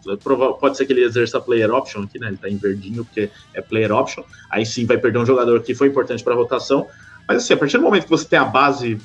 [0.61, 2.29] pode ser que ele exerça player option aqui, né?
[2.29, 4.23] Ele tá em verdinho porque é player option.
[4.51, 6.87] Aí sim vai perder um jogador que foi importante para a rotação.
[7.27, 8.99] Mas assim, a partir do momento que você tem a base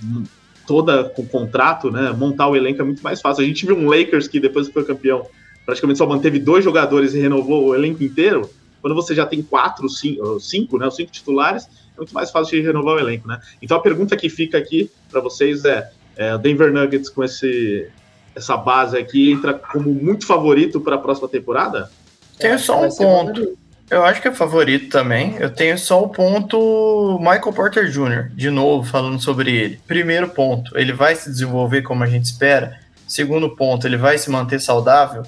[0.68, 2.11] toda com contrato, né?
[2.11, 3.45] Montar o elenco é muito mais fácil.
[3.45, 5.26] A gente viu um Lakers que depois que foi campeão,
[5.65, 8.49] praticamente só manteve dois jogadores e renovou o elenco inteiro.
[8.81, 10.87] Quando você já tem quatro, cinco, cinco né?
[10.87, 13.39] Os cinco titulares, é muito mais fácil de renovar o elenco, né?
[13.61, 17.89] Então a pergunta que fica aqui para vocês é, é: o Denver Nuggets com esse,
[18.35, 21.89] essa base aqui entra como muito favorito para a próxima temporada?
[22.37, 23.57] Tem só um ponto.
[23.89, 25.37] Eu acho que é favorito também.
[25.39, 29.79] Eu tenho só o ponto Michael Porter Jr., de novo, falando sobre ele.
[29.87, 32.79] Primeiro ponto, ele vai se desenvolver como a gente espera.
[33.07, 35.23] Segundo ponto, ele vai se manter saudável.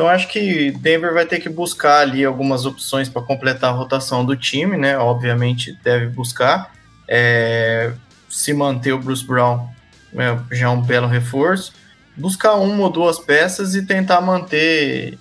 [0.00, 4.24] Então acho que Denver vai ter que buscar ali algumas opções para completar a rotação
[4.24, 4.96] do time, né?
[4.96, 6.74] Obviamente deve buscar.
[7.06, 7.92] É,
[8.26, 9.68] se manter o Bruce Brown
[10.16, 11.74] é, já é um belo reforço.
[12.16, 15.18] Buscar uma ou duas peças e tentar manter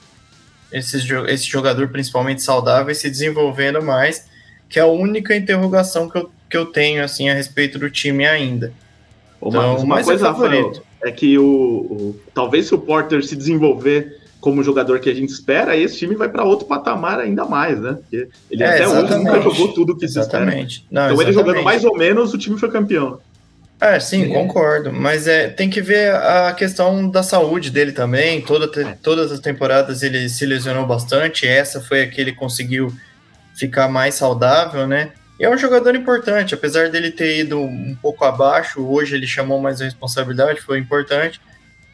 [0.72, 0.96] esse,
[1.28, 4.30] esse jogador principalmente saudável e se desenvolvendo mais,
[4.70, 8.26] que é a única interrogação que eu, que eu tenho assim a respeito do time
[8.26, 8.72] ainda.
[9.42, 14.19] Então, uma é coisa, é é que o, o, talvez se o Porter se desenvolver
[14.40, 17.94] como jogador que a gente espera, esse time vai para outro patamar ainda mais, né?
[17.94, 20.76] Porque ele é, até hoje nunca jogou tudo que exatamente.
[20.76, 21.08] se espera.
[21.08, 21.28] Não, então exatamente.
[21.28, 23.20] ele jogando mais ou menos, o time foi campeão.
[23.82, 24.28] É, sim, é.
[24.34, 24.92] concordo.
[24.92, 28.42] Mas é, tem que ver a questão da saúde dele também.
[28.42, 28.98] Toda, é.
[29.02, 31.48] Todas as temporadas ele se lesionou bastante.
[31.48, 32.94] Essa foi a que ele conseguiu
[33.56, 35.12] ficar mais saudável, né?
[35.40, 39.62] E é um jogador importante, apesar dele ter ido um pouco abaixo, hoje ele chamou
[39.62, 41.40] mais a responsabilidade, foi importante.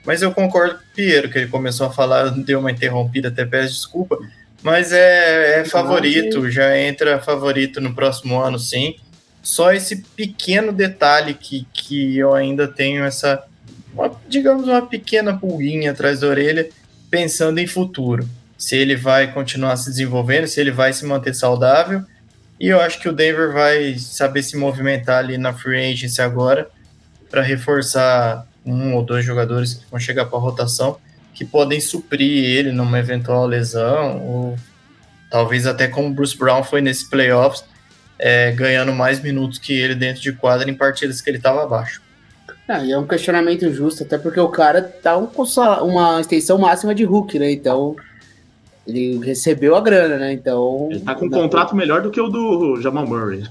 [0.05, 3.43] Mas eu concordo com o Piero, que ele começou a falar, deu uma interrompida, até
[3.45, 4.17] peço desculpa.
[4.61, 8.95] Mas é, é favorito, já entra favorito no próximo ano, sim.
[9.41, 13.43] Só esse pequeno detalhe que, que eu ainda tenho essa,
[13.93, 16.69] uma, digamos, uma pequena pulguinha atrás da orelha,
[17.09, 18.27] pensando em futuro.
[18.57, 22.03] Se ele vai continuar se desenvolvendo, se ele vai se manter saudável.
[22.59, 26.69] E eu acho que o Denver vai saber se movimentar ali na free agency agora
[27.29, 30.97] para reforçar um ou dois jogadores que vão chegar para a rotação
[31.33, 34.55] que podem suprir ele numa eventual lesão ou
[35.29, 37.63] talvez até como o Bruce Brown foi nesses playoffs
[38.17, 42.01] é, ganhando mais minutos que ele dentro de quadra em partidas que ele estava abaixo.
[42.67, 45.29] Ah, e é um questionamento justo, até porque o cara tá um,
[45.83, 47.51] uma extensão máxima de Hulk, né?
[47.51, 47.95] Então,
[48.87, 50.33] ele recebeu a grana, né?
[50.33, 50.87] Então.
[50.89, 53.43] Ele tá com um contrato melhor do que o do Jamal Murray.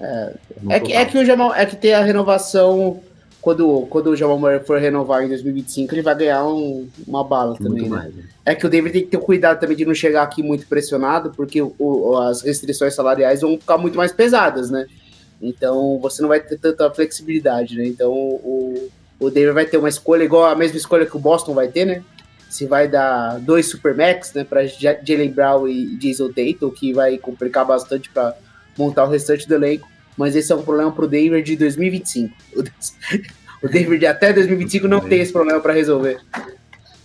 [0.00, 0.32] É,
[0.68, 1.54] é que, é que o Jamal.
[1.54, 3.00] É que tem a renovação
[3.46, 7.50] quando, quando o Jamal Murray for renovar em 2025, ele vai ganhar um, uma bala
[7.50, 7.88] muito também, né?
[7.88, 8.24] mais, né?
[8.44, 11.30] É que o David tem que ter cuidado também de não chegar aqui muito pressionado,
[11.30, 14.86] porque o, as restrições salariais vão ficar muito mais pesadas, né?
[15.40, 17.86] Então você não vai ter tanta flexibilidade, né?
[17.86, 18.90] Então o,
[19.20, 21.84] o David vai ter uma escolha igual a mesma escolha que o Boston vai ter,
[21.84, 22.02] né?
[22.50, 27.64] Se vai dar dois Supermax, né, para Jalen Brown e Jason Tatum, que vai complicar
[27.64, 28.34] bastante para
[28.76, 32.34] montar o restante do elenco mas esse é um problema para o Denver de 2025.
[33.62, 36.20] O Denver de até 2025 não tem esse problema para resolver.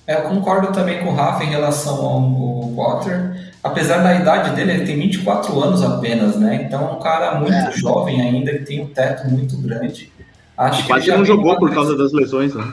[0.05, 3.53] É, eu concordo também com o Rafa em relação ao Potter.
[3.63, 6.63] Apesar da idade dele, ele tem 24 anos apenas, né?
[6.65, 7.71] Então é um cara muito é.
[7.71, 10.11] jovem ainda, ele tem um teto muito grande.
[10.57, 12.71] Acho Quase que não jogou por causa das lesões, né?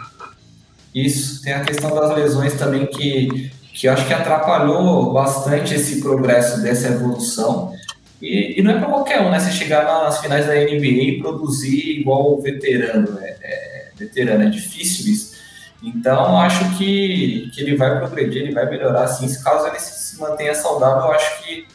[0.95, 6.01] Isso, tem a questão das lesões também que, que eu acho que atrapalhou bastante esse
[6.01, 7.73] progresso dessa evolução.
[8.21, 9.39] E, e não é para qualquer um, né?
[9.39, 13.37] Você chegar nas finais da NBA e produzir igual veterano, né?
[13.41, 15.39] É, veterano, é difícil isso.
[15.83, 20.19] Então, acho que, que ele vai progredir, ele vai melhorar, assim, se caso ele se
[20.19, 21.67] mantenha saudável, eu acho que,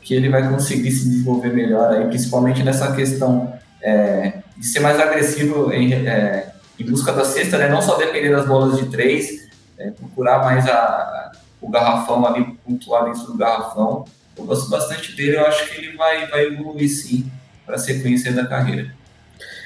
[0.00, 3.52] que ele vai conseguir se desenvolver melhor aí, principalmente nessa questão
[3.82, 7.68] é, de ser mais agressivo em, é, em busca da cesta, né?
[7.68, 13.04] Não só depender das bolas de três, é, procurar mais a, o garrafão ali, pontuar
[13.04, 14.06] dentro do garrafão.
[14.40, 17.30] Eu gosto bastante dele, eu acho que ele vai, vai evoluir sim
[17.66, 18.92] para a sequência da carreira.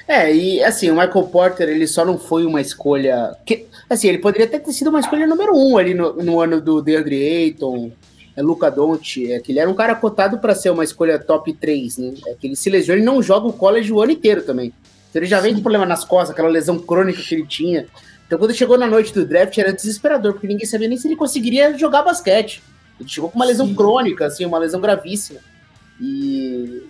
[0.06, 3.34] É, e assim, o Michael Porter, ele só não foi uma escolha.
[3.46, 6.60] Que, assim, ele poderia até ter sido uma escolha número um ali no, no ano
[6.60, 7.90] do DeAndre Ayton,
[8.36, 11.52] é, Luca Doncic, é que ele era um cara cotado para ser uma escolha top
[11.54, 12.14] 3, né?
[12.26, 14.72] É que ele se lesiona e não joga o college o ano inteiro também.
[15.08, 17.86] Então ele já vem com problema nas costas, aquela lesão crônica que ele tinha.
[18.26, 21.16] Então quando chegou na noite do draft era desesperador, porque ninguém sabia nem se ele
[21.16, 22.62] conseguiria jogar basquete.
[22.98, 23.74] Ele chegou com uma lesão Sim.
[23.74, 25.40] crônica, assim, uma lesão gravíssima.
[26.00, 26.82] E,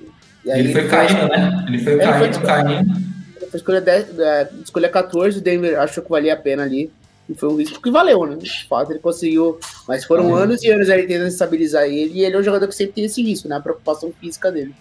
[0.44, 1.64] e ele, ele foi caindo, né?
[1.68, 2.92] Ele foi caindo, foi caindo.
[3.36, 6.90] Ele foi escolha, 10, é, escolha 14, o Denver achou que valia a pena ali.
[7.28, 8.36] E foi um risco que valeu, né?
[8.36, 9.58] De fato, ele conseguiu.
[9.88, 10.36] Mas foram uhum.
[10.36, 12.12] anos e anos aí tentando estabilizar ele.
[12.14, 13.56] E ele é um jogador que sempre tem esse risco, né?
[13.56, 14.74] A preocupação física dele.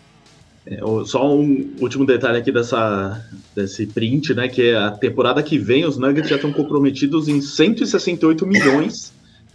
[0.66, 3.26] É, só um último detalhe aqui dessa,
[3.56, 4.50] desse print, né?
[4.50, 9.14] Que é a temporada que vem, os Nuggets já estão comprometidos em 168 milhões.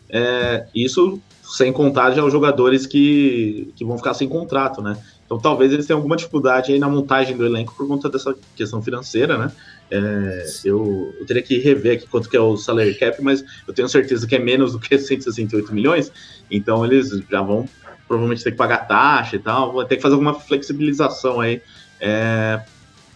[0.09, 4.99] É, isso sem contar já os jogadores que, que vão ficar sem contrato, né?
[5.25, 8.83] Então talvez eles tenham alguma dificuldade aí na montagem do elenco por conta dessa questão
[8.83, 9.53] financeira, né?
[9.91, 13.73] É, eu, eu, teria que rever aqui quanto que é o salary cap, mas eu
[13.73, 16.13] tenho certeza que é menos do que 168 milhões,
[16.51, 17.67] então eles já vão
[18.07, 21.63] provavelmente ter que pagar taxa e tal, vai ter que fazer alguma flexibilização aí
[22.01, 22.61] é,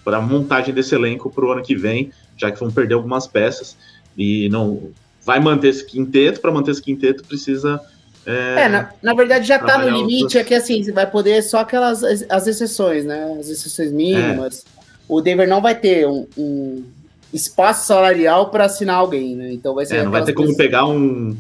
[0.05, 3.27] para a montagem desse elenco para o ano que vem, já que vão perder algumas
[3.27, 3.77] peças
[4.17, 4.91] e não
[5.25, 7.81] vai manter esse quinteto, para manter esse quinteto precisa
[8.27, 10.43] é, é, na, na, verdade já está no limite, outras...
[10.43, 13.37] é que assim, você vai poder só aquelas as exceções, né?
[13.39, 14.65] As exceções mínimas.
[14.79, 14.83] É.
[15.09, 16.85] O Denver não vai ter um, um
[17.33, 19.53] espaço salarial para assinar alguém, né?
[19.53, 19.97] Então vai ser.
[19.97, 21.37] É, não vai ter como pegar um.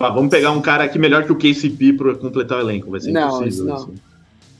[0.00, 2.90] Ah, vamos pegar um cara aqui melhor que o KCP para completar o elenco.
[2.90, 3.66] Vai ser não, impossível.
[3.66, 3.74] Não.
[3.74, 3.94] Assim.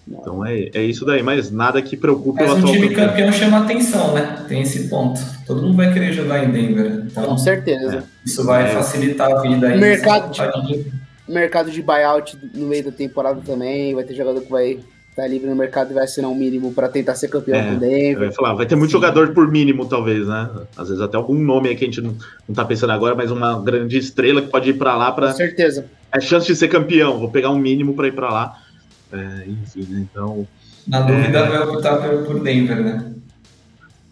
[0.07, 2.69] Então é, é isso daí, mas nada que preocupe mas o atual.
[2.69, 3.09] um time campeão.
[3.09, 4.44] campeão chama atenção, né?
[4.47, 5.20] Tem esse ponto.
[5.47, 7.07] Todo mundo vai querer jogar em Denver.
[7.07, 7.99] Então, Com certeza.
[7.99, 8.03] É.
[8.27, 8.74] Isso vai é.
[8.74, 9.81] facilitar a vida aí.
[9.81, 10.32] Mercado
[10.66, 10.85] de,
[11.32, 13.94] mercado de buyout no meio da temporada também.
[13.94, 14.78] Vai ter jogador que vai
[15.12, 17.76] estar livre no mercado e vai assinar um mínimo para tentar ser campeão é, com
[17.76, 18.18] o Denver.
[18.18, 18.96] Vai, falar, vai ter muito Sim.
[18.96, 20.50] jogador por mínimo, talvez, né?
[20.76, 22.16] Às vezes até algum nome aí que a gente não,
[22.48, 25.28] não tá pensando agora, mas uma grande estrela que pode ir para lá para.
[25.28, 25.86] Com certeza.
[26.10, 27.18] É chance de ser campeão.
[27.18, 28.59] Vou pegar um mínimo para ir para lá.
[29.12, 30.06] É, enfim, né?
[30.10, 30.46] Então.
[30.88, 31.48] Na dúvida, é...
[31.48, 33.12] vai optar por Denver, né?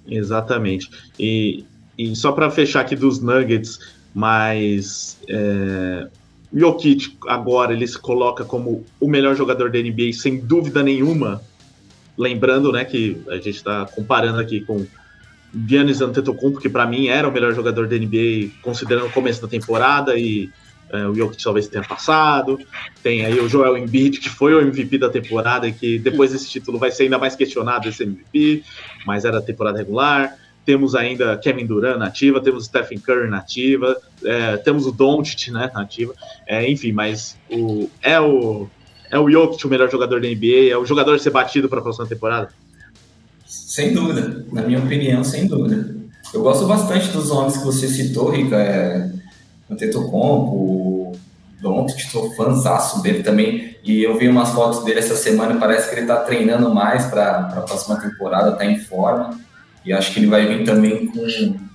[0.07, 0.91] Exatamente.
[1.19, 1.65] E,
[1.97, 3.79] e só para fechar aqui dos Nuggets,
[4.15, 6.09] mas é,
[6.53, 11.41] Jokic agora ele se coloca como o melhor jogador da NBA sem dúvida nenhuma.
[12.19, 14.85] Lembrando, né, que a gente está comparando aqui com
[15.67, 19.49] Giannis Antetokounmpo, que para mim era o melhor jogador da NBA considerando o começo da
[19.49, 20.51] temporada e
[20.93, 22.59] é, o Jokic talvez tenha passado.
[23.03, 26.49] Tem aí o Joel Embiid, que foi o MVP da temporada e que depois desse
[26.49, 28.65] título vai ser ainda mais questionado esse MVP,
[29.07, 34.87] mas era temporada regular temos ainda Kevin Durant nativa, temos Stephen Curry nativa, é, temos
[34.87, 36.15] o Doncic, né, nativa,
[36.47, 38.69] é, enfim, mas o, é o
[39.11, 41.81] é o Jokic o melhor jogador da NBA, é o jogador a ser batido para
[41.81, 42.51] a próxima temporada?
[43.45, 45.97] Sem dúvida, na minha opinião, sem dúvida.
[46.33, 49.11] Eu gosto bastante dos nomes que você citou, Rica, é,
[49.69, 51.19] Antetokounmpo,
[51.61, 55.95] Doncic, estou fãzaço dele também, e eu vi umas fotos dele essa semana, parece que
[55.95, 59.39] ele está treinando mais para a próxima temporada, está em forma,
[59.91, 61.27] e acho que ele vai vir também com,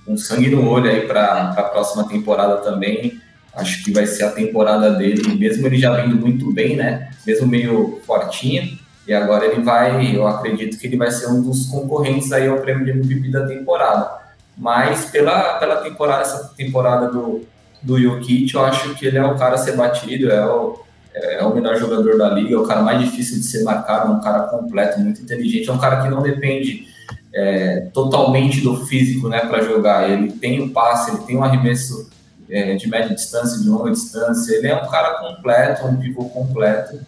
[0.06, 3.20] com sangue no olho aí para a próxima temporada também.
[3.54, 7.10] Acho que vai ser a temporada dele, mesmo ele já vindo muito bem, né?
[7.26, 8.78] Mesmo meio fortinho.
[9.06, 12.56] E agora ele vai, eu acredito que ele vai ser um dos concorrentes aí ao
[12.56, 14.10] prêmio de MVP da temporada.
[14.56, 17.42] Mas pela, pela temporada, essa temporada do,
[17.82, 20.80] do Jokic, eu acho que ele é o cara a ser batido, é o,
[21.12, 24.14] é o melhor jogador da liga, é o cara mais difícil de ser marcado, é
[24.14, 26.95] um cara completo, muito inteligente, é um cara que não depende
[27.36, 30.10] é, totalmente do físico né, para jogar.
[30.10, 32.08] Ele tem o passe, ele tem um arremesso
[32.48, 34.56] é, de média distância, de longa distância.
[34.56, 36.98] Ele é um cara completo, um pivô completo.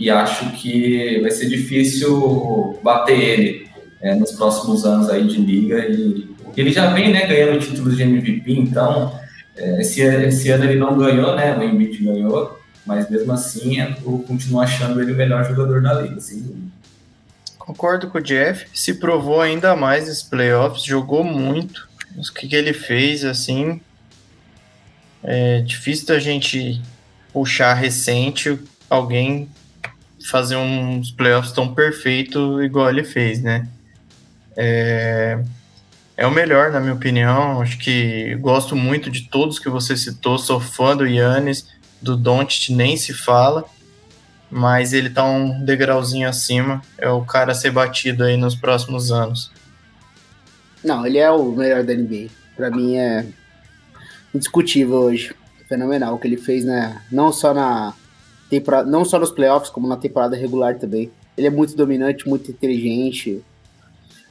[0.00, 3.68] E acho que vai ser difícil bater ele
[4.00, 5.86] é, nos próximos anos aí de liga.
[5.86, 6.26] E
[6.56, 9.12] ele já vem né, ganhando títulos de MVP, então
[9.58, 11.56] É, esse, esse ano ele não ganhou, né?
[11.56, 16.20] O Embiid ganhou, mas mesmo assim eu continuo achando ele o melhor jogador da liga,
[16.20, 16.66] sem dúvida.
[17.66, 21.88] Concordo com o Jeff, se provou ainda mais nos playoffs, jogou muito.
[22.16, 23.80] O que, que ele fez, assim,
[25.20, 26.80] é difícil da gente
[27.32, 28.56] puxar recente
[28.88, 29.48] alguém
[30.30, 33.68] fazer uns playoffs tão perfeito igual ele fez, né?
[34.56, 35.42] É,
[36.16, 37.60] é o melhor, na minha opinião.
[37.60, 40.38] Acho que gosto muito de todos que você citou.
[40.38, 41.66] Sou fã do Yannis,
[42.00, 43.64] do Doncic nem se fala,
[44.50, 46.82] mas ele tá um degrauzinho acima.
[46.98, 49.50] É o cara a ser batido aí nos próximos anos.
[50.84, 52.28] Não, ele é o melhor da NBA.
[52.56, 53.26] Para mim é
[54.34, 55.34] indiscutível hoje.
[55.68, 57.02] Fenomenal o que ele fez, né?
[57.10, 57.92] Não só na
[58.48, 61.10] temporada, não só nos playoffs, como na temporada regular também.
[61.36, 63.42] Ele é muito dominante, muito inteligente.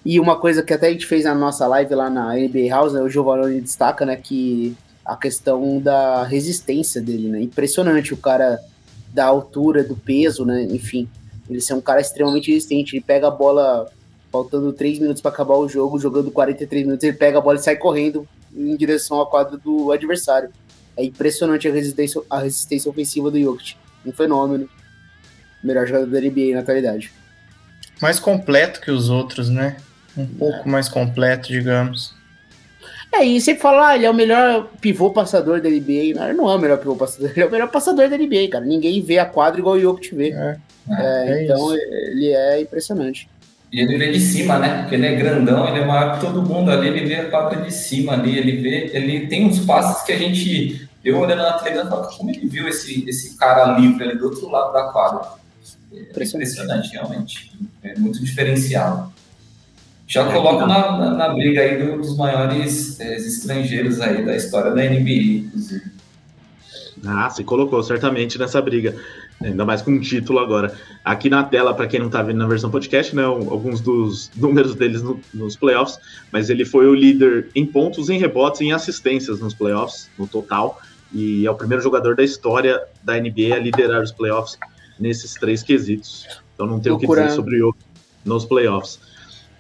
[0.05, 2.93] E uma coisa que até a gente fez na nossa live lá na NBA House,
[2.93, 7.41] né, o Giovanni destaca, né, que a questão da resistência dele, né?
[7.41, 8.59] Impressionante o cara
[9.15, 10.63] da altura, do peso, né?
[10.63, 11.07] Enfim,
[11.49, 12.95] ele é um cara extremamente resistente.
[12.95, 13.89] Ele pega a bola
[14.29, 17.61] faltando 3 minutos para acabar o jogo, jogando 43 minutos, ele pega a bola e
[17.61, 20.49] sai correndo em direção à quadra do adversário.
[20.97, 24.69] É impressionante a resistência, a resistência ofensiva do Jokic um fenômeno.
[25.63, 27.11] Melhor jogador da NBA na atualidade.
[28.01, 29.77] Mais completo que os outros, né?
[30.15, 32.13] Um pouco mais completo, digamos.
[33.17, 36.13] É, e sempre fala, ah, ele é o melhor pivô passador da NBA.
[36.15, 38.49] Não, ele não é o melhor pivô passador, ele é o melhor passador da NBA,
[38.51, 38.65] cara.
[38.65, 40.31] Ninguém vê a quadra igual o Jokic vê.
[40.31, 40.57] É,
[40.89, 41.83] é, é então isso.
[41.91, 43.29] ele é impressionante.
[43.71, 44.81] E ele vê de cima, né?
[44.81, 47.61] Porque ele é grandão, ele é maior que todo mundo ali, ele vê a quadra
[47.61, 51.59] de cima ali, ele vê, ele tem uns passes que a gente eu olhando na
[51.59, 55.27] televisão, como ele viu esse, esse cara livre ali do outro lado da quadra?
[55.93, 57.51] É impressionante, realmente.
[57.83, 59.13] É muito diferenciado.
[60.07, 64.72] Já é, coloco na, na, na, briga aí dos maiores é, estrangeiros aí da história
[64.72, 65.91] da NBA, inclusive.
[67.06, 68.95] Ah, se colocou certamente nessa briga.
[69.44, 70.73] Ainda mais com um título agora.
[71.03, 74.76] Aqui na tela, para quem não está vendo na versão podcast, né, alguns dos números
[74.76, 75.99] deles no, nos playoffs,
[76.32, 80.26] mas ele foi o líder em pontos, em rebotes e em assistências nos playoffs, no
[80.26, 80.80] total
[81.15, 84.57] e é o primeiro jogador da história da NBA a liderar os playoffs
[84.99, 86.27] nesses três quesitos.
[86.53, 87.73] Então não tenho o que dizer sobre o
[88.26, 88.99] nos playoffs.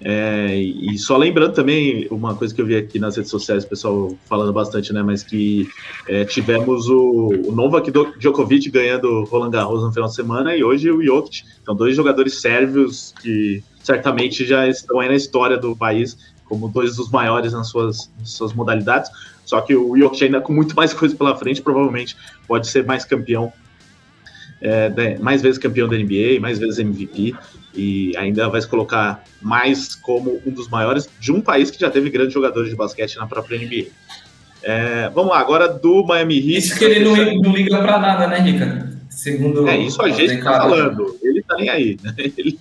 [0.01, 3.67] É, e só lembrando também uma coisa que eu vi aqui nas redes sociais, o
[3.67, 5.01] pessoal falando bastante, né?
[5.01, 5.67] Mas que
[6.07, 10.91] é, tivemos o, o Novak Djokovic ganhando Roland Garros no final de semana e hoje
[10.91, 11.43] o Jokic.
[11.61, 16.95] Então, dois jogadores sérvios que certamente já estão aí na história do país como dois
[16.95, 19.09] dos maiores nas suas, nas suas modalidades.
[19.45, 22.17] Só que o Jokic ainda com muito mais coisa pela frente, provavelmente
[22.47, 23.51] pode ser mais campeão,
[24.61, 27.33] é, mais vezes campeão da NBA, mais vezes MVP,
[27.75, 31.89] e ainda vai se colocar mais como um dos maiores de um país que já
[31.89, 33.87] teve grandes jogadores de basquete na própria NBA.
[34.63, 36.57] É, vamos lá, agora do Miami Heat.
[36.57, 38.89] Isso que ele não, não liga para nada, né, Rica?
[39.09, 41.17] Segundo é isso a gente tá falando.
[41.23, 42.13] Ele tá nem aí, né?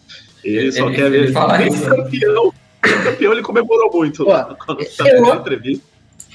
[0.45, 1.23] Ele, ele só ele, quer ver.
[1.23, 1.87] Ele isso.
[1.87, 2.53] campeão.
[2.83, 4.27] campeão, ele comemorou muito.
[4.27, 5.87] Pô, quando eu, entrevista.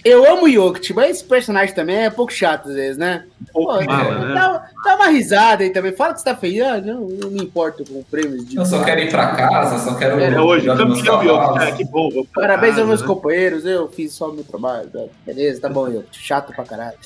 [0.04, 3.26] Eu amo o Jokic, mas esse personagem também é um pouco chato às vezes, né?
[3.52, 4.34] Pô, mala, né?
[4.34, 5.92] Dá, dá, uma risada aí também.
[5.92, 6.66] Fala que você tá feio.
[6.66, 8.58] Ah, não, não me importo com prêmios de.
[8.58, 10.20] Eu só quero ir pra casa, só quero.
[10.20, 11.64] É, hoje, campeão Jokic.
[11.64, 12.10] É, que bom.
[12.34, 13.08] Parabéns casa, aos meus né?
[13.08, 14.90] companheiros, eu fiz só o meu trabalho.
[14.94, 15.08] Né?
[15.26, 16.18] Beleza, tá bom, Jokic.
[16.18, 16.98] Chato pra caralho.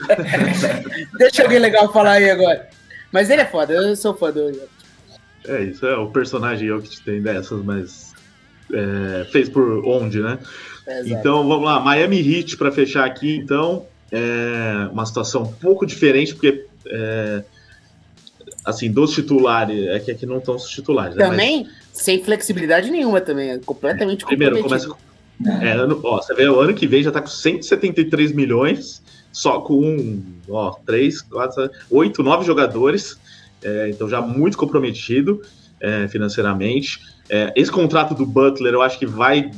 [1.18, 2.68] Deixa alguém legal falar aí agora.
[3.12, 4.68] Mas ele é foda, eu sou fã do Jokic.
[5.46, 8.12] É, isso é o personagem Jokic tem dessas, mas.
[8.72, 10.38] É, fez por onde, né?
[11.06, 16.34] Então vamos lá, Miami Heat para fechar aqui, então é uma situação um pouco diferente
[16.34, 17.42] porque é,
[18.64, 21.16] assim dos titulares é que aqui não estão os titulares.
[21.16, 21.70] Também né?
[21.92, 24.96] Mas, sem flexibilidade nenhuma também, é completamente Primeiro começa com,
[25.60, 29.02] é, ano, ó, você vê o ano que vem já está com 173 milhões
[29.32, 33.18] só com ó, 3, 4, 8, 9 jogadores,
[33.62, 35.42] é, então já muito comprometido
[35.80, 37.00] é, financeiramente.
[37.30, 39.50] É, esse contrato do Butler eu acho que vai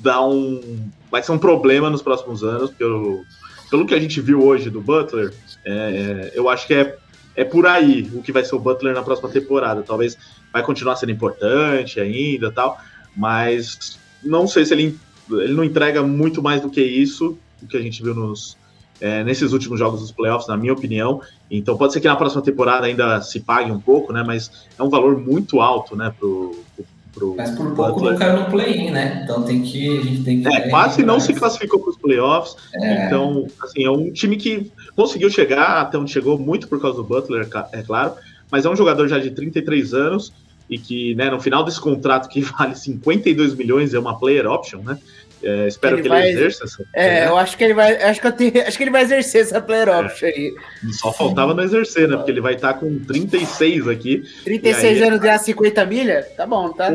[0.00, 0.90] dar um.
[1.10, 3.24] Vai ser um problema nos próximos anos, pelo,
[3.70, 5.32] pelo que a gente viu hoje do Butler,
[5.64, 6.96] é, é, eu acho que é,
[7.36, 9.82] é por aí o que vai ser o Butler na próxima temporada.
[9.82, 10.16] Talvez
[10.52, 12.78] vai continuar sendo importante ainda tal,
[13.16, 14.98] mas não sei se ele,
[15.30, 18.56] ele não entrega muito mais do que isso, do que a gente viu nos,
[19.00, 21.20] é, nesses últimos jogos dos playoffs, na minha opinião.
[21.50, 24.22] Então pode ser que na próxima temporada ainda se pague um pouco, né?
[24.26, 28.40] Mas é um valor muito alto, né, pro, pro Pro Mas por pouco não caiu
[28.40, 29.22] no play-in, né?
[29.24, 30.48] Então tem que, a gente tem que.
[30.48, 32.56] É, quase não se classificou para os playoffs.
[32.74, 33.06] É.
[33.06, 37.04] Então, assim, é um time que conseguiu chegar até onde chegou, muito por causa do
[37.04, 38.14] Butler, é claro.
[38.50, 40.32] Mas é um jogador já de 33 anos
[40.68, 44.80] e que, né, no final desse contrato que vale 52 milhões, é uma player option,
[44.82, 44.98] né?
[45.42, 46.84] É, espero Ele que vai- ele exerça essa.
[46.94, 47.94] É, eu acho que ele vai.
[48.02, 50.00] Acho que, eu tenho- acho que ele vai exercer essa player É.
[50.00, 50.54] option aí.
[50.92, 52.16] Só faltava não exercer, né?
[52.16, 55.08] Porque ele vai estar com 36 aqui 36 E aí?
[55.08, 56.26] anos ganhar 50 milha?
[56.36, 56.90] Tá bom, tá?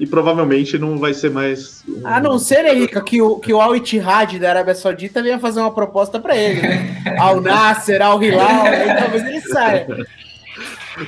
[0.00, 1.82] e provavelmente não vai ser mais.
[1.88, 5.40] um- A não ser, Henrique, que o, que o Al Ittihad da Arábia Saudita venha
[5.40, 6.60] fazer uma proposta pra ele.
[6.62, 7.02] Né?
[7.18, 9.86] Al Nasser, Al Hilal, aí talvez ele saia.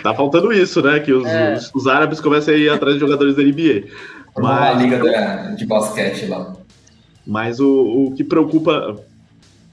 [0.03, 1.01] Tá faltando isso, né?
[1.01, 1.55] Que os, É.
[1.55, 3.89] os- os árabes comecem a ir atrás de jogadores da NBA.
[4.33, 6.53] Formar uma Mas, liga da- de basquete lá.
[7.27, 8.99] Mas o, o que preocupa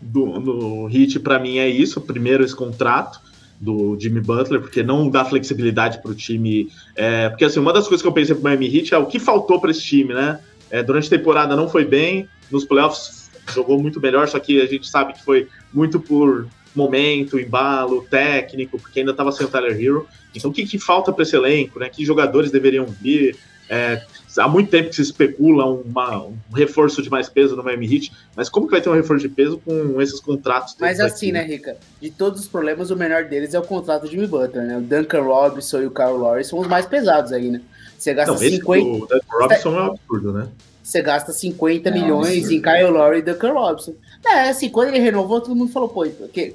[0.01, 2.01] do, no Heat pra mim é isso.
[2.01, 3.19] Primeiro, esse contrato
[3.59, 6.69] do Jimmy Butler, porque não dá flexibilidade pro time.
[6.95, 9.19] é, porque assim, uma das coisas que eu pensei pro Miami Heat é o que
[9.19, 10.39] faltou para esse time, né?
[10.69, 14.65] É, durante a temporada não foi bem, nos playoffs jogou muito melhor, só que a
[14.65, 19.81] gente sabe que foi muito por momento, embalo, técnico, porque ainda estava sem o Tyler
[19.81, 20.07] Hero.
[20.35, 21.89] Então, o que, que falta para esse elenco, né?
[21.89, 23.35] Que jogadores deveriam vir?
[23.69, 24.03] É,
[24.37, 28.11] há muito tempo que se especula uma- um reforço de mais peso no Miami Heat,
[28.35, 30.75] mas como que vai ter um reforço de peso com esses contratos?
[30.79, 31.77] Mas assim, aqui, né, Rica?
[32.01, 34.77] De todos os problemas, o menor deles é o contrato do Jimmy Butler, né?
[34.77, 37.61] O Duncan Robinson e o Kyle Lowry são os mais pesados aí, né?
[37.97, 40.47] Você gasta, Não, esse 50, do Duncan Robinson é um absurdo, né?
[40.83, 42.53] você gasta 50 É um milhões absurdo.
[42.53, 43.93] em Kyle Lowry e Duncan Robinson.
[44.25, 46.05] É, assim, quando ele renovou, todo mundo falou, pô,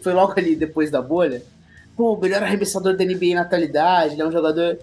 [0.01, 1.43] foi logo ali depois da bolha.
[1.95, 4.79] Pô, o melhor arremessador da NBA na atualidade, ele é um jogador.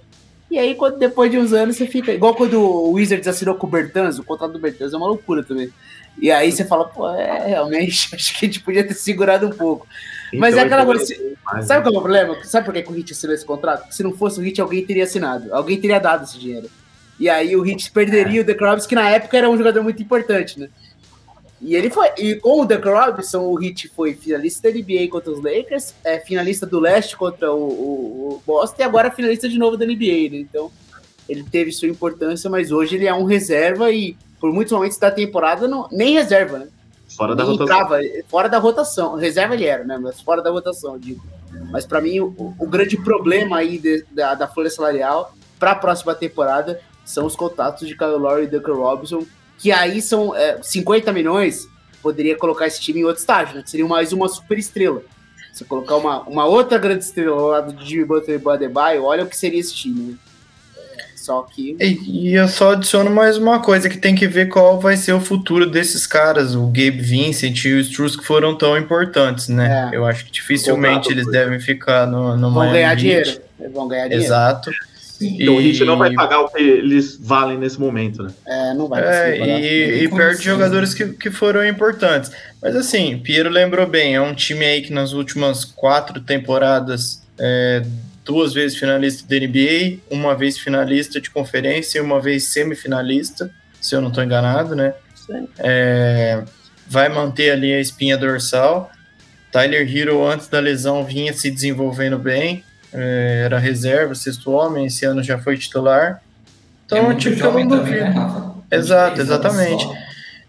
[0.50, 2.12] E aí, quando, depois de uns anos, você fica.
[2.12, 5.44] Igual quando o Wizards assinou com o Bertans, o contrato do Bertans é uma loucura
[5.44, 5.72] também.
[6.18, 9.52] E aí você fala, pô, é, realmente, acho que a gente podia ter segurado um
[9.52, 9.88] pouco.
[10.34, 12.44] Mas é aquela então, coisa, mais, Sabe qual é o problema?
[12.44, 13.82] Sabe por que o Hit assinou esse contrato?
[13.82, 15.54] Porque se não fosse o Hit, alguém teria assinado.
[15.54, 16.70] Alguém teria dado esse dinheiro.
[17.20, 20.02] E aí o Hit perderia o The Robinson, que na época era um jogador muito
[20.02, 20.70] importante, né?
[21.62, 22.08] E ele foi.
[22.18, 26.20] E com o The Robinson, o Hit foi finalista da NBA contra os Lakers, é,
[26.20, 30.30] finalista do leste contra o, o- o Boston e agora finalista de novo da NBA,
[30.32, 30.38] né?
[30.38, 30.72] Então,
[31.28, 35.12] ele teve sua importância, mas hoje ele é um reserva e por muitos momentos da
[35.12, 36.68] temporada não, nem reserva, né?
[37.18, 37.76] Fora da Nem rotação.
[37.76, 38.00] entrava,
[38.30, 39.16] fora da rotação.
[39.16, 39.98] Reserva ele era, né?
[39.98, 41.22] Mas fora da rotação, eu digo.
[41.72, 45.76] Mas para mim, o, o grande problema aí de- da, da folha salarial para a
[45.76, 49.26] próxima temporada são os contatos de Kyle Lowry e Duncan Robinson,
[49.60, 51.68] que aí são é, 50 milhões,
[52.02, 53.62] poderia colocar esse time em outro estágio, né?
[53.62, 55.04] Que seria mais uma super estrela.
[55.52, 59.24] Se colocar uma, uma outra grande estrela ao lado de Jimmy Butler e Badebaio, olha
[59.24, 60.14] o que seria esse time, né?
[60.78, 64.48] É, Só que E, e eu só adiciono mais uma coisa que tem que ver
[64.48, 68.58] qual vai ser o futuro desses caras, o Gabe Vincent e o Struz que foram
[68.58, 69.90] tão importantes, né?
[69.92, 69.98] É.
[69.98, 73.42] Eu acho que dificilmente eles devem ficar no, no vão Miami ganhar dinheiro.
[73.60, 74.26] Eles vão ganhar dinheiro.
[74.26, 74.72] Exato.
[75.22, 78.32] Então o E- Heat não vai pagar o que eles valem nesse momento, né?
[78.48, 82.32] É, não vai É, e, e perde condições, jogadores que, que foram importantes.
[82.62, 87.84] Mas assim, Piero lembrou bem, é um time aí que nas últimas quatro temporadas é,
[88.26, 93.52] duas vezes finalista da NBA, uma vez finalista de conferência e uma vez semifinalista,
[93.82, 94.94] se eu não estou enganado, né?
[95.16, 95.48] Sim.
[95.58, 96.44] É,
[96.88, 98.92] vai manter ali a espinha dorsal.
[99.52, 102.64] Tyler Hero, antes da lesão, vinha se desenvolvendo bem.
[102.94, 106.22] É, era reserva, sexto homem, esse ano já foi titular.
[106.86, 108.04] Então, é é que eu não também, duvido.
[108.04, 108.52] né?
[108.72, 109.88] Exato, 23 anos exatamente.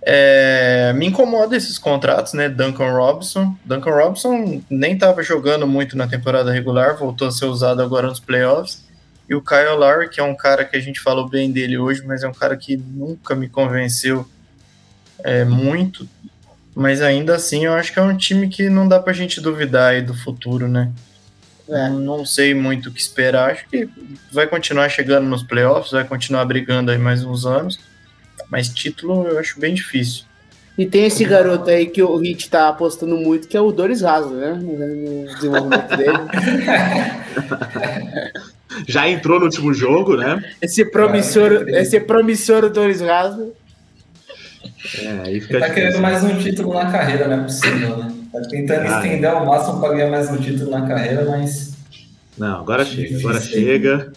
[0.02, 2.48] É, me incomoda esses contratos, né?
[2.48, 3.54] Duncan Robinson.
[3.64, 8.20] Duncan Robinson nem estava jogando muito na temporada regular, voltou a ser usado agora nos
[8.20, 8.82] playoffs.
[9.28, 12.02] E o Kyle Lowry, que é um cara que a gente falou bem dele hoje,
[12.04, 14.26] mas é um cara que nunca me convenceu
[15.22, 16.08] é, muito.
[16.74, 19.90] Mas ainda assim, eu acho que é um time que não dá pra gente duvidar
[19.90, 20.90] aí do futuro, né?
[21.70, 21.88] É.
[21.88, 23.52] Não sei muito o que esperar.
[23.52, 23.88] Acho que
[24.32, 27.78] vai continuar chegando nos playoffs, vai continuar brigando aí mais uns anos.
[28.50, 30.24] Mas título eu acho bem difícil.
[30.76, 34.02] E tem esse garoto aí que o Hit tá apostando muito, que é o Doris
[34.02, 34.52] Haslem, né?
[34.54, 36.18] No desenvolvimento dele.
[38.88, 40.42] Já entrou no último jogo, né?
[40.62, 43.52] Esse promissor, que esse promissor Doris Haslem.
[45.02, 45.74] É, aí Ele fica tá difícil.
[45.74, 48.12] querendo mais um título na carreira, não é possível, né?
[48.32, 49.06] Tá tentando Ah, é.
[49.06, 51.74] estender ao máximo para ganhar mais um título na carreira, mas
[52.38, 54.12] Não, agora chega, agora chega.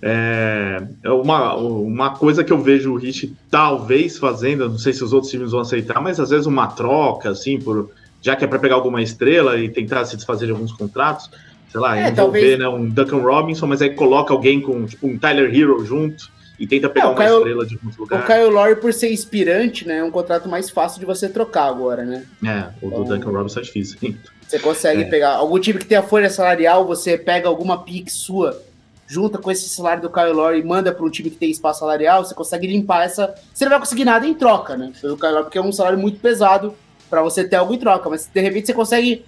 [0.00, 5.02] É, é uma, uma coisa que eu vejo o Rich talvez fazendo, não sei se
[5.02, 7.90] os outros times vão aceitar, mas às vezes uma troca, assim, por,
[8.22, 11.28] já que é para pegar alguma estrela e tentar se desfazer de alguns contratos,
[11.72, 15.04] sei lá, É, envolver talvez- né, um Duncan Robinson, mas aí coloca alguém com tipo
[15.08, 18.06] um Tyler Hero junto e tenta pegar É, o uma Kyle- estrela de alguns O.
[18.06, 19.98] Kyle Lowry, por ser inspirante, né?
[19.98, 22.24] É um contrato mais fácil de você trocar agora, né?
[22.44, 23.98] É, o do Então- Duncan Robinson é difícil.
[24.46, 25.04] Você consegue É.
[25.04, 28.60] pegar algum time que tem a folha salarial, você pega alguma pique sua,
[29.06, 31.80] junta com esse salário do Kyle Lowry e manda para um time que tem espaço
[31.80, 33.34] salarial, você consegue limpar essa.
[33.54, 34.92] Você não vai conseguir nada em troca, né?
[35.00, 36.74] Pelo Kyle Lowry, porque é um salário muito pesado
[37.08, 39.24] para você ter algo em troca, mas de repente você consegue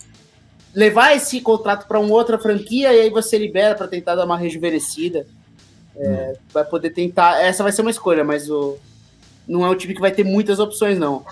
[0.74, 4.36] levar esse contrato para uma outra franquia e aí você libera para tentar dar uma
[4.38, 5.26] rejuvenescida.
[6.00, 7.40] É, Vai poder tentar.
[7.40, 8.78] Essa vai ser uma escolha, mas o,
[9.46, 11.24] não é um time que vai ter muitas opções, não.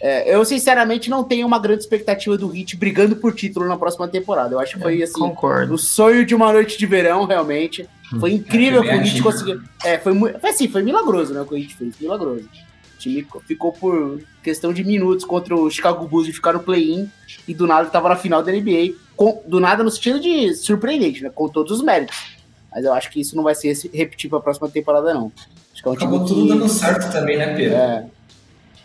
[0.00, 4.06] É, eu, sinceramente, não tenho uma grande expectativa do Heat brigando por título na próxima
[4.06, 4.54] temporada.
[4.54, 5.74] Eu acho que foi, assim, Concordo.
[5.74, 7.88] o sonho de uma noite de verão, realmente.
[8.20, 9.60] Foi incrível que o Heat conseguiu.
[9.84, 11.40] É, foi, foi assim, foi milagroso, né?
[11.40, 12.44] O que o Heat fez, milagroso.
[12.44, 17.10] O time ficou por questão de minutos contra o Chicago Bulls de ficar no play-in
[17.48, 18.94] e do nada estava na final da NBA.
[19.16, 21.30] Com, do nada no sentido de surpreendente, né?
[21.34, 22.35] Com todos os méritos.
[22.76, 25.32] Mas eu acho que isso não vai ser repetir para a próxima temporada, não.
[25.72, 26.48] Acho que é um Acabou tudo que...
[26.48, 27.74] dando certo também, né, Pedro?
[27.74, 28.04] É.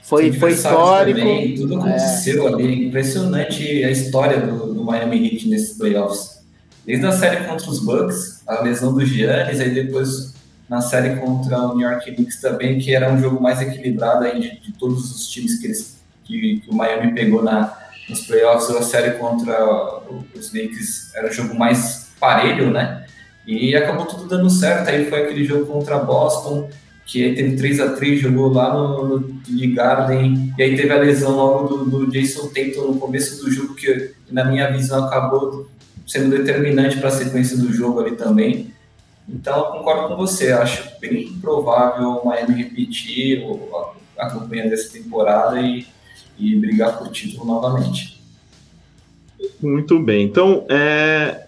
[0.01, 1.19] Foi, foi histórico.
[1.19, 2.53] Também, tudo aconteceu é.
[2.53, 2.87] ali.
[2.87, 6.41] Impressionante a história do, do Miami Heat nesses playoffs.
[6.85, 10.35] Desde a série contra os Bucks, a lesão do Giannis, aí depois
[10.69, 14.39] na série contra o New York Knicks também, que era um jogo mais equilibrado aí
[14.39, 17.77] de, de todos os times que, eles, que, que, o Miami pegou na,
[18.07, 18.73] nos playoffs.
[18.73, 20.01] A série contra
[20.33, 23.00] os Knicks era um jogo mais parelho, né?
[23.45, 24.89] E acabou tudo dando certo.
[24.89, 26.69] Aí foi aquele jogo contra Boston,
[27.05, 30.97] que aí teve 3 a 3 jogou lá no, no Garden, e aí teve a
[30.97, 35.67] lesão logo do, do Jason Tatum no começo do jogo, que na minha visão acabou
[36.07, 38.71] sendo determinante para a sequência do jogo ali também.
[39.27, 43.45] Então eu concordo com você, acho bem provável o Miami repetir
[44.17, 45.85] a, a campanha dessa temporada e,
[46.37, 48.21] e brigar por título novamente.
[49.61, 51.45] Muito bem, então é,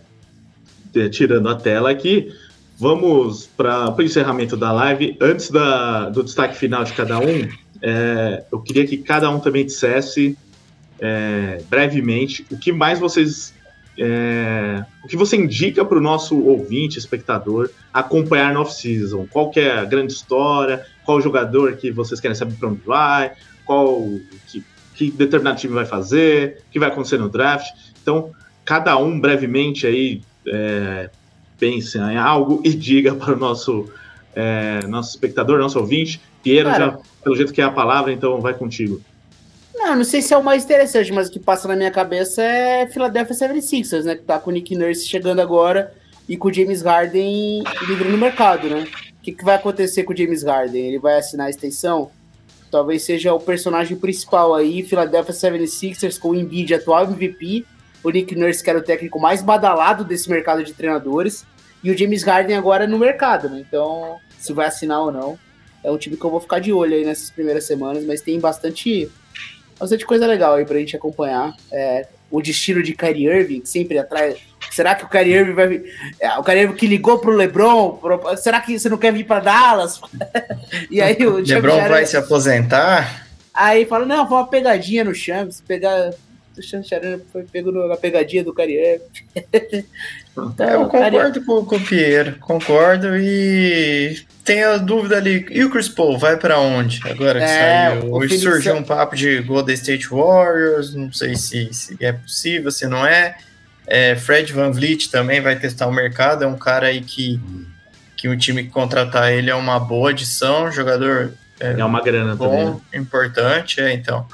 [1.11, 2.31] tirando a tela aqui,
[2.77, 5.15] Vamos para o encerramento da live.
[5.21, 7.47] Antes da, do destaque final de cada um,
[7.81, 10.37] é, eu queria que cada um também dissesse
[10.99, 13.53] é, brevemente o que mais vocês.
[13.95, 19.27] É, o que você indica para o nosso ouvinte, espectador, acompanhar no off-season?
[19.29, 20.83] Qual que é a grande história?
[21.05, 23.33] Qual jogador que vocês querem saber para onde vai?
[23.63, 24.09] Qual
[24.47, 24.63] que,
[24.95, 26.63] que determinado time vai fazer?
[26.67, 27.67] O que vai acontecer no draft?
[28.01, 28.31] Então,
[28.65, 31.09] cada um brevemente aí é,
[31.59, 33.89] pense em algo e diga para o nosso,
[34.35, 36.21] é, nosso espectador, nosso ouvinte.
[36.41, 39.01] Piero, Cara, já, pelo jeito que é a palavra, então vai contigo.
[39.73, 42.41] Não, não sei se é o mais interessante, mas o que passa na minha cabeça
[42.41, 44.15] é Philadelphia 76ers, né?
[44.15, 45.93] Que tá com o Nick Nurse chegando agora
[46.27, 48.85] e com o James Harden livre no mercado, né?
[49.19, 50.87] O que, que vai acontecer com o James Harden?
[50.87, 52.11] Ele vai assinar a extensão?
[52.69, 57.65] Talvez seja o personagem principal aí, Philadelphia 76ers com o Embiid, atual MVP,
[58.03, 61.45] o Nick Nurse, que era o técnico mais badalado desse mercado de treinadores,
[61.83, 63.63] e o James Harden agora no mercado, né?
[63.67, 65.39] Então, se vai assinar ou não,
[65.83, 68.39] é um time que eu vou ficar de olho aí nessas primeiras semanas, mas tem
[68.39, 69.09] bastante,
[69.79, 71.53] bastante coisa legal aí pra gente acompanhar.
[71.71, 74.37] É, o destino de Kyrie Irving, que sempre atrás.
[74.71, 75.83] Será que o Kyrie Irving vai vir?
[76.19, 77.97] É, o Kyrie Irving que ligou pro LeBron?
[77.97, 78.37] Pro...
[78.37, 80.01] Será que você não quer vir para Dallas?
[80.89, 83.27] e aí o LeBron vai se aposentar?
[83.53, 86.11] Aí fala: não, foi uma pegadinha no Champs, pegar
[86.57, 89.01] o Chancharana foi pego na pegadinha do Carié.
[90.31, 95.69] então, eu concordo com, com o Pierre, concordo e tem a dúvida ali, e o
[95.69, 97.01] Chris Paul vai para onde?
[97.05, 101.73] Agora que é, saiu, hoje surgiu um papo de Golden State Warriors, não sei se,
[101.73, 103.37] se é possível, se não é.
[103.87, 104.15] é.
[104.15, 107.39] Fred Van Vliet também vai testar o mercado, é um cara aí que,
[108.17, 112.35] que o time que contratar ele é uma boa adição, jogador é, é uma grana
[112.35, 112.99] bom, também, né?
[112.99, 114.27] importante, é, então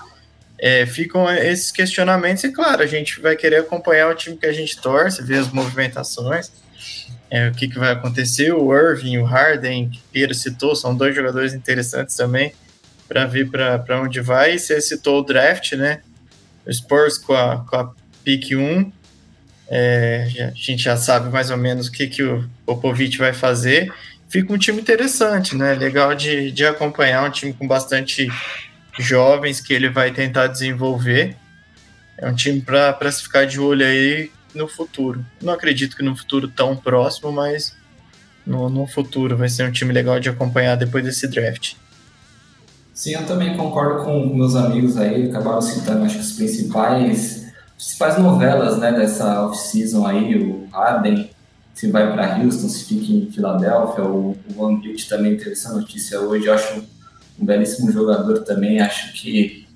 [0.62, 4.54] é, ficam esses questionamentos e, claro, a gente vai querer acompanhar o time que a
[4.54, 6.52] gente torce, ver as movimentações,
[7.32, 8.54] é, o que, que vai acontecer.
[8.54, 12.54] O Irving, o Harden, que Pedro citou, são dois jogadores interessantes também
[13.08, 14.56] para ver para onde vai.
[14.56, 16.02] E você citou o draft, né?
[16.66, 17.92] O Spurs com a, com a
[18.24, 18.92] pick 1.
[19.72, 23.94] É, a gente já sabe mais ou menos o que, que o Popovich vai fazer.
[24.28, 25.74] Fica um time interessante, né?
[25.74, 28.28] Legal de, de acompanhar, um time com bastante
[29.00, 31.36] jovens que ele vai tentar desenvolver.
[32.18, 35.26] É um time para se ficar de olho aí no futuro.
[35.42, 37.76] Não acredito que no futuro tão próximo, mas
[38.46, 41.76] no, no futuro vai ser um time legal de acompanhar depois desse draft.
[42.94, 47.48] Sim, eu também concordo com meus amigos aí, acabaram citando acho que os principais,
[47.78, 51.30] principais novelas né, dessa off-season aí, o Harden,
[51.74, 55.72] se vai para Houston, se fica em Filadélfia, o, o Van Vliet também teve essa
[55.72, 56.84] notícia hoje, eu acho
[57.40, 58.82] um belíssimo jogador também.
[58.82, 59.68] Acho que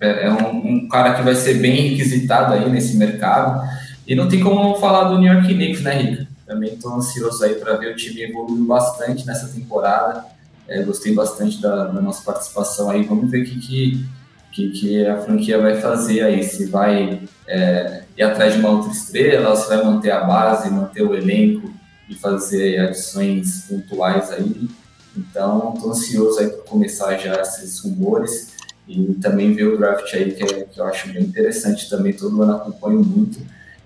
[0.00, 3.66] é, é um, um, cara que vai ser bem requisitado aí nesse mercado.
[4.06, 6.28] E não tem como não falar do New York Knicks, né, Rica?
[6.46, 10.26] Também estou ansioso aí para ver o time evoluindo bastante nessa temporada.
[10.68, 13.02] É, gostei bastante da, da, nossa participação aí.
[13.02, 14.06] Vamos ver o que, que,
[14.52, 16.42] que, que, a franquia vai fazer aí.
[16.42, 21.02] Se vai é, ir atrás de uma outra estrela, se vai manter a base, manter
[21.02, 21.72] o elenco
[22.08, 24.68] e fazer adições pontuais aí.
[25.16, 28.52] Então, estou ansioso aí para começar já esses rumores
[28.88, 32.42] e também ver o draft aí, que, é, que eu acho bem interessante também, todo
[32.42, 33.40] ano acompanho muito.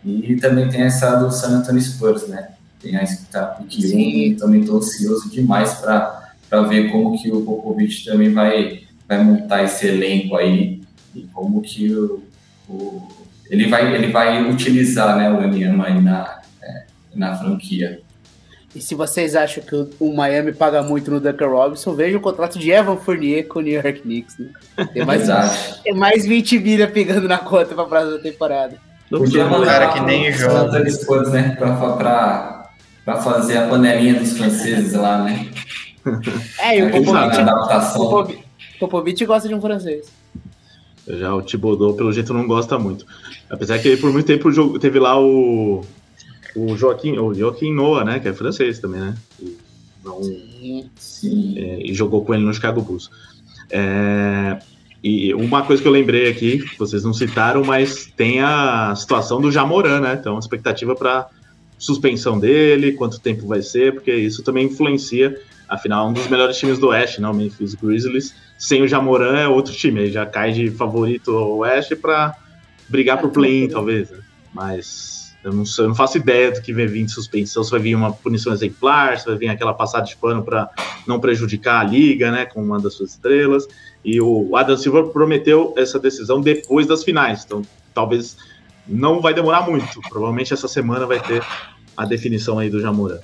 [0.05, 2.51] E também tem essa do San Antonio Spurs, né?
[2.81, 8.05] Tem a Pique 1 e também estou ansioso demais para ver como que o Popovich
[8.05, 10.81] também vai, vai montar esse elenco aí
[11.15, 12.23] e como que o,
[12.69, 13.09] o
[13.51, 16.85] ele, vai, ele vai utilizar né, o Emiama aí na, é,
[17.15, 18.01] na franquia.
[18.79, 22.61] E se vocês acham que o, Miami paga muito no Duncan Robinson, veja o contrato
[22.61, 24.39] de Evan Fournier com o New York Knicks.
[24.39, 24.51] Né?
[24.95, 25.27] Tem, mais,
[25.83, 28.77] tem mais 20 milha pegando na conta para a próxima temporada.
[29.11, 30.79] Podia mandar cara que nem joga.
[31.31, 31.57] né?
[33.05, 35.49] Para fazer a panelinha dos franceses lá, né?
[36.61, 38.45] É, e o Popovich,
[38.79, 40.07] Popovich gosta de um francês.
[41.07, 43.05] Já o Thibodeau, pelo jeito, não gosta muito.
[43.51, 45.85] Apesar que ele, por muito tempo, teve lá o
[46.55, 49.15] o Joaquim, o Joaquim Noah, né, que é francês também, né?
[49.41, 49.57] E,
[50.05, 51.59] não, sim, sim.
[51.59, 53.11] É, e jogou com ele no Chicago Bulls.
[53.71, 54.59] É,
[55.03, 59.53] e uma coisa que eu lembrei aqui, vocês não citaram, mas tem a situação do
[59.53, 60.17] Jamoran, né?
[60.19, 61.29] Então, expectativa para
[61.79, 65.41] suspensão dele, quanto tempo vai ser, porque isso também influencia.
[65.69, 67.29] Afinal, um dos melhores times do Oeste, né?
[67.29, 68.35] O Memphis Grizzlies.
[68.59, 72.37] Sem o Jamoran é outro time, aí já cai de favorito ao Oeste para
[72.89, 74.11] brigar pro play-in, talvez.
[74.11, 74.19] Né?
[74.53, 77.81] Mas eu não, eu não, faço ideia do que vai vir de suspensão, se vai
[77.81, 80.69] vir uma punição exemplar, se vai vir aquela passada de pano para
[81.07, 83.67] não prejudicar a liga, né, com uma das suas estrelas.
[84.05, 87.63] E o Adam Silva prometeu essa decisão depois das finais, então
[87.95, 88.37] talvez
[88.87, 90.01] não vai demorar muito.
[90.09, 91.43] Provavelmente essa semana vai ter
[91.97, 93.23] a definição aí do Jamura.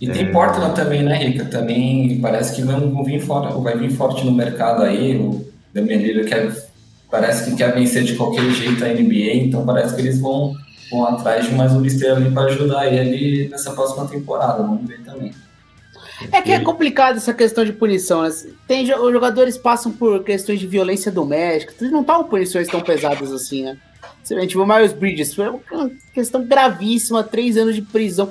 [0.00, 0.30] E tem é...
[0.30, 1.46] Portland também, né, Rica?
[1.46, 5.16] Também parece que vão vir forte, vai vir forte no mercado aí.
[5.16, 5.44] O
[5.74, 6.68] Lillard quer,
[7.10, 10.54] parece que quer vencer de qualquer jeito a NBA, então parece que eles vão
[10.90, 14.62] vão atrás de mais um estrela ali para ajudar ele nessa próxima temporada.
[14.62, 15.32] Vamos ver também.
[16.32, 18.22] É que é complicado essa questão de punição.
[18.22, 18.30] Né?
[18.66, 23.64] Tem, os jogadores passam por questões de violência doméstica, não estavam punições tão pesadas assim,
[23.64, 23.76] né?
[24.30, 28.28] A gente viu o Miles Bridges, foi uma questão gravíssima, três anos de prisão.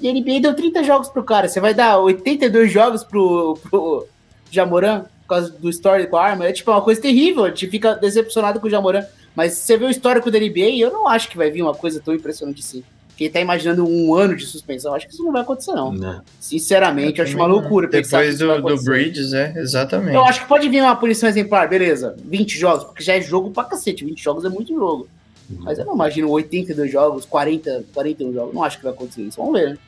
[0.00, 1.48] E a NBA deu 30 jogos pro cara.
[1.48, 4.08] Você vai dar 82 jogos pro, pro
[4.50, 6.46] Jamoran por causa do story com a arma?
[6.46, 7.44] É tipo uma coisa terrível.
[7.44, 9.04] A gente fica decepcionado com o Jamoran.
[9.34, 12.00] Mas você vê o histórico da NBA, eu não acho que vai vir uma coisa
[12.00, 12.84] tão impressionante assim.
[13.16, 15.92] Quem tá imaginando um ano de suspensão, acho que isso não vai acontecer, não.
[15.92, 16.22] não.
[16.40, 17.86] Sinceramente, eu acho uma loucura.
[17.86, 20.14] Depois do, do Bridges, é, exatamente.
[20.14, 22.16] Eu acho que pode vir uma punição exemplar, beleza.
[22.24, 24.04] 20 jogos, porque já é jogo pra cacete.
[24.04, 25.08] 20 jogos é muito jogo.
[25.48, 25.58] Uhum.
[25.60, 28.54] Mas eu não imagino 82 jogos, 40, 41 jogos.
[28.54, 29.36] Não acho que vai acontecer isso.
[29.36, 29.78] Vamos ver, né?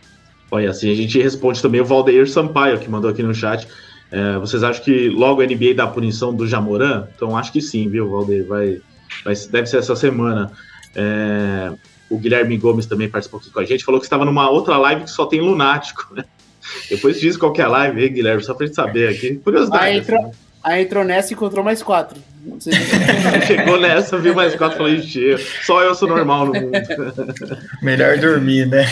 [0.50, 3.66] Olha, assim a gente responde também o Valdeir Sampaio, que mandou aqui no chat.
[4.12, 7.08] É, vocês acham que logo a NBA dá a punição do Jamoran?
[7.16, 8.46] Então acho que sim, viu, Valdeir?
[8.46, 8.80] Vai
[9.24, 10.50] mas deve ser essa semana.
[10.94, 11.72] É,
[12.08, 15.04] o Guilherme Gomes também participou aqui com a gente, falou que estava numa outra live
[15.04, 16.24] que só tem lunático, né?
[16.88, 19.36] Depois diz qual que é a live aí, Guilherme, só pra gente saber aqui.
[19.36, 19.84] Curiosidade.
[19.84, 20.32] Aí entrou, assim.
[20.62, 22.20] aí entrou nessa e encontrou mais quatro.
[23.46, 26.72] Chegou nessa, viu mais quatro, falei, gente, só eu sou normal no mundo.
[27.82, 28.84] Melhor dormir, né?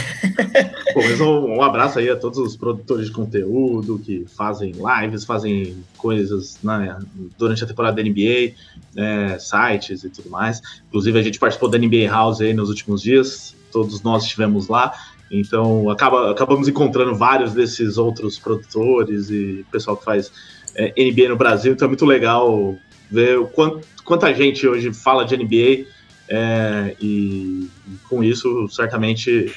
[0.94, 5.24] Pô, mas um, um, abraço aí a todos os produtores de conteúdo que fazem lives,
[5.24, 6.98] fazem coisas né,
[7.38, 8.54] durante a temporada da NBA,
[8.96, 10.60] é, sites e tudo mais.
[10.88, 14.92] Inclusive, a gente participou da NBA House aí nos últimos dias, todos nós estivemos lá.
[15.30, 20.30] Então, acaba, acabamos encontrando vários desses outros produtores e pessoal que faz
[20.74, 21.72] é, NBA no Brasil.
[21.72, 22.76] Então, é muito legal
[23.12, 25.86] ver o quanto, quanta gente hoje fala de NBA.
[26.28, 27.68] É, e,
[28.08, 29.52] com isso, certamente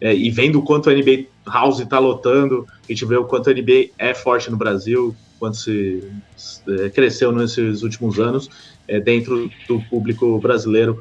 [0.00, 3.50] é, e vendo o quanto a NBA House está lotando, a gente vê o quanto
[3.50, 6.02] a NBA é forte no Brasil, quanto se,
[6.36, 8.48] se é, cresceu nesses últimos anos
[8.88, 10.98] é, dentro do público brasileiro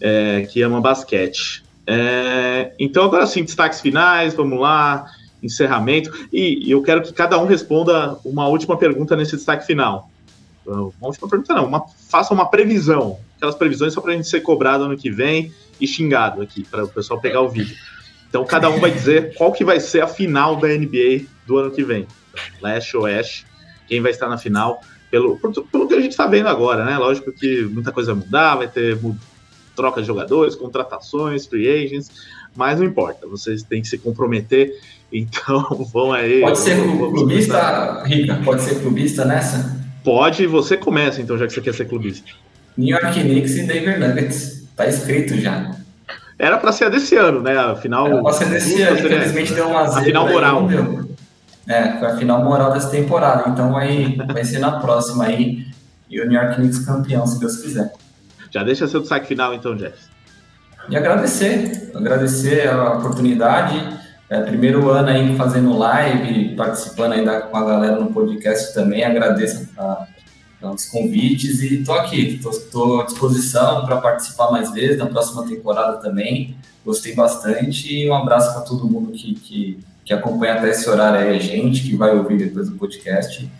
[0.00, 1.62] é, que ama basquete.
[1.86, 5.06] É, então, agora sim, destaques finais, vamos lá,
[5.42, 6.10] encerramento.
[6.32, 10.09] E, eu quero que cada um responda uma última pergunta nesse destaque final.
[10.66, 13.18] Uma última pergunta, não, uma, faça uma previsão.
[13.36, 16.84] Aquelas previsões só para a gente ser cobrado ano que vem e xingado aqui, para
[16.84, 17.74] o pessoal pegar o vídeo.
[18.28, 21.70] Então cada um vai dizer qual que vai ser a final da NBA do ano
[21.70, 22.06] que vem.
[22.60, 23.44] Leste ou Oeste,
[23.88, 24.80] quem vai estar na final,
[25.10, 25.36] pelo,
[25.72, 26.96] pelo que a gente está vendo agora, né?
[26.96, 28.98] Lógico que muita coisa vai mudar, vai ter
[29.74, 32.10] troca de jogadores, contratações, free agents,
[32.54, 34.78] mas não importa, vocês têm que se comprometer,
[35.12, 36.40] então vão aí.
[36.40, 38.40] Pode ser clubista, Rica?
[38.44, 39.80] Pode ser clubista nessa?
[40.02, 42.30] Pode, você começa então, já que você quer ser clubista.
[42.76, 45.72] New York Knicks e Denver Nuggets, tá escrito já.
[46.38, 47.56] Era para ser desse ano, né?
[47.58, 48.06] A final.
[48.06, 50.68] Era pra ser desse ano, infelizmente deu uma A final moral.
[51.68, 53.50] é, foi a final moral dessa temporada.
[53.50, 55.66] Então vai, vai ser na próxima aí.
[56.08, 57.92] E o New York Knicks campeão, se Deus quiser.
[58.50, 59.96] Já deixa seu destaque final, então, Jeff.
[60.88, 63.99] E agradecer, agradecer a oportunidade.
[64.30, 69.02] É, primeiro ano aí fazendo live, participando aí da, com a galera no podcast também.
[69.02, 70.06] Agradeço a,
[70.56, 75.44] então, os convites e estou aqui, estou à disposição para participar mais vezes na próxima
[75.48, 76.54] temporada também.
[76.84, 81.18] Gostei bastante e um abraço para todo mundo que, que, que acompanha até esse horário
[81.18, 83.50] aí a gente, que vai ouvir depois do podcast.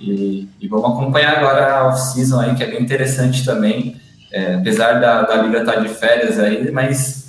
[0.00, 4.00] E, e vamos acompanhar agora a off-season aí, que é bem interessante também,
[4.32, 7.25] é, apesar da, da liga estar tá de férias aí, mas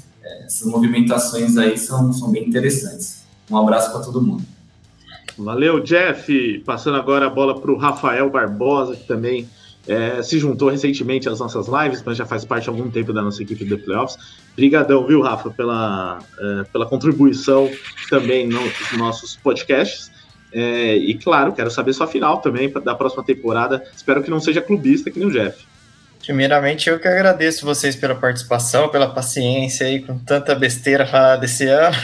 [0.48, 3.26] essas movimentações aí são, são bem interessantes.
[3.52, 4.44] Um abraço para todo mundo.
[5.38, 6.60] Valeu, Jeff.
[6.66, 9.48] Passando agora a bola para o Rafael Barbosa, que também
[9.86, 13.22] é, se juntou recentemente às nossas lives, mas já faz parte há algum tempo da
[13.22, 14.18] nossa equipe de playoffs.
[14.54, 17.70] Obrigadão, viu, Rafa, pela, é, pela contribuição
[18.10, 20.10] também nos nossos podcasts.
[20.54, 23.84] É, e claro, quero saber sua final também da próxima temporada.
[23.96, 25.67] Espero que não seja clubista que nem o Jeff.
[26.28, 31.66] Primeiramente, eu que agradeço vocês pela participação, pela paciência aí com tanta besteira falada desse
[31.66, 31.96] ano.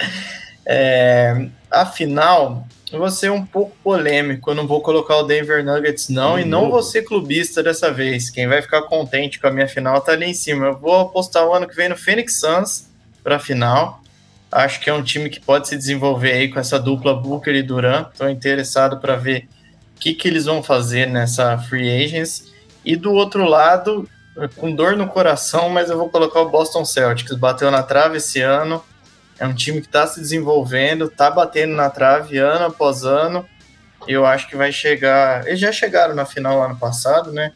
[0.64, 6.08] é, afinal, eu vou ser um pouco polêmico, eu não vou colocar o Denver Nuggets
[6.08, 6.38] não, uhum.
[6.38, 8.30] e não vou ser clubista dessa vez.
[8.30, 10.68] Quem vai ficar contente com a minha final tá ali em cima.
[10.68, 12.88] Eu vou apostar o ano que vem no Phoenix Suns
[13.22, 14.02] para final.
[14.50, 17.62] Acho que é um time que pode se desenvolver aí com essa dupla Booker e
[17.62, 18.12] Durant.
[18.12, 19.46] Estou interessado para ver
[19.94, 22.56] o que, que eles vão fazer nessa free agents.
[22.84, 24.08] E do outro lado,
[24.56, 27.36] com dor no coração, mas eu vou colocar o Boston Celtics.
[27.36, 28.82] Bateu na trave esse ano
[29.38, 33.46] é um time que está se desenvolvendo, está batendo na trave ano após ano.
[34.06, 35.46] Eu acho que vai chegar.
[35.46, 37.52] Eles já chegaram na final ano passado, né?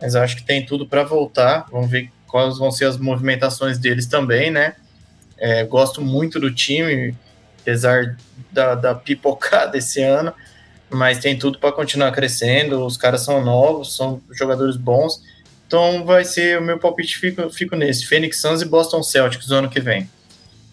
[0.00, 1.66] Mas acho que tem tudo para voltar.
[1.70, 4.74] Vamos ver quais vão ser as movimentações deles também, né?
[5.38, 7.16] É, gosto muito do time,
[7.60, 8.16] apesar
[8.52, 10.32] da, da pipocada esse ano,
[10.94, 12.84] mas tem tudo para continuar crescendo.
[12.84, 15.22] Os caras são novos, são jogadores bons.
[15.66, 19.56] Então vai ser o meu palpite, fico, fico nesse: Phoenix Suns e Boston Celtics no
[19.56, 20.08] ano que vem.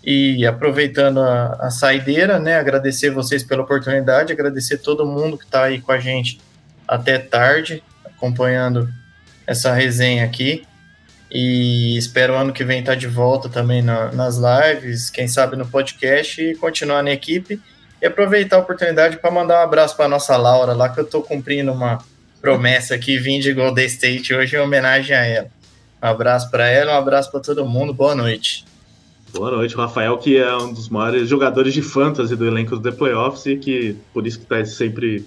[0.03, 5.65] E aproveitando a, a saideira, né, agradecer vocês pela oportunidade, agradecer todo mundo que está
[5.65, 6.39] aí com a gente
[6.87, 8.89] até tarde, acompanhando
[9.45, 10.65] essa resenha aqui.
[11.31, 15.55] E espero ano que vem estar tá de volta também na, nas lives, quem sabe
[15.55, 17.61] no podcast e continuar na equipe.
[18.01, 21.21] E aproveitar a oportunidade para mandar um abraço para nossa Laura lá, que eu estou
[21.21, 21.99] cumprindo uma
[22.41, 25.47] promessa aqui, vim de Golden State hoje em homenagem a ela.
[26.01, 28.65] Um abraço para ela, um abraço para todo mundo, boa noite.
[29.31, 32.97] Boa noite, Rafael, que é um dos maiores jogadores de fantasy do elenco do The
[32.97, 35.23] Playoffs e que por isso que está sempre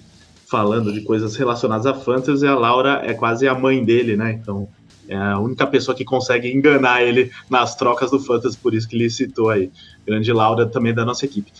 [0.50, 2.44] falando de coisas relacionadas a fantasy.
[2.44, 4.32] A Laura é quase a mãe dele, né?
[4.32, 4.68] Então
[5.08, 8.96] é a única pessoa que consegue enganar ele nas trocas do fantasy, por isso que
[8.96, 9.70] ele citou aí.
[10.04, 11.52] Grande Laura também da nossa equipe.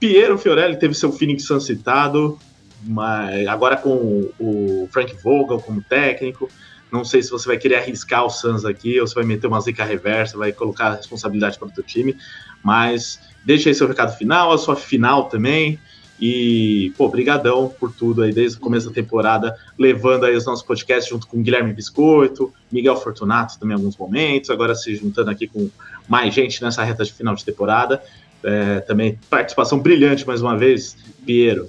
[0.00, 2.38] Piero Fiorelli teve seu Phoenix Sun citado,
[2.82, 6.48] mas agora com o Frank Vogel como técnico.
[6.90, 9.60] Não sei se você vai querer arriscar o Suns aqui ou se vai meter uma
[9.60, 12.16] zica reversa, vai colocar a responsabilidade para o teu time.
[12.64, 15.78] Mas deixa aí seu recado final, a sua final também.
[16.20, 20.62] E, pô, brigadão por tudo aí, desde o começo da temporada, levando aí os nossos
[20.62, 25.46] podcasts junto com Guilherme Biscoito, Miguel Fortunato também em alguns momentos, agora se juntando aqui
[25.46, 25.70] com
[26.06, 28.02] mais gente nessa reta de final de temporada.
[28.42, 30.96] É, também participação brilhante mais uma vez,
[31.26, 31.68] Piero.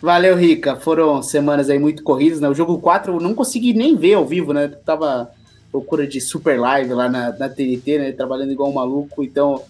[0.00, 0.74] Valeu, Rica.
[0.74, 2.48] Foram semanas aí muito corridas, né?
[2.48, 4.66] O jogo 4 eu não consegui nem ver ao vivo, né?
[4.66, 5.30] Tava
[5.70, 8.12] procura de super live lá na, na TNT, né?
[8.12, 9.62] Trabalhando igual um maluco, então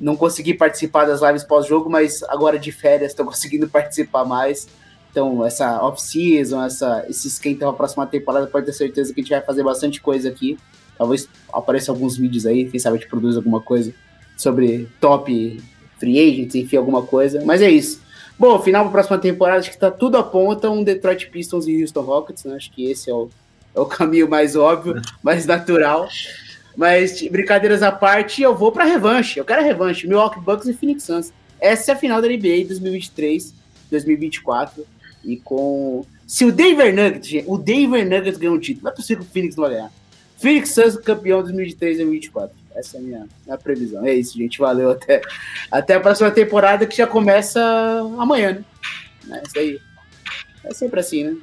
[0.00, 4.66] não consegui participar das lives pós-jogo, mas agora de férias estou conseguindo participar mais.
[5.10, 9.22] Então, essa off-season, essa, esse esquenta para a próxima temporada, pode ter certeza que a
[9.22, 10.58] gente vai fazer bastante coisa aqui.
[10.96, 13.92] Talvez apareçam alguns vídeos aí, quem sabe a gente produz alguma coisa
[14.38, 15.60] sobre top
[15.98, 17.44] free agents, enfim, alguma coisa.
[17.44, 18.00] Mas é isso.
[18.38, 21.82] Bom, final para a próxima temporada, acho que tá tudo aponta um Detroit Pistons e
[21.82, 22.54] Houston Rockets, né?
[22.54, 23.28] Acho que esse é o,
[23.74, 26.08] é o caminho mais óbvio, mais natural.
[26.76, 29.40] Mas, brincadeiras à parte, eu vou para revanche.
[29.40, 30.06] Eu quero a revanche.
[30.06, 31.32] Milwaukee Bucks e Phoenix Suns.
[31.60, 33.52] Essa é a final da NBA 2023,
[33.90, 34.86] 2024.
[35.24, 36.06] E com.
[36.24, 39.32] Se o Denver Nuggets, o Denver Nuggets ganhou um título, não é possível que o
[39.32, 39.90] Phoenix não vai ganhar.
[40.36, 42.56] Phoenix Suns campeão 2023 2024.
[42.78, 44.06] Essa é a minha, minha previsão.
[44.06, 44.58] É isso, gente.
[44.58, 44.90] Valeu.
[44.90, 45.20] Até,
[45.70, 47.60] até a próxima temporada que já começa
[48.18, 48.64] amanhã,
[49.26, 49.40] né?
[49.40, 49.80] É isso aí.
[50.64, 51.36] É sempre assim, né?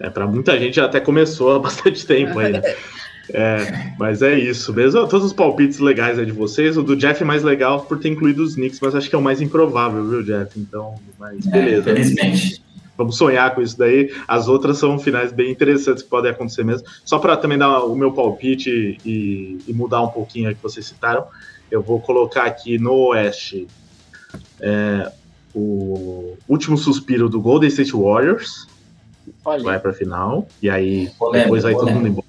[0.00, 2.62] É, para muita gente já até começou há bastante tempo aí, né?
[3.32, 5.08] É, mas é isso mesmo.
[5.08, 6.76] Todos os palpites legais é de vocês.
[6.76, 9.18] O do Jeff é mais legal por ter incluído os Knicks, mas acho que é
[9.18, 10.60] o mais improvável, viu, Jeff?
[10.60, 11.90] Então, mas é, beleza.
[11.90, 12.62] É, felizmente.
[12.96, 14.12] Vamos sonhar com isso daí.
[14.26, 16.86] As outras são finais bem interessantes que podem acontecer mesmo.
[17.04, 20.86] Só para também dar o meu palpite e, e, mudar um pouquinho aí que vocês
[20.86, 21.26] citaram,
[21.70, 23.66] eu vou colocar aqui no Oeste
[24.60, 25.10] é,
[25.54, 28.66] o último suspiro do Golden State Warriors.
[29.44, 29.62] Olha.
[29.62, 30.46] Vai para final.
[30.62, 32.26] E aí polêmico, depois vai todo mundo embora.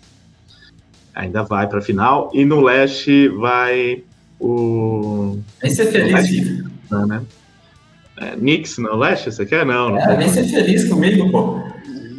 [1.13, 2.29] Ainda vai para final.
[2.33, 4.03] E no Leste vai
[4.39, 5.39] o.
[5.61, 7.23] Vai ser feliz, Não, né?
[8.17, 9.65] É, Knicks no leste, você quer?
[9.65, 9.99] Não, não.
[9.99, 11.59] É, vem ser feliz comigo, pô.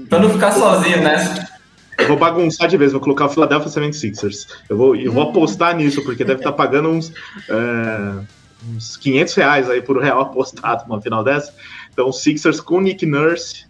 [0.09, 1.57] Pra não ficar sozinho nessa.
[1.99, 4.47] Eu vou bagunçar de vez, vou colocar o Philadelphia 76ers.
[4.69, 7.13] Eu vou, eu vou apostar nisso, porque deve estar tá pagando uns.
[7.49, 8.37] É,
[8.69, 11.55] uns 500 reais aí por real apostado numa final dessa.
[11.93, 13.67] Então, o Sixers com Nick Nurse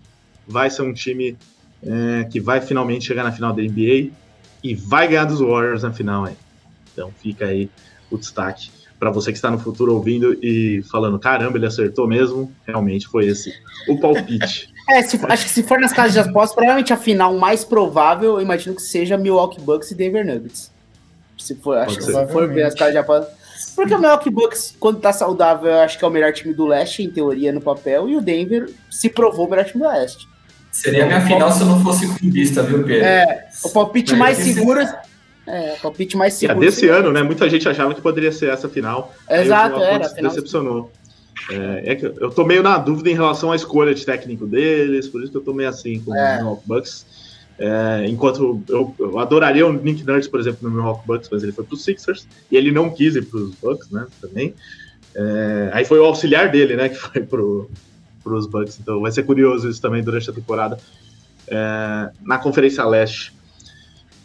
[0.47, 1.37] vai ser um time
[1.83, 4.11] é, que vai finalmente chegar na final da NBA
[4.63, 6.37] e vai ganhar dos Warriors na final aí.
[6.93, 7.71] Então, fica aí
[8.11, 12.53] o destaque para você que está no futuro ouvindo e falando: caramba, ele acertou mesmo.
[12.67, 13.53] Realmente foi esse
[13.89, 14.75] o palpite.
[14.89, 18.35] É, se, acho que se for nas casas de apostas, provavelmente a final mais provável,
[18.37, 20.71] eu imagino que seja Milwaukee Bucks e Denver Nuggets.
[21.37, 23.35] Se for, acho que se for ver as casas de apostas.
[23.75, 26.65] Porque o Milwaukee Bucks, quando tá saudável, eu acho que é o melhor time do
[26.67, 30.29] leste, em teoria, no papel, e o Denver se provou o melhor time do oeste.
[30.71, 33.05] Seria a minha final se eu não fosse clubista, viu, Pedro?
[33.05, 34.87] É, o palpite Mas mais seguro.
[35.47, 36.63] É, o palpite mais seguro.
[36.63, 37.23] É desse ano, né?
[37.23, 39.15] Muita gente achava que poderia ser essa final.
[39.31, 40.09] Exato, era.
[40.09, 40.91] Se decepcionou.
[41.51, 45.07] É, é, que eu tô meio na dúvida em relação à escolha de técnico deles,
[45.07, 46.35] por isso que eu tô meio assim com é.
[46.35, 47.07] o Milwaukee Bucks.
[47.59, 51.53] É, enquanto eu, eu, adoraria o Nick Nurse, por exemplo, no Milwaukee Bucks, mas ele
[51.53, 54.07] foi pro Sixers e ele não quis ir pros Bucks, né?
[54.21, 54.55] Também.
[55.15, 56.89] É, aí foi o auxiliar dele, né?
[56.91, 57.71] Que foi pro,
[58.23, 58.79] pros Bucks.
[58.81, 60.79] Então vai ser curioso isso também durante a temporada.
[61.49, 63.36] É, na Conferência Leste.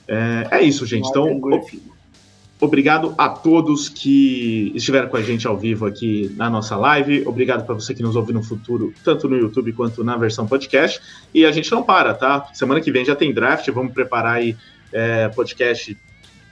[0.07, 1.07] É, é isso, gente.
[1.10, 1.40] Então,
[2.61, 7.23] Obrigado a todos que estiveram com a gente ao vivo aqui na nossa live.
[7.26, 11.02] Obrigado para você que nos ouve no futuro, tanto no YouTube quanto na versão podcast.
[11.34, 12.48] E a gente não para, tá?
[12.53, 14.56] Semana que vem já tem draft, vamos preparar aí
[14.94, 15.98] é, podcast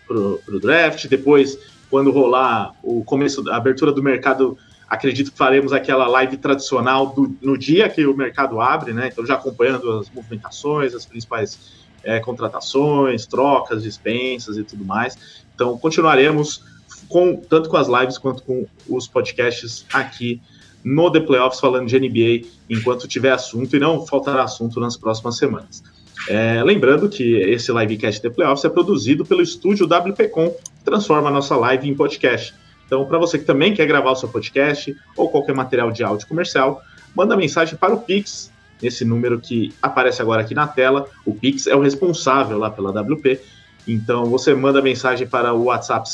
[0.07, 1.05] pro, pro draft.
[1.05, 1.59] Depois,
[1.91, 4.57] quando rolar o começo, a abertura do mercado,
[4.87, 9.09] acredito que faremos aquela live tradicional do, no dia que o mercado abre, né?
[9.13, 15.17] Então já acompanhando as movimentações, as principais é, contratações, trocas, dispensas e tudo mais.
[15.53, 16.63] Então, continuaremos
[17.07, 20.41] com tanto com as lives quanto com os podcasts aqui
[20.83, 25.37] no The Playoffs falando de NBA enquanto tiver assunto e não faltará assunto nas próximas
[25.37, 25.83] semanas.
[26.27, 31.31] É, lembrando que esse livecast The Playoffs é produzido pelo estúdio WPcom, que transforma a
[31.31, 32.53] nossa live em podcast.
[32.85, 36.27] Então, para você que também quer gravar o seu podcast ou qualquer material de áudio
[36.27, 36.81] comercial,
[37.15, 41.07] manda mensagem para o Pix, nesse número que aparece agora aqui na tela.
[41.25, 43.39] O Pix é o responsável lá pela WP
[43.87, 46.09] então você manda mensagem para o WhatsApp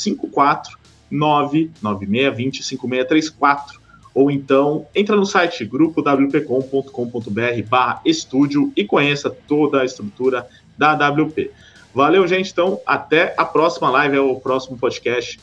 [1.12, 3.60] 54996205634
[4.14, 10.46] ou então entra no site grupowpcom.com.br barra estúdio e conheça toda a estrutura
[10.78, 11.50] da WP.
[11.94, 12.50] Valeu, gente.
[12.50, 15.38] Então, até a próxima live, é o próximo podcast.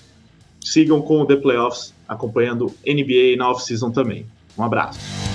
[0.59, 4.25] Sigam com o The Playoffs, acompanhando NBA na off-season também.
[4.57, 5.32] Um abraço.